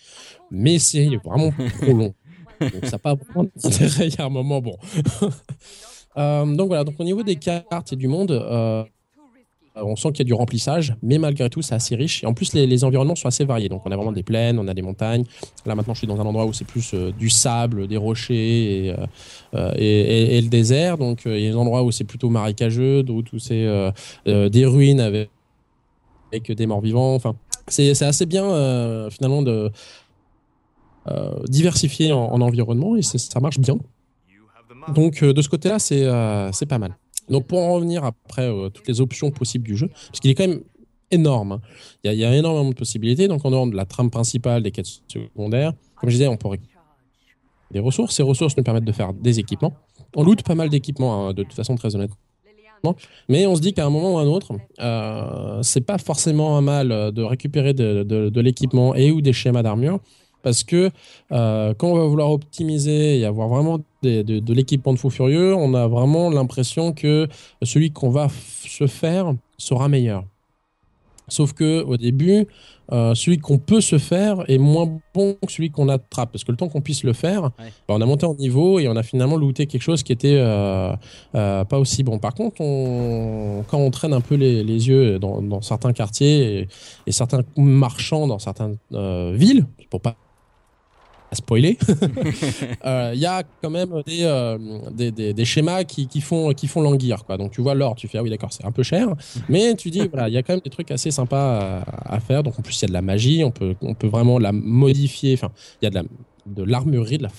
Mais 0.52 0.80
c'est 0.80 1.08
vraiment 1.24 1.52
trop 1.82 1.94
long. 1.94 2.14
Donc 2.60 2.86
ça 2.86 2.92
n'a 2.92 3.00
pas 3.00 3.16
d'intérêt. 3.16 4.10
Il 4.10 4.22
un 4.22 4.30
moment, 4.30 4.62
bon. 4.62 4.78
Euh, 6.16 6.46
donc 6.46 6.68
voilà, 6.68 6.84
donc 6.84 6.94
au 7.00 7.04
niveau 7.04 7.24
des 7.24 7.38
cartes 7.38 7.92
et 7.92 7.96
du 7.96 8.08
monde, 8.08 8.30
euh, 8.30 8.84
on 9.76 9.96
sent 9.96 10.10
qu'il 10.12 10.20
y 10.20 10.22
a 10.22 10.26
du 10.26 10.34
remplissage, 10.34 10.96
mais 11.02 11.18
malgré 11.18 11.50
tout, 11.50 11.62
c'est 11.62 11.74
assez 11.74 11.96
riche. 11.96 12.24
Et 12.24 12.28
en 12.28 12.34
plus, 12.34 12.54
les, 12.54 12.84
environnements 12.84 13.16
sont 13.16 13.28
assez 13.28 13.46
variés. 13.46 13.70
Donc, 13.70 13.82
on 13.86 13.92
a 13.92 13.96
vraiment 13.96 14.12
des 14.12 14.24
plaines, 14.24 14.60
on 14.60 14.68
a 14.68 14.74
des 14.74 14.82
montagnes. 14.82 15.24
Là, 15.66 15.76
maintenant, 15.76 15.94
je 15.94 16.00
suis 16.00 16.08
dans 16.08 16.20
un 16.22 16.26
endroit 16.26 16.46
où 16.46 16.54
c'est 16.54 16.66
plus 16.66 16.94
euh, 16.94 17.12
du 17.12 17.30
sable, 17.30 17.88
des 17.88 17.98
rochers 17.98 18.88
et, 18.88 18.96
euh, 19.56 19.72
le 20.42 20.48
désert. 20.48 20.98
Donc, 20.98 21.24
il 21.26 21.40
y 21.40 21.48
a 21.48 21.50
des 21.52 21.56
endroits 21.56 21.84
où 21.84 21.92
c'est 21.92 22.04
plutôt 22.04 22.30
marécageux, 22.30 23.04
d'autres 23.04 23.34
où 23.34 23.40
c'est 23.40 23.68
des 24.26 24.66
ruines 24.66 25.00
avec, 25.00 25.30
des 26.34 26.66
morts 26.68 26.82
vivants. 26.82 27.16
Enfin, 27.16 27.36
c'est 27.68 28.02
assez 28.04 28.26
bien, 28.26 29.10
finalement, 29.10 29.42
de 29.42 29.72
diversifier 31.48 32.14
en, 32.14 32.42
environnement 32.42 32.96
et 32.96 33.02
ça 33.02 33.40
marche 33.40 33.60
bien. 33.60 33.78
Donc, 34.94 35.24
de 35.24 35.42
ce 35.42 35.50
côté-là, 35.50 35.80
c'est 35.80 36.66
pas 36.68 36.78
mal. 36.78 36.96
Donc 37.30 37.48
pour 37.48 37.60
en 37.60 37.74
revenir 37.74 38.04
après 38.04 38.50
euh, 38.50 38.70
toutes 38.70 38.88
les 38.88 39.02
options 39.02 39.32
possibles 39.32 39.66
du 39.66 39.78
jeu, 39.78 39.88
parce 39.88 40.20
qu'il 40.20 40.32
est 40.32 40.36
quand 40.36 40.48
même 40.48 40.62
énorme. 41.12 41.54
Hein. 41.54 41.62
Il, 42.04 42.14
y 42.14 42.26
a, 42.26 42.36
énormément 42.36 42.70
de 42.70 42.76
possibilités. 42.76 43.28
Donc 43.28 43.46
en 43.46 43.52
dehors 43.52 43.68
de 43.68 43.76
la 43.76 43.86
trame 43.86 44.10
principale, 44.10 44.64
des 44.64 44.72
quêtes 44.72 44.90
secondaires, 45.08 45.74
comme 45.96 46.10
je 46.10 46.16
disais, 46.16 46.28
on 46.28 46.38
pourrait 46.38 46.60
des 47.72 47.80
ressources. 47.80 48.16
Ces 48.16 48.24
ressources 48.24 48.58
nous 48.58 48.64
permettent 48.64 48.86
de 48.86 48.92
faire 48.92 49.14
des 49.14 49.40
équipements. 49.40 49.74
On 50.16 50.24
loot 50.24 50.44
pas 50.44 50.56
mal 50.56 50.70
d'équipements, 50.70 51.28
hein, 51.28 51.34
de 51.34 51.44
toute 51.44 51.54
façon 51.54 51.76
très 51.76 51.96
honnêtement. 51.96 52.18
Mais 53.30 53.48
on 53.48 53.56
se 53.56 53.62
dit 53.62 53.74
qu'à 53.74 53.86
un 53.86 53.90
moment 53.90 54.16
ou 54.16 54.18
à 54.18 54.24
un 54.24 54.28
autre, 54.28 54.52
euh, 54.82 55.64
c'est 55.64 55.86
pas 55.86 55.98
forcément 55.98 56.58
un 56.58 56.62
mal 56.62 56.90
de 57.14 57.24
récupérer 57.24 57.74
de, 57.74 58.04
de 58.04 58.42
l'équipement 58.42 58.94
et 58.94 59.10
ou 59.10 59.22
des 59.22 59.32
schémas 59.32 59.64
d'armure 59.64 60.00
parce 60.44 60.64
que 60.64 60.92
euh, 61.32 61.74
quand 61.76 61.88
on 61.88 61.98
va 61.98 62.06
vouloir 62.06 62.32
optimiser 62.32 63.18
et 63.20 63.26
avoir 63.26 63.48
vraiment 63.48 63.80
de, 64.04 64.54
l'équipement 64.54 64.94
de 64.94 65.00
fou 65.00 65.10
furieux, 65.10 65.56
on 65.56 65.74
a 65.74 65.88
vraiment 65.88 66.30
l'impression 66.30 66.92
que 66.92 67.28
celui 67.64 67.92
qu'on 67.92 68.12
va 68.12 68.28
se 68.68 68.86
faire 68.86 69.34
sera 69.58 69.88
meilleur. 69.88 70.26
Sauf 71.30 71.54
que 71.54 71.82
au 71.84 71.96
début, 71.96 72.48
euh, 72.92 73.16
celui 73.16 73.38
qu'on 73.38 73.58
peut 73.58 73.80
se 73.80 73.98
faire 73.98 74.44
est 74.50 74.58
moins 74.58 75.00
bon 75.14 75.38
que 75.46 75.54
celui 75.54 75.70
qu'on 75.72 75.88
attrape. 75.88 76.34
Parce 76.34 76.44
que 76.44 76.52
le 76.52 76.58
temps 76.58 76.68
qu'on 76.68 76.82
puisse 76.82 77.06
le 77.06 77.14
faire, 77.14 77.44
bah, 77.88 77.96
on 77.96 78.02
a 78.02 78.06
monté 78.06 78.26
en 78.26 78.36
niveau 78.36 78.78
et 78.78 78.90
on 78.90 78.96
a 78.98 79.04
finalement 79.04 79.38
looté 79.38 79.66
quelque 79.66 79.82
chose 79.82 80.04
qui 80.04 80.12
était 80.12 80.36
euh, 80.36 80.94
pas 81.32 81.80
aussi 81.80 82.04
bon. 82.04 82.20
Par 82.20 82.34
contre, 82.34 82.58
quand 82.58 83.78
on 83.78 83.90
traîne 83.90 84.14
un 84.14 84.20
peu 84.20 84.36
les, 84.36 84.64
yeux 84.90 85.18
dans, 85.18 85.62
certains 85.62 85.94
quartiers 85.94 86.60
et, 86.60 86.68
et, 87.08 87.14
certains 87.14 87.40
marchands 87.56 88.28
dans 88.28 88.40
certaines 88.40 88.76
villes, 88.92 89.66
pour 89.90 90.02
pas 90.02 90.18
spoiler, 91.36 91.78
il 91.88 91.96
euh, 92.86 93.14
y 93.16 93.26
a 93.26 93.44
quand 93.62 93.70
même 93.70 94.02
euh, 94.08 94.58
des, 94.92 95.12
des, 95.12 95.46
schémas 95.46 95.84
qui, 95.84 96.08
qui, 96.08 96.22
font, 96.22 96.54
qui 96.54 96.68
font 96.68 96.82
languir. 96.82 97.26
Quoi. 97.26 97.38
Donc 97.38 97.52
tu 97.52 97.62
vois 97.62 97.76
l'or, 97.76 97.96
tu 97.96 98.08
fais 98.08 98.18
ah 98.18 98.24
oui 98.24 98.30
d'accord, 98.30 98.52
c'est 98.52 98.66
un 98.66 98.72
peu 98.72 98.84
cher, 98.84 99.10
mais 99.50 99.76
tu 99.76 99.90
dis 99.90 100.08
voilà, 100.08 100.30
il 100.30 100.34
y 100.34 100.38
a 100.38 100.44
quand 100.44 100.54
même 100.54 100.62
des 100.64 100.70
trucs 100.70 100.92
assez 100.92 101.12
sympas 101.12 101.84
à, 102.06 102.20
faire. 102.20 102.44
Donc 102.44 102.58
en 102.60 102.62
plus 102.62 102.78
il 102.80 102.84
y 102.84 102.86
a 102.86 102.88
de 102.88 102.94
la 102.94 103.02
magie, 103.02 103.44
on 103.44 103.52
peut, 103.52 103.76
on 103.82 103.94
peut 103.94 104.08
vraiment 104.08 104.40
la 104.40 104.52
modifier. 104.52 105.34
Enfin, 105.34 105.52
il 105.82 105.86
y 105.86 105.88
a 105.88 105.90
de 105.90 105.96
la 105.96 106.04
de 106.46 106.64
l'armurerie, 106.64 107.18
de 107.18 107.24
la, 107.24 107.30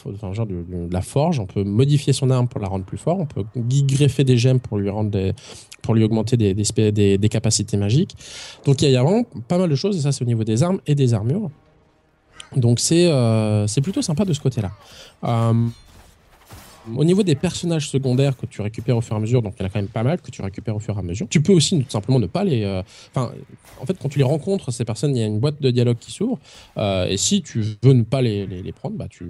forge. 1.02 1.38
On 1.38 1.46
peut 1.46 1.64
modifier 1.64 2.12
son 2.12 2.30
arme 2.30 2.48
pour 2.48 2.61
la 2.61 2.68
rendre 2.68 2.85
plus 2.85 2.96
forte. 2.96 3.20
On 3.20 3.26
peut 3.26 3.44
greffer 3.54 4.24
des 4.24 4.37
gemmes 4.38 4.61
pour 4.61 4.78
lui 4.78 4.88
rendre 4.88 5.11
des, 5.11 5.35
pour 5.83 5.94
lui 5.94 6.02
augmenter 6.02 6.37
des, 6.37 6.54
des, 6.54 7.28
capacités 7.28 7.76
magiques. 7.76 8.16
Donc 8.64 8.83
il 8.83 8.90
y, 8.90 8.96
a 8.96 9.02
vraiment 9.02 9.24
pas 9.46 9.59
mal 9.59 9.68
de 9.68 9.74
choses 9.74 9.96
et 9.96 10.00
ça 10.00 10.12
c'est 10.12 10.24
au 10.24 10.26
niveau 10.26 10.44
des 10.44 10.62
armes 10.62 10.80
et 10.87 10.94
des 10.94 11.14
armures. 11.14 11.50
Donc 12.56 12.80
c'est 12.80 13.06
euh, 13.06 13.66
c'est 13.66 13.80
plutôt 13.80 14.02
sympa 14.02 14.24
de 14.24 14.32
ce 14.32 14.40
côté-là. 14.40 14.70
Au 16.96 17.04
niveau 17.04 17.22
des 17.22 17.34
personnages 17.34 17.88
secondaires 17.88 18.36
que 18.36 18.46
tu 18.46 18.60
récupères 18.60 18.96
au 18.96 19.00
fur 19.00 19.14
et 19.14 19.18
à 19.18 19.20
mesure, 19.20 19.42
donc 19.42 19.54
il 19.58 19.62
y 19.62 19.64
en 19.64 19.66
a 19.66 19.70
quand 19.70 19.78
même 19.78 19.88
pas 19.88 20.02
mal 20.02 20.20
que 20.20 20.30
tu 20.30 20.42
récupères 20.42 20.76
au 20.76 20.80
fur 20.80 20.94
et 20.96 20.98
à 20.98 21.02
mesure. 21.02 21.26
Tu 21.28 21.40
peux 21.40 21.52
aussi 21.52 21.78
tout 21.82 21.90
simplement 21.90 22.18
ne 22.18 22.26
pas 22.26 22.44
les. 22.44 22.62
Euh, 22.62 22.82
enfin, 23.14 23.32
en 23.80 23.86
fait, 23.86 23.96
quand 24.00 24.08
tu 24.08 24.18
les 24.18 24.24
rencontres, 24.24 24.70
ces 24.70 24.84
personnes, 24.84 25.16
il 25.16 25.20
y 25.20 25.22
a 25.22 25.26
une 25.26 25.40
boîte 25.40 25.60
de 25.62 25.70
dialogue 25.70 25.98
qui 25.98 26.12
s'ouvre. 26.12 26.38
Euh, 26.76 27.06
et 27.06 27.16
si 27.16 27.42
tu 27.42 27.64
veux 27.82 27.92
ne 27.92 28.02
pas 28.02 28.20
les, 28.20 28.46
les, 28.46 28.72
prendre, 28.72 28.96
bah, 28.96 29.06
tu 29.08 29.24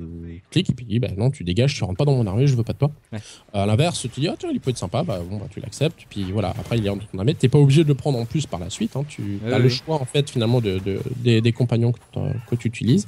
cliques 0.51 0.71
et 0.71 0.75
puis 0.75 0.85
dis 0.85 0.99
bah, 0.99 1.09
non, 1.17 1.31
tu 1.31 1.45
dégages, 1.45 1.75
tu 1.75 1.85
rentres 1.85 1.99
pas 1.99 2.05
dans 2.05 2.17
mon 2.17 2.27
armée, 2.27 2.47
je 2.47 2.57
veux 2.57 2.65
pas 2.65 2.73
de 2.73 2.79
toi. 2.79 2.91
À 3.53 3.67
l'inverse, 3.67 4.01
tu 4.13 4.21
dis 4.21 4.29
ah, 4.29 4.35
tiens, 4.39 4.51
il 4.53 4.61
peut 4.61 4.71
être 4.71 4.79
sympa, 4.79 5.03
bah, 5.03 5.21
bon, 5.29 5.39
bah, 5.39 5.47
tu 5.51 5.61
l'acceptes. 5.61 6.07
Puis 6.11 6.25
voilà, 6.33 6.51
après, 6.59 6.79
il 6.79 6.85
est 6.85 6.89
dans 6.89 6.99
ton 6.99 7.19
armée. 7.19 7.35
Tu 7.35 7.47
n'es 7.47 7.51
pas 7.51 7.59
obligé 7.59 7.85
de 7.85 7.89
le 7.89 7.95
prendre 7.95 8.19
en 8.19 8.25
plus 8.25 8.47
par 8.47 8.59
la 8.61 8.71
suite. 8.71 8.97
Hein, 8.97 9.05
tu 9.09 9.41
as 9.51 9.59
le 9.59 9.69
choix, 9.69 9.97
en 10.01 10.05
fait, 10.05 10.29
finalement, 10.29 10.61
de, 10.61 10.81
des, 11.17 11.41
des, 11.41 11.53
compagnons 11.53 11.93
que, 11.93 11.99
que 12.51 12.57
tu 12.57 12.69
utilises. 12.69 13.07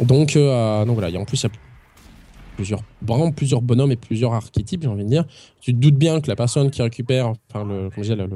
Donc, 0.00 0.36
euh, 0.36 0.84
donc 0.84 0.94
voilà, 0.94 1.10
il 1.10 1.14
y 1.14 1.16
a 1.16 1.20
en 1.20 1.24
plus, 1.24 1.42
il 1.42 1.44
y 1.44 1.46
a 1.46 1.50
plusieurs, 2.56 2.82
vraiment 3.02 3.30
plusieurs 3.30 3.62
bonhommes 3.62 3.92
et 3.92 3.96
plusieurs 3.96 4.32
archétypes, 4.32 4.82
j'ai 4.82 4.88
envie 4.88 5.04
de 5.04 5.08
dire. 5.08 5.24
Tu 5.60 5.72
te 5.72 5.78
doutes 5.78 5.96
bien 5.96 6.20
que 6.20 6.28
la 6.28 6.36
personne 6.36 6.70
qui 6.70 6.82
récupère, 6.82 7.32
enfin 7.48 7.64
le, 7.64 7.88
comment 7.90 8.06
dire, 8.06 8.16
le, 8.16 8.28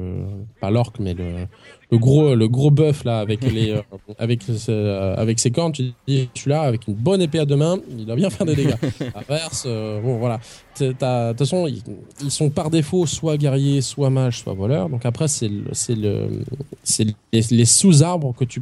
pas 0.61 0.71
l'orque, 0.71 0.99
mais 0.99 1.13
le, 1.13 1.45
le 1.91 1.97
gros, 1.97 2.35
le 2.35 2.47
gros 2.47 2.71
bœuf 2.71 3.03
là 3.03 3.19
avec 3.19 3.41
les, 3.51 3.71
euh, 3.71 3.81
avec, 4.17 4.41
euh, 4.69 5.15
avec 5.17 5.39
ses 5.39 5.51
cornes, 5.51 5.71
tu 5.71 5.91
te 5.91 5.95
dis, 6.07 6.29
je 6.33 6.41
suis 6.41 6.49
là 6.49 6.61
avec 6.61 6.87
une 6.87 6.93
bonne 6.93 7.21
épée 7.21 7.39
à 7.39 7.45
deux 7.45 7.55
mains, 7.55 7.77
il 7.89 8.05
doit 8.05 8.15
bien 8.15 8.29
faire 8.29 8.45
des 8.45 8.55
dégâts. 8.55 8.75
Inverse, 9.15 9.65
euh, 9.67 10.01
bon 10.01 10.17
voilà. 10.17 10.39
De 10.79 10.91
toute 10.91 10.99
façon, 11.37 11.67
ils, 11.67 12.31
sont 12.31 12.49
par 12.49 12.69
défaut 12.69 13.05
soit 13.05 13.37
guerriers, 13.37 13.81
soit 13.81 14.09
mages, 14.09 14.39
soit 14.39 14.53
voleurs. 14.53 14.89
Donc 14.89 15.05
après, 15.05 15.27
c'est 15.27 15.49
c'est 15.71 15.95
le, 15.95 16.43
c'est 16.83 17.05
les, 17.33 17.41
les 17.49 17.65
sous-arbres 17.65 18.33
que 18.35 18.45
tu 18.45 18.61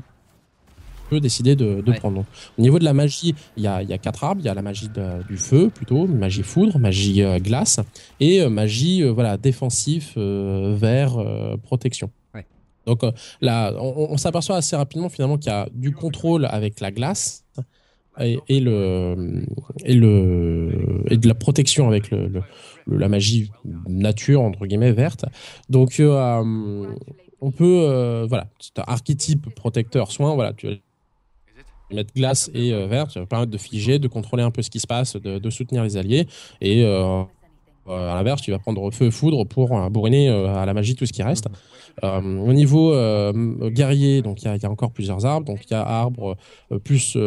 peut 1.05 1.19
décider 1.19 1.55
de, 1.55 1.81
prendre. 1.93 2.25
au 2.57 2.61
niveau 2.61 2.79
de 2.79 2.83
la 2.83 2.93
magie, 2.93 3.35
il 3.57 3.63
y 3.63 3.67
a, 3.67 3.81
y 3.83 3.93
a, 3.93 3.97
quatre 3.97 4.23
arbres. 4.23 4.41
Il 4.41 4.45
y 4.45 4.49
a 4.49 4.53
la 4.53 4.61
magie 4.61 4.89
du 5.29 5.37
feu, 5.37 5.69
plutôt, 5.73 6.07
magie 6.07 6.43
foudre, 6.43 6.79
magie 6.79 7.21
euh, 7.21 7.39
glace, 7.39 7.79
et 8.19 8.41
euh, 8.41 8.49
magie 8.49 9.03
euh, 9.03 9.11
voilà, 9.11 9.37
défensif, 9.37 10.17
vert, 10.17 11.17
protection. 11.63 12.11
Donc 12.85 13.01
là, 13.41 13.73
on, 13.79 14.15
s'aperçoit 14.17 14.57
assez 14.57 14.75
rapidement 14.75 15.09
finalement 15.09 15.39
qu'il 15.39 15.51
y 15.51 15.55
a 15.55 15.67
du 15.73 15.91
contrôle 15.91 16.45
avec 16.45 16.79
la 16.81 16.91
glace 16.91 17.43
et, 18.19 18.59
le, 18.59 19.43
et, 19.83 19.95
le, 19.95 21.03
et 21.09 21.17
de 21.17 21.27
la 21.27 21.33
protection 21.33 21.87
avec 21.87 22.11
le, 22.11 22.43
la 22.85 23.09
magie 23.09 23.49
nature, 23.87 24.41
entre 24.41 24.67
guillemets, 24.67 24.91
verte. 24.91 25.25
Donc, 25.67 25.99
on 25.99 27.51
peut, 27.51 28.25
voilà, 28.29 28.45
c'est 28.59 28.77
un 28.77 28.83
archétype 28.85 29.49
protecteur 29.55 30.11
soin, 30.11 30.35
voilà, 30.35 30.53
tu, 30.53 30.67
mettre 31.93 32.13
glace 32.13 32.50
et 32.54 32.74
euh, 32.74 32.88
vert, 32.88 33.12
ça 33.12 33.19
va 33.19 33.26
permettre 33.26 33.52
de 33.52 33.58
figer, 33.58 34.00
de 34.00 34.08
contrôler 34.08 34.43
un 34.43 34.52
peu 34.52 34.62
ce 34.62 34.69
qui 34.69 34.80
se 34.80 34.88
passe, 34.88 35.15
de, 35.15 35.50
soutenir 35.50 35.84
les 35.84 35.98
alliés. 35.98 36.28
Et 36.62 36.84
euh, 36.84 37.21
euh, 37.88 38.12
à 38.12 38.15
l'inverse, 38.15 38.41
tu 38.41 38.52
vas 38.52 38.60
prendre 38.60 38.89
feu 38.91 39.06
et 39.08 39.12
foudre 39.12 39.45
pour 39.45 39.89
bourriner 39.89 40.30
à 40.30 40.65
la 40.65 40.74
magie 40.74 40.95
tout 40.95 41.06
ce 41.06 41.13
qui 41.13 41.24
reste. 41.24 41.48
au 42.02 42.54
niveau 42.54 42.93
guerrier, 43.69 44.21
donc 44.21 44.41
il 44.43 44.45
y, 44.45 44.65
a 44.65 44.69
encore 44.69 44.91
plusieurs 44.91 45.26
arbres. 45.26 45.45
Donc 45.45 45.65
il 45.65 45.71
y 45.71 45.76
a 45.76 45.84
arbre 45.84 46.36
plus 46.84 47.17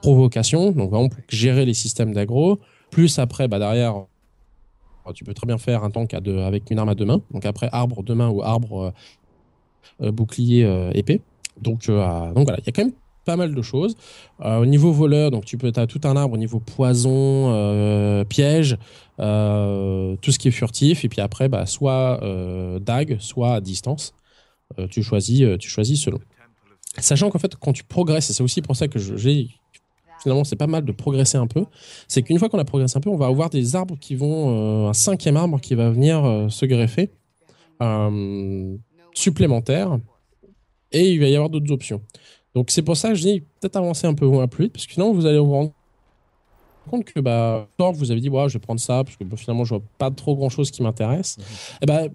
provocation, 0.00 0.70
donc 0.70 0.90
vraiment 0.90 1.08
pour 1.08 1.20
gérer 1.28 1.64
les 1.64 1.74
systèmes 1.74 2.12
d'aggro. 2.12 2.60
Plus 2.90 3.18
après, 3.18 3.48
bah, 3.48 3.58
derrière, 3.58 4.04
tu 5.14 5.24
peux 5.24 5.34
très 5.34 5.46
bien 5.46 5.58
faire 5.58 5.82
un 5.82 5.90
tank 5.90 6.14
avec 6.14 6.70
une 6.70 6.78
arme 6.78 6.88
à 6.88 6.94
deux 6.94 7.04
mains. 7.04 7.20
Donc 7.32 7.44
après, 7.44 7.68
arbre 7.72 8.02
deux 8.04 8.14
mains 8.14 8.30
ou 8.30 8.42
arbre 8.42 8.94
euh, 10.00 10.12
bouclier 10.12 10.62
épée. 10.94 11.20
Donc, 11.60 11.86
donc 11.86 12.44
voilà, 12.44 12.58
il 12.58 12.66
y 12.66 12.68
a 12.68 12.72
quand 12.72 12.84
même 12.84 12.92
pas 13.26 13.36
mal 13.36 13.54
de 13.54 13.62
choses. 13.62 13.96
au 14.42 14.64
niveau 14.64 14.92
voleur, 14.92 15.30
donc 15.30 15.44
tu 15.44 15.58
peux 15.58 15.72
as 15.76 15.86
tout 15.86 16.00
un 16.04 16.16
arbre 16.16 16.34
au 16.34 16.38
niveau 16.38 16.60
poison, 16.60 18.24
piège, 18.28 18.78
tout 19.18 20.32
ce 20.32 20.38
qui 20.38 20.48
est 20.48 20.52
furtif. 20.52 21.04
Et 21.04 21.08
puis 21.08 21.20
après, 21.20 21.48
bah, 21.48 21.66
soit 21.66 22.20
dague, 22.80 23.18
soit 23.20 23.54
à 23.54 23.60
distance. 23.60 24.14
tu 24.90 25.02
choisis, 25.02 25.44
tu 25.58 25.68
choisis 25.68 26.00
selon. 26.00 26.20
Sachant 26.98 27.30
qu'en 27.30 27.38
fait, 27.38 27.56
quand 27.56 27.72
tu 27.72 27.84
progresses, 27.84 28.30
et 28.30 28.32
c'est 28.32 28.42
aussi 28.42 28.62
pour 28.62 28.76
ça 28.76 28.88
que 28.88 28.98
j'ai 28.98 29.48
finalement 30.22 30.44
c'est 30.44 30.56
pas 30.56 30.66
mal 30.66 30.84
de 30.84 30.92
progresser 30.92 31.38
un 31.38 31.46
peu, 31.46 31.66
c'est 32.08 32.22
qu'une 32.22 32.38
fois 32.38 32.48
qu'on 32.48 32.58
a 32.58 32.64
progressé 32.64 32.96
un 32.96 33.00
peu, 33.00 33.10
on 33.10 33.16
va 33.16 33.26
avoir 33.26 33.50
des 33.50 33.76
arbres 33.76 33.96
qui 33.98 34.14
vont, 34.14 34.86
euh, 34.86 34.88
un 34.88 34.92
cinquième 34.92 35.36
arbre 35.36 35.60
qui 35.60 35.74
va 35.74 35.90
venir 35.90 36.24
euh, 36.24 36.48
se 36.48 36.66
greffer, 36.66 37.10
euh, 37.82 38.76
supplémentaire, 39.14 39.98
et 40.92 41.12
il 41.12 41.20
va 41.20 41.26
y 41.26 41.34
avoir 41.34 41.50
d'autres 41.50 41.70
options. 41.72 42.00
Donc 42.56 42.70
c'est 42.70 42.80
pour 42.80 42.96
ça 42.96 43.10
que 43.10 43.16
je 43.16 43.22
dis 43.22 43.40
peut-être 43.60 43.76
avancer 43.76 44.06
un 44.06 44.14
peu 44.14 44.26
moins 44.26 44.48
plus 44.48 44.64
vite, 44.64 44.72
parce 44.72 44.86
que 44.86 44.92
finalement 44.94 45.12
vous 45.12 45.26
allez 45.26 45.38
vous 45.38 45.52
rendre 45.52 45.72
compte 46.90 47.04
que 47.04 47.20
bah, 47.20 47.68
vous 47.78 48.10
avez 48.10 48.18
dit 48.18 48.30
ouais, 48.30 48.48
je 48.48 48.54
vais 48.54 48.60
prendre 48.60 48.80
ça, 48.80 49.04
parce 49.04 49.14
que 49.14 49.24
finalement 49.36 49.64
je 49.64 49.74
vois 49.74 49.82
pas 49.98 50.10
trop 50.10 50.34
grand 50.34 50.48
chose 50.48 50.70
qui 50.70 50.82
m'intéresse. 50.82 51.36
Mhm. 51.36 51.44
Et 51.44 51.76
eh 51.82 51.86
ben 51.86 52.10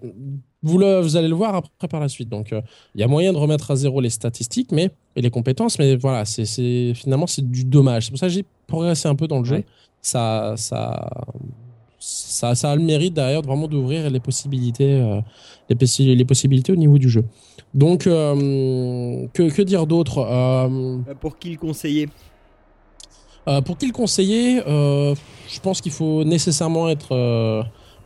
vous, 0.64 0.78
vous 0.78 1.16
allez 1.16 1.28
le 1.28 1.34
voir 1.36 1.54
après 1.54 1.86
par 1.86 2.00
la 2.00 2.08
suite. 2.08 2.28
Donc, 2.28 2.52
euh, 2.52 2.60
il 2.96 3.00
y 3.00 3.04
a 3.04 3.06
moyen 3.06 3.32
de 3.32 3.38
remettre 3.38 3.70
à 3.70 3.76
zéro 3.76 4.00
les 4.00 4.10
statistiques 4.10 4.72
mais, 4.72 4.90
et 5.14 5.22
les 5.22 5.30
compétences, 5.30 5.78
mais 5.78 5.94
voilà, 5.94 6.24
c'est 6.24 6.92
finalement 6.94 7.28
c'est 7.28 7.48
du 7.48 7.62
dommage. 7.62 8.06
C'est 8.06 8.10
pour 8.10 8.18
ça 8.18 8.26
que 8.26 8.32
j'ai 8.32 8.44
progressé 8.66 9.06
un 9.06 9.14
peu 9.14 9.28
dans 9.28 9.38
le 9.38 9.44
jeu. 9.44 9.62
Ça, 10.00 10.54
ça, 10.56 11.08
ça, 12.04 12.54
ça, 12.56 12.72
a 12.72 12.76
le 12.76 12.82
mérite 12.82 13.14
derrière 13.14 13.42
vraiment 13.42 13.68
d'ouvrir 13.68 14.10
les 14.10 14.18
possibilités, 14.18 15.00
euh, 15.00 15.20
les, 15.68 16.14
les, 16.16 16.24
possibilités 16.24 16.72
au 16.72 16.76
niveau 16.76 16.98
du 16.98 17.08
jeu. 17.08 17.24
Donc, 17.74 18.06
euh, 18.06 19.26
que, 19.32 19.48
que, 19.48 19.62
dire 19.62 19.86
d'autre 19.86 20.26
Pour 21.20 21.38
qui 21.38 21.50
le 21.50 21.58
conseiller? 21.58 22.08
Pour 23.64 23.78
qui 23.78 23.86
le 23.86 23.92
conseiller 23.92 24.62
Je 24.66 25.60
pense 25.62 25.80
qu'il 25.80 25.92
faut 25.92 26.24
nécessairement 26.24 26.88
être 26.88 27.14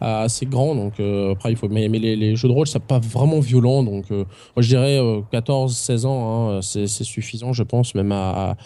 assez 0.00 0.46
grand. 0.46 0.74
Donc 0.74 1.00
euh, 1.00 1.32
après, 1.32 1.52
il 1.52 1.56
faut. 1.56 1.68
Mais, 1.68 1.88
mais 1.88 1.98
les, 1.98 2.36
jeux 2.36 2.48
de 2.48 2.52
rôle, 2.52 2.66
c'est 2.66 2.82
pas 2.82 2.98
vraiment 2.98 3.40
violent. 3.40 3.82
Donc 3.82 4.10
euh, 4.10 4.24
moi, 4.54 4.62
je 4.62 4.68
dirais 4.68 4.98
14-16 5.32 6.04
euh, 6.04 6.08
ans, 6.08 6.50
hein, 6.50 6.62
c'est 6.62 6.86
suffisant, 6.86 7.52
je 7.52 7.62
pense, 7.62 7.94
même 7.94 8.12
à. 8.12 8.56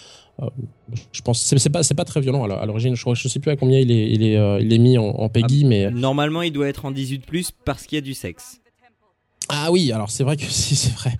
Je 1.12 1.20
pense 1.22 1.42
c'est 1.42 1.70
pas 1.70 1.83
c'est 1.83 1.94
pas 1.94 2.05
très 2.05 2.20
violent 2.20 2.44
à 2.44 2.66
l'origine. 2.66 2.94
Je, 2.94 3.05
je 3.14 3.29
sais 3.29 3.40
plus 3.40 3.50
à 3.50 3.57
combien 3.57 3.79
il 3.79 3.90
est 3.90 4.11
il 4.11 4.22
est, 4.22 4.62
il 4.62 4.72
est 4.72 4.79
mis 4.79 4.98
en, 4.98 5.05
en 5.05 5.29
Peggy, 5.29 5.62
ah, 5.64 5.68
mais 5.68 5.90
normalement, 5.90 6.42
il 6.42 6.53
doit 6.53 6.68
être 6.68 6.85
en 6.85 6.90
18 6.90 7.26
plus 7.26 7.50
parce 7.64 7.87
qu'il 7.87 7.96
y 7.96 7.98
a 7.98 8.03
du 8.03 8.14
sexe. 8.14 8.61
Ah 9.48 9.72
oui, 9.72 9.90
alors 9.90 10.11
c'est 10.11 10.22
vrai 10.22 10.37
que 10.37 10.44
si 10.48 10.76
c'est 10.76 10.94
vrai. 10.94 11.16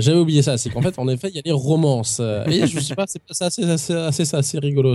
J'avais 0.00 0.18
oublié 0.18 0.42
ça. 0.42 0.58
C'est 0.58 0.70
qu'en 0.70 0.82
fait, 0.82 0.98
en 0.98 1.08
effet, 1.08 1.28
il 1.28 1.36
y 1.36 1.38
a 1.38 1.42
les 1.44 1.52
romances. 1.52 2.20
et 2.20 2.66
je 2.66 2.80
sais 2.80 2.94
pas, 2.94 3.06
c'est 3.06 3.22
assez, 3.40 3.64
assez, 3.64 3.92
assez, 3.92 4.34
assez 4.34 4.58
rigolo. 4.58 4.94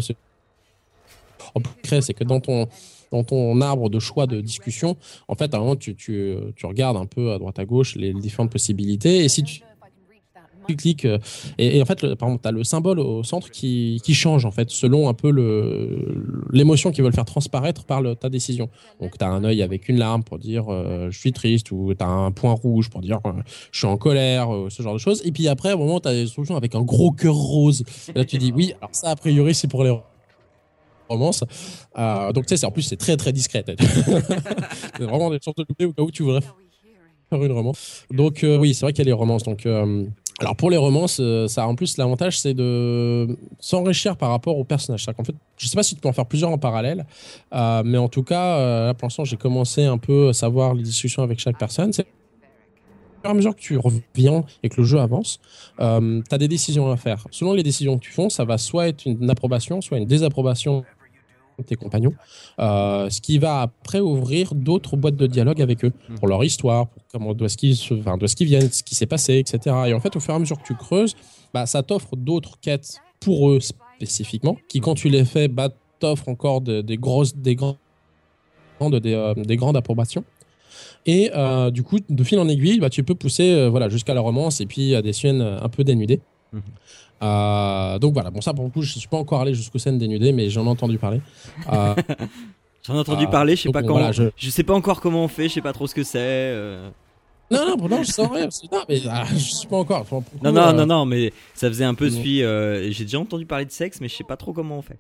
En 1.55 1.62
plus, 1.62 2.01
c'est 2.01 2.13
que 2.13 2.23
dans 2.23 2.39
ton 2.39 2.67
dans 3.12 3.23
ton 3.23 3.62
arbre 3.62 3.89
de 3.89 3.99
choix 3.99 4.27
de 4.27 4.41
discussion, 4.41 4.97
en 5.27 5.36
fait, 5.36 5.53
à 5.53 5.57
un 5.57 5.60
moment, 5.62 5.75
tu, 5.75 5.95
tu, 5.95 6.36
tu 6.55 6.65
regardes 6.65 6.97
un 6.97 7.05
peu 7.05 7.31
à 7.31 7.39
droite 7.39 7.60
à 7.60 7.65
gauche 7.65 7.95
les, 7.95 8.13
différentes 8.13 8.51
possibilités. 8.51 9.23
Et 9.23 9.29
si 9.29 9.43
tu, 9.43 9.62
tu 10.67 10.75
cliques, 10.75 11.06
euh, 11.06 11.17
et, 11.58 11.82
en 11.82 11.86
fait, 11.86 12.01
le, 12.01 12.15
par 12.15 12.30
tu 12.30 12.47
as 12.47 12.51
le 12.51 12.63
symbole 12.63 12.99
au 12.99 13.23
centre 13.23 13.49
qui, 13.49 14.01
qui, 14.03 14.13
change, 14.13 14.45
en 14.45 14.51
fait, 14.51 14.69
selon 14.69 15.10
un 15.10 15.13
peu 15.13 15.32
l'émotion 16.51 16.91
qu'ils 16.91 17.03
veulent 17.03 17.13
faire 17.13 17.25
transparaître 17.25 17.86
par 17.86 18.01
ta 18.17 18.30
décision. 18.30 18.69
Donc, 19.01 19.17
tu 19.17 19.23
as 19.23 19.30
un 19.30 19.43
œil 19.43 19.62
avec 19.62 19.89
une 19.89 19.97
larme 19.97 20.23
pour 20.23 20.39
dire 20.39 20.65
euh, 20.69 21.10
je 21.12 21.19
suis 21.19 21.34
triste, 21.34 21.71
ou 21.71 21.93
tu 21.93 22.03
as 22.03 22.08
un 22.08 22.32
point 22.32 22.53
rouge 22.53 22.89
pour 22.89 23.01
dire 23.01 23.19
euh, 23.25 23.32
je 23.71 23.80
suis 23.80 23.88
en 23.88 23.97
colère, 23.97 24.49
ce 24.69 24.84
genre 24.84 24.93
de 24.93 24.99
choses. 24.99 25.21
Et 25.25 25.32
puis 25.32 25.47
après, 25.47 25.71
un 25.71 25.77
moment, 25.77 25.99
tu 25.99 26.08
as 26.08 26.13
des 26.13 26.27
solutions 26.27 26.56
avec 26.56 26.75
un 26.75 26.82
gros 26.82 27.12
cœur 27.12 27.36
rose. 27.36 27.84
Et 28.10 28.17
là, 28.17 28.25
tu 28.25 28.38
dis 28.38 28.51
oui, 28.56 28.73
alors 28.80 28.89
ça, 28.93 29.10
a 29.10 29.15
priori, 29.15 29.53
c'est 29.53 29.67
pour 29.67 29.84
les 29.84 29.95
romance. 31.10 31.43
Euh, 31.97 32.32
donc, 32.34 32.45
tu 32.45 32.58
sais, 32.58 32.65
en 32.65 32.71
plus, 32.71 32.84
c'est 32.84 32.97
très 32.97 33.17
très 33.17 33.32
discret. 33.32 33.63
c'est 34.97 35.03
vraiment 35.03 35.30
des 35.30 35.39
sortes 35.41 35.58
de 35.58 35.65
louper 35.67 35.86
au 35.86 35.93
cas 35.93 36.03
où 36.03 36.12
tu 36.12 36.23
voudrais 36.23 36.41
faire 36.41 37.43
une 37.43 37.51
romance. 37.51 38.06
Donc, 38.12 38.39
oui, 38.43 38.73
c'est 38.73 38.86
vrai 38.86 38.93
qu'il 38.93 39.06
y 39.06 39.08
a 39.08 39.12
les 39.12 39.13
romances. 39.13 39.43
Alors 40.39 40.56
pour 40.56 40.69
les 40.69 40.78
romances, 40.78 41.19
ça 41.47 41.67
en 41.67 41.73
plus 41.73 41.97
l'avantage 41.97 42.39
c'est 42.39 42.54
de 42.54 43.38
s'enrichir 43.60 44.17
par 44.17 44.30
rapport 44.30 44.58
aux 44.58 44.63
personnages. 44.63 45.04
C'est-à-dire 45.04 45.17
qu'en 45.17 45.23
fait, 45.23 45.36
je 45.58 45.67
sais 45.67 45.76
pas 45.76 45.82
si 45.82 45.95
tu 45.95 46.02
peux 46.02 46.10
en 46.10 46.13
faire 46.13 46.28
plusieurs 46.28 46.52
en 46.52 46.60
parallèle, 46.60 47.08
mais 47.52 47.97
en 47.97 48.08
tout 48.08 48.21
cas, 48.21 48.86
là 48.86 48.93
pour 48.93 49.08
l'instant, 49.08 49.23
j'ai 49.23 49.38
commencé 49.38 49.86
un 49.86 49.97
peu 49.97 50.30
à 50.30 50.34
savoir 50.34 50.76
les 50.76 50.84
discussions 50.84 51.23
avec 51.23 51.39
chaque 51.39 51.58
personne. 51.58 51.91
C'est 51.91 52.06
à 53.23 53.34
mesure 53.34 53.56
que 53.56 53.62
tu 53.62 53.78
reviens 53.78 54.43
et 54.63 54.69
que 54.69 54.80
le 54.82 54.88
jeu 54.88 55.00
avance, 55.00 55.39
euh, 55.80 56.21
tu 56.28 56.36
as 56.36 56.38
des 56.38 56.47
décisions 56.47 56.91
à 56.91 56.97
faire. 56.97 57.26
Selon 57.32 57.54
les 57.54 57.63
décisions 57.63 57.97
que 57.97 58.04
tu 58.04 58.12
fais, 58.12 58.30
ça 58.30 58.45
va 58.45 58.58
soit 58.58 58.88
être 58.88 59.06
une 59.06 59.30
approbation, 59.30 59.82
soit 59.82 59.97
une 59.97 60.06
désapprobation 60.06 60.84
tes 61.63 61.75
compagnons, 61.75 62.13
euh, 62.59 63.09
ce 63.09 63.21
qui 63.21 63.37
va 63.37 63.61
après 63.61 63.99
ouvrir 63.99 64.53
d'autres 64.53 64.95
boîtes 64.95 65.15
de 65.15 65.27
dialogue 65.27 65.61
avec 65.61 65.83
eux 65.83 65.91
hmm. 66.09 66.15
pour 66.15 66.27
leur 66.27 66.43
histoire, 66.43 66.87
pour 66.87 67.01
comment 67.11 67.33
doit 67.33 67.49
ce 67.49 67.57
qu'ils 67.57 67.77
enfin, 67.91 68.17
viennent, 68.41 68.71
ce 68.71 68.83
qui 68.83 68.95
s'est 68.95 69.05
passé, 69.05 69.37
etc. 69.37 69.75
Et 69.87 69.93
en 69.93 69.99
fait, 69.99 70.15
au 70.15 70.19
fur 70.19 70.33
et 70.33 70.37
à 70.37 70.39
mesure 70.39 70.57
que 70.57 70.67
tu 70.67 70.75
creuses, 70.75 71.15
bah, 71.53 71.65
ça 71.65 71.83
t'offre 71.83 72.15
d'autres 72.15 72.59
quêtes 72.59 72.97
pour 73.19 73.49
eux 73.49 73.59
spécifiquement, 73.59 74.57
qui 74.69 74.79
quand 74.79 74.95
tu 74.95 75.09
les 75.09 75.25
fais, 75.25 75.47
bah, 75.47 75.69
t'offre 75.99 76.29
encore 76.29 76.61
des 76.61 76.97
grosses, 76.97 77.35
des 77.35 77.55
grandes, 77.55 77.75
des, 78.81 79.13
euh, 79.13 79.33
des 79.33 79.57
grandes 79.57 79.77
approbations. 79.77 80.23
Et 81.07 81.31
euh, 81.33 81.71
du 81.71 81.81
coup, 81.81 81.99
de 82.07 82.23
fil 82.23 82.37
en 82.37 82.47
aiguille, 82.47 82.79
bah, 82.79 82.89
tu 82.89 83.03
peux 83.03 83.15
pousser 83.15 83.67
voilà, 83.69 83.89
jusqu'à 83.89 84.13
la 84.13 84.21
romance 84.21 84.61
et 84.61 84.65
puis 84.67 84.93
à 84.93 85.01
des 85.01 85.13
scènes 85.13 85.41
un 85.41 85.69
peu 85.69 85.83
dénudées. 85.83 86.21
Hmm. 86.53 86.59
Euh, 87.21 87.99
donc 87.99 88.13
voilà, 88.13 88.30
bon 88.30 88.41
ça 88.41 88.53
pour 88.53 88.65
le 88.65 88.69
coup, 88.69 88.82
je 88.82 88.97
suis 88.97 89.08
pas 89.08 89.17
encore 89.17 89.41
allé 89.41 89.53
jusqu'aux 89.53 89.80
scènes 89.80 89.97
dénudées, 89.97 90.32
mais 90.32 90.49
j'en 90.49 90.65
ai 90.65 90.69
entendu 90.69 90.97
parler. 90.97 91.21
Euh, 91.71 91.95
j'en 92.84 92.95
ai 92.95 92.99
entendu 92.99 93.27
parler, 93.27 93.56
je 93.56 93.63
sais 93.63 93.71
pas 93.71 93.84
comment. 93.84 94.12
je... 94.12 94.49
sais 94.49 94.63
pas 94.63 94.73
encore 94.73 95.01
comment 95.01 95.23
on 95.23 95.27
fait, 95.27 95.49
je 95.49 95.56
sais 95.56 95.62
pas 95.62 95.73
trop 95.73 95.88
ce 95.88 95.95
que 95.95 96.03
c'est. 96.03 96.19
Euh. 96.19 96.89
Non, 97.49 97.77
non, 97.77 97.88
non, 97.88 98.03
je 98.03 98.12
sens 98.12 98.30
rien. 98.30 98.49
Non, 98.71 98.84
mais 98.89 98.99
ah, 99.10 99.23
je 99.32 99.38
sais 99.38 99.67
pas 99.67 99.77
encore. 99.77 100.06
non, 100.43 100.51
non, 100.51 100.73
non, 100.73 100.86
non, 100.86 101.06
mais 101.06 101.32
ça 101.53 101.69
faisait 101.69 101.86
un 101.86 101.93
peu 101.93 102.10
celui. 102.10 102.39
J'ai 102.93 103.06
déjà 103.06 103.19
entendu 103.19 103.45
parler 103.45 103.65
de 103.65 103.71
sexe, 103.71 104.01
mais 104.01 104.10
je 104.10 104.15
sais 104.15 104.23
pas 104.23 104.38
trop 104.38 104.53
comment 104.53 104.77
on 104.77 104.82
fait. 104.82 104.99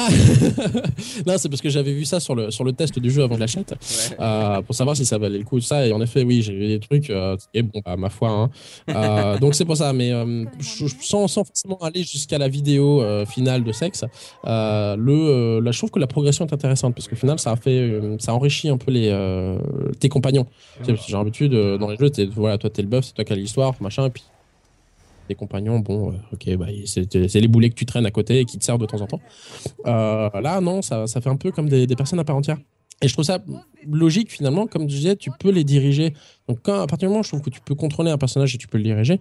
non, 1.26 1.34
c'est 1.38 1.48
parce 1.48 1.60
que 1.60 1.68
j'avais 1.68 1.92
vu 1.92 2.04
ça 2.04 2.20
sur 2.20 2.34
le, 2.34 2.50
sur 2.50 2.64
le 2.64 2.72
test 2.72 2.98
du 2.98 3.10
jeu 3.10 3.22
avant 3.22 3.34
que 3.34 3.36
je 3.36 3.40
l'achète, 3.40 3.74
euh, 4.20 4.62
pour 4.62 4.74
savoir 4.74 4.96
si 4.96 5.04
ça 5.04 5.18
valait 5.18 5.38
le 5.38 5.44
coup. 5.44 5.60
Ça, 5.60 5.86
et 5.86 5.92
en 5.92 6.00
effet, 6.00 6.22
oui, 6.22 6.42
j'ai 6.42 6.54
vu 6.54 6.68
des 6.68 6.80
trucs, 6.80 7.10
euh, 7.10 7.36
et 7.54 7.62
bon, 7.62 7.80
à 7.84 7.90
bah, 7.90 7.96
ma 7.96 8.10
foi. 8.10 8.30
Hein. 8.30 8.50
Euh, 8.90 9.38
donc 9.38 9.54
c'est 9.54 9.64
pour 9.64 9.76
ça, 9.76 9.92
mais 9.92 10.10
je, 10.58 10.86
sans, 11.00 11.28
sans, 11.28 11.44
forcément 11.44 11.78
aller 11.78 12.02
jusqu'à 12.02 12.38
la 12.38 12.48
vidéo 12.48 13.02
finale 13.26 13.64
de 13.64 13.72
sexe, 13.72 14.04
le, 14.44 15.60
là, 15.60 15.70
je 15.70 15.78
trouve 15.78 15.90
que 15.90 15.98
la 15.98 16.06
progression 16.06 16.46
est 16.46 16.52
intéressante, 16.52 16.94
parce 16.94 17.08
qu'au 17.08 17.16
final, 17.16 17.38
ça 17.38 17.52
a 17.52 17.56
fait, 17.56 18.00
ça 18.18 18.34
enrichit 18.34 18.68
un 18.68 18.78
peu 18.78 18.90
les, 18.90 19.10
tes 19.98 20.08
compagnons. 20.08 20.46
J'ai 20.86 20.96
l'habitude, 21.12 21.52
dans 21.52 21.88
les 21.88 21.96
jeux, 21.96 22.10
voilà, 22.34 22.58
toi, 22.58 22.70
t'es 22.70 22.82
le 22.82 22.88
buff, 22.88 23.04
c'est 23.06 23.14
toi 23.14 23.24
qui 23.24 23.32
as 23.32 23.36
l'histoire, 23.36 23.74
machin, 23.80 24.06
et 24.06 24.10
puis 24.10 24.24
des 25.28 25.34
compagnons, 25.34 25.80
bon, 25.80 26.12
euh, 26.12 26.16
ok, 26.32 26.56
bah, 26.56 26.66
c'est 26.86 27.40
les 27.40 27.48
boulets 27.48 27.70
que 27.70 27.74
tu 27.74 27.86
traînes 27.86 28.06
à 28.06 28.10
côté 28.10 28.40
et 28.40 28.44
qui 28.44 28.58
te 28.58 28.64
servent 28.64 28.80
de 28.80 28.86
temps 28.86 29.00
en 29.00 29.06
temps. 29.06 29.20
Euh, 29.86 30.30
là, 30.40 30.60
non, 30.60 30.82
ça, 30.82 31.06
ça, 31.06 31.20
fait 31.20 31.30
un 31.30 31.36
peu 31.36 31.50
comme 31.50 31.68
des, 31.68 31.86
personnes 31.96 32.18
à 32.18 32.24
part 32.24 32.36
entière. 32.36 32.58
Et 33.02 33.08
je 33.08 33.12
trouve 33.12 33.24
ça 33.24 33.44
logique 33.86 34.32
finalement, 34.32 34.66
comme 34.66 34.82
je 34.88 34.96
disais, 34.96 35.16
tu 35.16 35.30
peux 35.38 35.50
les 35.50 35.64
diriger. 35.64 36.14
Donc 36.48 36.60
quand, 36.62 36.80
à 36.80 36.86
partir 36.86 37.08
du 37.08 37.10
moment 37.10 37.20
où 37.20 37.24
je 37.24 37.28
trouve 37.28 37.42
que 37.42 37.50
tu 37.50 37.60
peux 37.60 37.74
contrôler 37.74 38.10
un 38.10 38.18
personnage 38.18 38.54
et 38.54 38.58
tu 38.58 38.68
peux 38.68 38.78
le 38.78 38.84
diriger, 38.84 39.20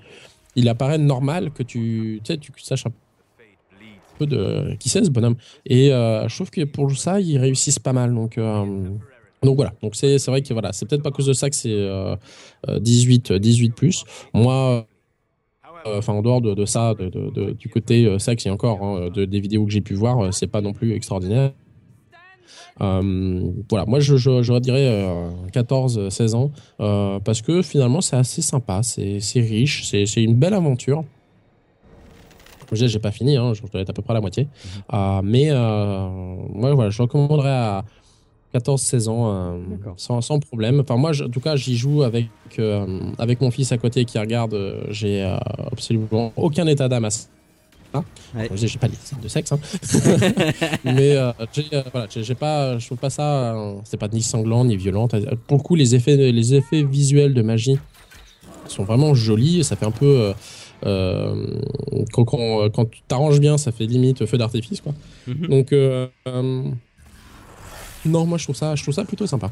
il 0.56 0.70
apparaît 0.70 0.98
normal 0.98 1.52
que 1.52 1.62
tu, 1.62 2.22
tu, 2.24 2.38
tu 2.38 2.52
saches 2.60 2.86
un 2.86 2.92
peu 4.18 4.26
de 4.26 4.76
qui 4.80 4.88
c'est 4.88 5.04
ce 5.04 5.10
bonhomme. 5.10 5.36
Et 5.66 5.92
euh, 5.92 6.28
je 6.30 6.36
trouve 6.36 6.52
que 6.52 6.64
pour 6.64 6.96
ça, 6.98 7.20
ils 7.20 7.38
réussissent 7.38 7.80
pas 7.80 7.92
mal. 7.92 8.14
Donc 8.14 8.40
donc 9.44 9.58
voilà, 9.58 9.74
donc 9.82 9.96
c'est 9.96 10.26
vrai 10.28 10.42
que 10.42 10.54
voilà, 10.54 10.72
c'est 10.72 10.88
peut-être 10.88 11.04
pas 11.04 11.10
à 11.10 11.12
cause 11.12 11.28
de 11.28 11.34
ça 11.34 11.50
que 11.50 11.56
c'est 11.56 11.90
18 12.80 13.34
18 13.34 13.76
plus. 13.76 14.06
Moi 14.34 14.88
enfin 15.86 16.14
en 16.14 16.22
dehors 16.22 16.42
de, 16.42 16.66
ça, 16.66 16.94
du 16.96 17.70
côté 17.70 18.06
euh, 18.06 18.20
sexe 18.20 18.46
et 18.46 18.50
encore 18.50 18.84
hein, 18.84 19.10
des 19.16 19.40
vidéos 19.40 19.66
que 19.66 19.72
j'ai 19.72 19.82
pu 19.82 19.94
voir, 19.94 20.20
euh, 20.20 20.32
c'est 20.32 20.48
pas 20.48 20.62
non 20.62 20.74
plus 20.74 20.94
extraordinaire. 20.94 21.52
voilà, 22.80 23.86
moi 23.88 24.00
je, 24.00 24.18
je, 24.18 24.60
dirais 24.60 25.08
14-16 25.54 26.36
ans 26.36 26.52
parce 27.24 27.42
que 27.42 27.62
finalement 27.62 28.02
c'est 28.02 28.18
assez 28.18 28.42
sympa, 28.42 28.82
c'est 28.84 29.20
riche, 29.40 29.86
c'est 29.86 30.24
une 30.24 30.36
belle 30.36 30.54
aventure. 30.54 31.04
Comme 32.68 32.78
je 32.80 32.84
disais, 32.86 32.94
j'ai 32.94 33.00
pas 33.00 33.12
fini, 33.12 33.38
hein, 33.38 33.54
je 33.54 33.62
dois 33.62 33.82
être 33.82 33.92
à 33.92 33.94
peu 33.94 34.02
près 34.02 34.14
à 34.14 34.16
la 34.16 34.22
moitié. 34.22 34.48
Mhm. 34.92 35.22
mais 35.24 35.52
moi 35.52 36.74
voilà, 36.74 36.90
je 36.90 37.02
recommanderais 37.02 37.50
à, 37.50 37.86
14-16 38.56 39.10
ans 39.10 39.32
euh, 39.32 39.58
sans, 39.98 40.22
sans, 40.22 40.40
problème. 40.40 40.80
Enfin, 40.80 40.98
moi, 40.98 41.12
en 41.22 41.30
tout 41.30 41.40
cas, 41.40 41.56
j'y 41.56 41.76
joue 41.76 42.04
avec, 42.04 42.28
euh, 42.60 43.00
avec 43.18 43.42
mon 43.42 43.52
fils 43.52 43.72
à 43.72 43.78
côté 43.78 44.06
qui 44.06 44.18
regarde. 44.18 44.54
Euh, 44.54 44.84
j'ai 44.90 45.24
absolument 45.72 46.32
aucun 46.36 46.68
état 46.68 46.88
d'âme 46.88 47.10
Ouais. 48.36 48.50
Je 48.52 48.56
dis, 48.56 48.68
j'ai 48.68 48.80
pas 48.80 48.88
les 48.88 49.22
de 49.22 49.28
sexe, 49.28 49.52
hein. 49.52 49.60
mais 50.84 51.16
euh, 51.16 51.32
j'ai, 51.54 51.66
euh, 51.74 51.84
voilà, 51.92 52.08
j'ai 52.10 52.24
j'ai 52.24 52.36
pas, 52.36 52.78
je 52.78 52.86
trouve 52.86 52.98
pas 52.98 53.10
ça, 53.10 53.56
euh, 53.56 53.76
c'est 53.84 53.98
pas 53.98 54.08
ni 54.08 54.22
sanglant 54.22 54.66
ni 54.66 54.76
violent. 54.76 55.08
Pour 55.48 55.58
le 55.58 55.64
coup, 55.64 55.76
les 55.76 55.96
effets, 55.96 56.18
les 56.32 56.56
effets 56.56 56.84
visuels 56.84 57.34
de 57.34 57.42
magie 57.42 57.78
sont 58.68 58.84
vraiment 58.84 59.14
jolis. 59.14 59.64
Ça 59.64 59.76
fait 59.76 59.86
un 59.86 59.92
peu 59.92 60.06
euh, 60.06 60.34
euh, 60.86 61.62
quand, 62.12 62.26
quand, 62.26 62.70
quand 62.70 62.86
tu 62.86 63.02
t'arranges 63.08 63.40
bien, 63.40 63.58
ça 63.58 63.72
fait 63.72 63.86
limite 63.86 64.26
feu 64.26 64.38
d'artifice, 64.38 64.82
quoi. 64.82 64.94
Mhm. 65.28 65.48
Donc 65.48 65.74
euh, 65.74 66.08
euh, 66.28 66.64
non, 68.06 68.26
moi 68.26 68.38
je 68.38 68.44
trouve 68.44 68.56
ça, 68.56 68.76
je 68.76 68.84
trouve 68.84 68.94
ça 68.94 69.06
plutôt 69.06 69.28
sympa. 69.28 69.52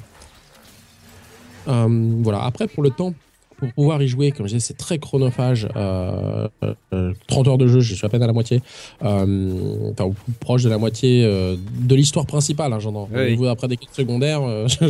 Euh, 1.68 1.88
voilà. 2.22 2.44
Après, 2.44 2.68
pour 2.68 2.84
le 2.84 2.90
temps, 2.90 3.14
pour 3.58 3.72
pouvoir 3.74 4.02
y 4.02 4.08
jouer, 4.08 4.32
comme 4.32 4.48
je 4.48 4.56
disais, 4.56 4.68
c'est 4.68 4.78
très 4.78 4.98
chronophage. 4.98 5.68
Euh, 5.76 6.48
euh, 6.94 7.14
30 7.28 7.48
heures 7.48 7.58
de 7.58 7.68
jeu, 7.68 7.80
je 7.80 7.96
suis 7.96 8.06
à 8.06 8.10
peine 8.10 8.24
à 8.24 8.28
la 8.28 8.34
moitié. 8.34 8.62
Euh, 9.04 9.92
enfin, 9.92 10.12
proche 10.40 10.64
de 10.64 10.70
la 10.70 10.78
moitié 10.78 11.24
euh, 11.24 11.56
de 11.80 11.96
l'histoire 11.96 12.26
principale, 12.26 12.74
hein, 12.74 12.80
j'entends. 12.80 13.10
Oui. 13.14 13.22
Au 13.22 13.30
niveau 13.30 13.46
après 13.48 13.68
des 13.68 13.78
quêtes 13.78 13.94
secondaires, 13.94 14.42
euh, 14.42 14.68
je 14.82 14.88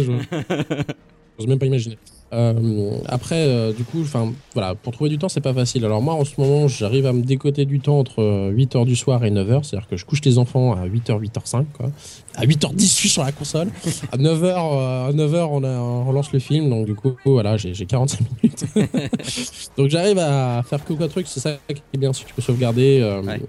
j'ose 1.38 1.48
même 1.48 1.60
pas 1.60 1.66
imaginer. 1.66 1.98
Euh, 2.34 2.98
après, 3.08 3.48
euh, 3.48 3.72
du 3.74 3.84
coup, 3.84 4.02
enfin, 4.02 4.34
voilà, 4.54 4.74
pour 4.76 4.92
trouver 4.92 5.10
du 5.10 5.18
temps, 5.20 5.30
c'est 5.30 5.40
pas 5.42 5.54
facile. 5.54 5.86
Alors 5.86 6.02
moi, 6.02 6.16
en 6.16 6.26
ce 6.26 6.34
moment, 6.40 6.68
j'arrive 6.68 7.06
à 7.06 7.14
me 7.14 7.22
décoter 7.22 7.66
du 7.66 7.80
temps 7.80 8.00
entre 8.00 8.50
8h 8.52 8.86
du 8.86 8.96
soir 8.96 9.24
et 9.24 9.30
9h, 9.32 9.64
c'est-à-dire 9.64 9.88
que 9.88 9.98
je 9.98 10.06
couche 10.06 10.22
les 10.26 10.38
enfants 10.40 10.74
à 10.74 10.88
8h, 10.88 11.20
8h05, 11.22 11.66
quoi. 11.78 11.92
À 12.36 12.46
8h10, 12.46 12.80
je 12.82 12.86
suis 12.86 13.10
sur 13.10 13.24
la 13.24 13.32
console. 13.32 13.70
À 14.12 14.18
9h, 14.18 14.44
euh, 14.44 15.10
à 15.10 15.12
9h, 15.14 15.48
on, 15.52 15.64
a, 15.64 15.68
on 15.80 16.12
lance 16.12 16.32
le 16.34 16.40
film, 16.40 16.70
donc 16.70 16.86
du 16.88 16.96
coup, 16.96 17.14
voilà, 17.26 17.58
j'ai 17.58 17.74
j'ai 17.76 17.86
45 17.86 18.20
minutes. 18.44 18.66
donc 19.78 19.90
j'arrive 19.90 20.18
à 20.18 20.64
faire 20.64 20.84
quelques 20.84 21.10
trucs, 21.10 21.28
c'est 21.28 21.40
ça 21.40 21.58
qui 21.68 21.82
est 21.94 21.98
bien, 21.98 22.12
si 22.14 22.26
tu 22.26 22.34
peux 22.34 22.42
sauvegarder 22.42 23.00
euh, 23.02 23.22
Ouais. 23.22 23.40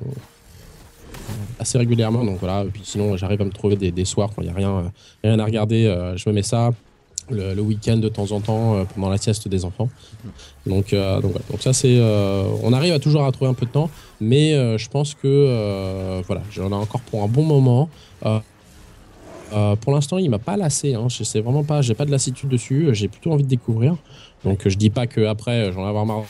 assez 1.58 1.78
régulièrement. 1.78 2.24
Donc 2.24 2.38
voilà, 2.40 2.64
et 2.64 2.68
puis 2.68 2.82
sinon, 2.84 3.16
j'arrive 3.16 3.40
à 3.40 3.44
me 3.44 3.50
trouver 3.50 3.76
des, 3.76 3.90
des 3.90 4.04
soirs 4.04 4.30
quand 4.34 4.42
il 4.42 4.46
n'y 4.46 4.50
a 4.50 4.54
rien, 4.54 4.70
euh, 4.70 4.82
rien 5.22 5.38
à 5.38 5.44
regarder, 5.44 5.86
euh, 5.86 6.16
je 6.16 6.28
me 6.28 6.34
mets 6.34 6.42
ça. 6.42 6.70
Le, 7.30 7.60
week-end 7.60 7.96
de 7.96 8.08
temps 8.08 8.32
en 8.32 8.40
temps 8.40 8.74
euh, 8.74 8.84
pendant 8.84 9.08
la 9.08 9.16
sieste 9.16 9.48
des 9.48 9.64
enfants. 9.64 9.88
Donc, 10.66 10.92
euh, 10.92 11.20
donc, 11.20 11.32
ça 11.60 11.72
c'est, 11.72 11.96
euh, 11.98 12.44
on 12.62 12.72
arrive 12.72 12.98
toujours 13.00 13.24
à 13.24 13.32
trouver 13.32 13.50
un 13.50 13.54
peu 13.54 13.66
de 13.66 13.70
temps, 13.70 13.88
mais 14.20 14.52
je 14.78 14.88
pense 14.88 15.14
que 15.14 16.22
voilà, 16.26 16.42
j'en 16.50 16.70
ai 16.70 16.74
encore 16.74 17.00
pour 17.02 17.22
un 17.22 17.28
bon 17.28 17.44
moment. 17.44 17.88
Pour 18.20 19.92
l'instant, 19.92 20.18
il 20.18 20.30
m'a 20.30 20.38
pas 20.38 20.56
lassé. 20.56 20.94
Hein. 20.94 21.08
Je 21.08 21.24
sais 21.24 21.40
vraiment 21.40 21.64
pas, 21.64 21.80
j'ai 21.80 21.94
pas 21.94 22.04
de 22.04 22.10
lassitude 22.10 22.48
dessus. 22.48 22.88
J'ai 22.92 23.08
plutôt 23.08 23.32
envie 23.32 23.44
de 23.44 23.48
découvrir. 23.48 23.96
Donc, 24.44 24.68
je 24.68 24.76
dis 24.76 24.90
pas 24.90 25.06
que 25.06 25.24
après, 25.26 25.72
j'en 25.72 25.84
ai 25.84 25.88
avoir 25.88 26.04
marre 26.04 26.24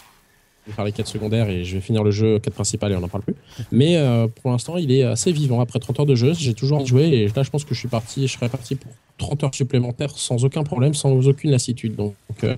de 0.66 0.72
faire 0.72 0.84
les 0.84 0.92
quêtes 0.92 1.06
secondaires 1.08 1.50
et 1.50 1.62
je 1.64 1.74
vais 1.74 1.80
finir 1.80 2.02
le 2.02 2.10
jeu 2.10 2.38
quête 2.38 2.54
principale 2.54 2.92
et 2.92 2.96
on 2.96 3.00
n'en 3.00 3.08
parle 3.08 3.22
plus. 3.24 3.34
Mais 3.70 3.96
euh, 3.96 4.26
pour 4.28 4.50
l'instant, 4.50 4.76
il 4.78 4.90
est 4.92 5.02
assez 5.02 5.30
vivant. 5.32 5.60
Après 5.60 5.78
30 5.78 6.00
heures 6.00 6.06
de 6.06 6.14
jeu, 6.14 6.32
j'ai 6.34 6.54
toujours 6.54 6.76
envie 6.78 6.84
de 6.84 6.88
jouer 6.88 7.04
et 7.08 7.28
là, 7.28 7.42
je 7.42 7.50
pense 7.50 7.64
que 7.64 7.74
je 7.74 7.78
suis 7.80 7.88
parti, 7.88 8.26
je 8.26 8.32
serais 8.32 8.48
parti 8.48 8.74
pour 8.74 8.90
30 9.18 9.44
heures 9.44 9.54
supplémentaires 9.54 10.10
sans 10.16 10.44
aucun 10.44 10.62
problème, 10.64 10.94
sans 10.94 11.26
aucune 11.28 11.50
lassitude. 11.50 11.94
Donc, 11.96 12.14
euh, 12.44 12.56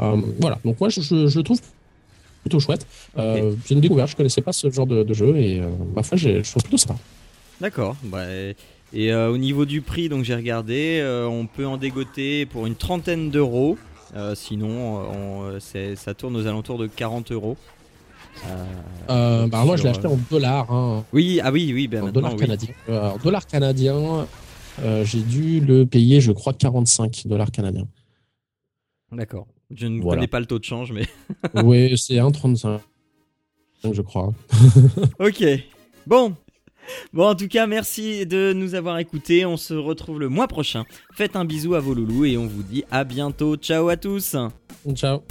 euh, 0.00 0.16
voilà. 0.40 0.58
Donc 0.64 0.78
moi, 0.80 0.88
je, 0.88 1.00
je- 1.00 1.26
je 1.26 1.38
le 1.38 1.42
trouve 1.42 1.60
plutôt 2.42 2.60
chouette. 2.60 2.86
J'ai 3.16 3.74
une 3.74 3.80
découverte, 3.80 4.10
je 4.10 4.16
connaissais 4.16 4.42
pas 4.42 4.52
ce 4.52 4.70
genre 4.70 4.86
de, 4.86 5.02
de 5.02 5.14
jeu 5.14 5.36
et 5.36 5.60
ma 5.94 6.02
foi, 6.02 6.16
je 6.16 6.40
trouve 6.50 6.62
plutôt 6.62 6.76
ça. 6.78 6.94
D'accord. 7.60 7.96
Bah, 8.04 8.24
et 8.94 9.12
au 9.14 9.36
niveau 9.38 9.64
du 9.64 9.80
prix, 9.82 10.08
donc 10.08 10.24
j'ai 10.24 10.34
regardé, 10.34 11.02
on 11.30 11.46
peut 11.46 11.66
en 11.66 11.76
dégoter 11.78 12.46
pour 12.46 12.66
une 12.66 12.74
trentaine 12.76 13.30
d'euros. 13.30 13.76
Euh, 14.14 14.34
sinon, 14.34 14.68
euh, 15.00 15.04
on- 15.14 15.42
euh, 15.76 15.94
ça 15.96 16.14
tourne 16.14 16.36
aux 16.36 16.46
alentours 16.46 16.78
de 16.78 16.86
40 16.86 17.30
euros. 17.32 17.56
Euh, 19.10 19.46
bah, 19.48 19.64
moi, 19.64 19.76
je 19.76 19.82
l'ai 19.82 19.88
acheté 19.90 20.06
en 20.06 20.18
dollars. 20.30 20.70
Hein. 20.70 21.04
Oui, 21.12 21.40
ah 21.42 21.50
oui, 21.50 21.72
oui, 21.74 21.88
ben 21.88 22.04
en 22.04 22.12
dollars 22.12 22.32
oui. 22.34 22.38
canadiens. 22.40 22.74
En 22.88 23.16
dollars 23.18 23.46
canadiens, 23.46 24.26
euh, 24.80 25.04
j'ai 25.04 25.20
dû 25.20 25.60
le 25.60 25.84
payer, 25.86 26.20
je 26.20 26.32
crois, 26.32 26.52
45 26.52 27.26
dollars 27.26 27.50
canadiens. 27.50 27.88
D'accord. 29.12 29.46
Je 29.74 29.86
ne 29.86 30.00
Voilà. 30.00 30.18
connais 30.20 30.28
pas 30.28 30.40
le 30.40 30.46
taux 30.46 30.58
de 30.58 30.64
change, 30.64 30.92
mais. 30.92 31.06
oui, 31.64 31.96
c'est 31.98 32.14
1,35, 32.16 32.80
je 33.92 34.02
crois. 34.02 34.32
ok. 35.18 35.44
Bon. 36.06 36.34
Bon, 37.12 37.28
en 37.28 37.34
tout 37.34 37.48
cas, 37.48 37.66
merci 37.66 38.26
de 38.26 38.52
nous 38.52 38.74
avoir 38.74 38.98
écoutés. 38.98 39.44
On 39.44 39.56
se 39.56 39.74
retrouve 39.74 40.20
le 40.20 40.28
mois 40.28 40.48
prochain. 40.48 40.84
Faites 41.12 41.36
un 41.36 41.44
bisou 41.44 41.74
à 41.74 41.80
vos 41.80 41.94
loulous 41.94 42.24
et 42.24 42.36
on 42.36 42.46
vous 42.46 42.62
dit 42.62 42.84
à 42.90 43.04
bientôt. 43.04 43.56
Ciao 43.56 43.88
à 43.88 43.96
tous. 43.96 44.36
Ciao. 44.94 45.22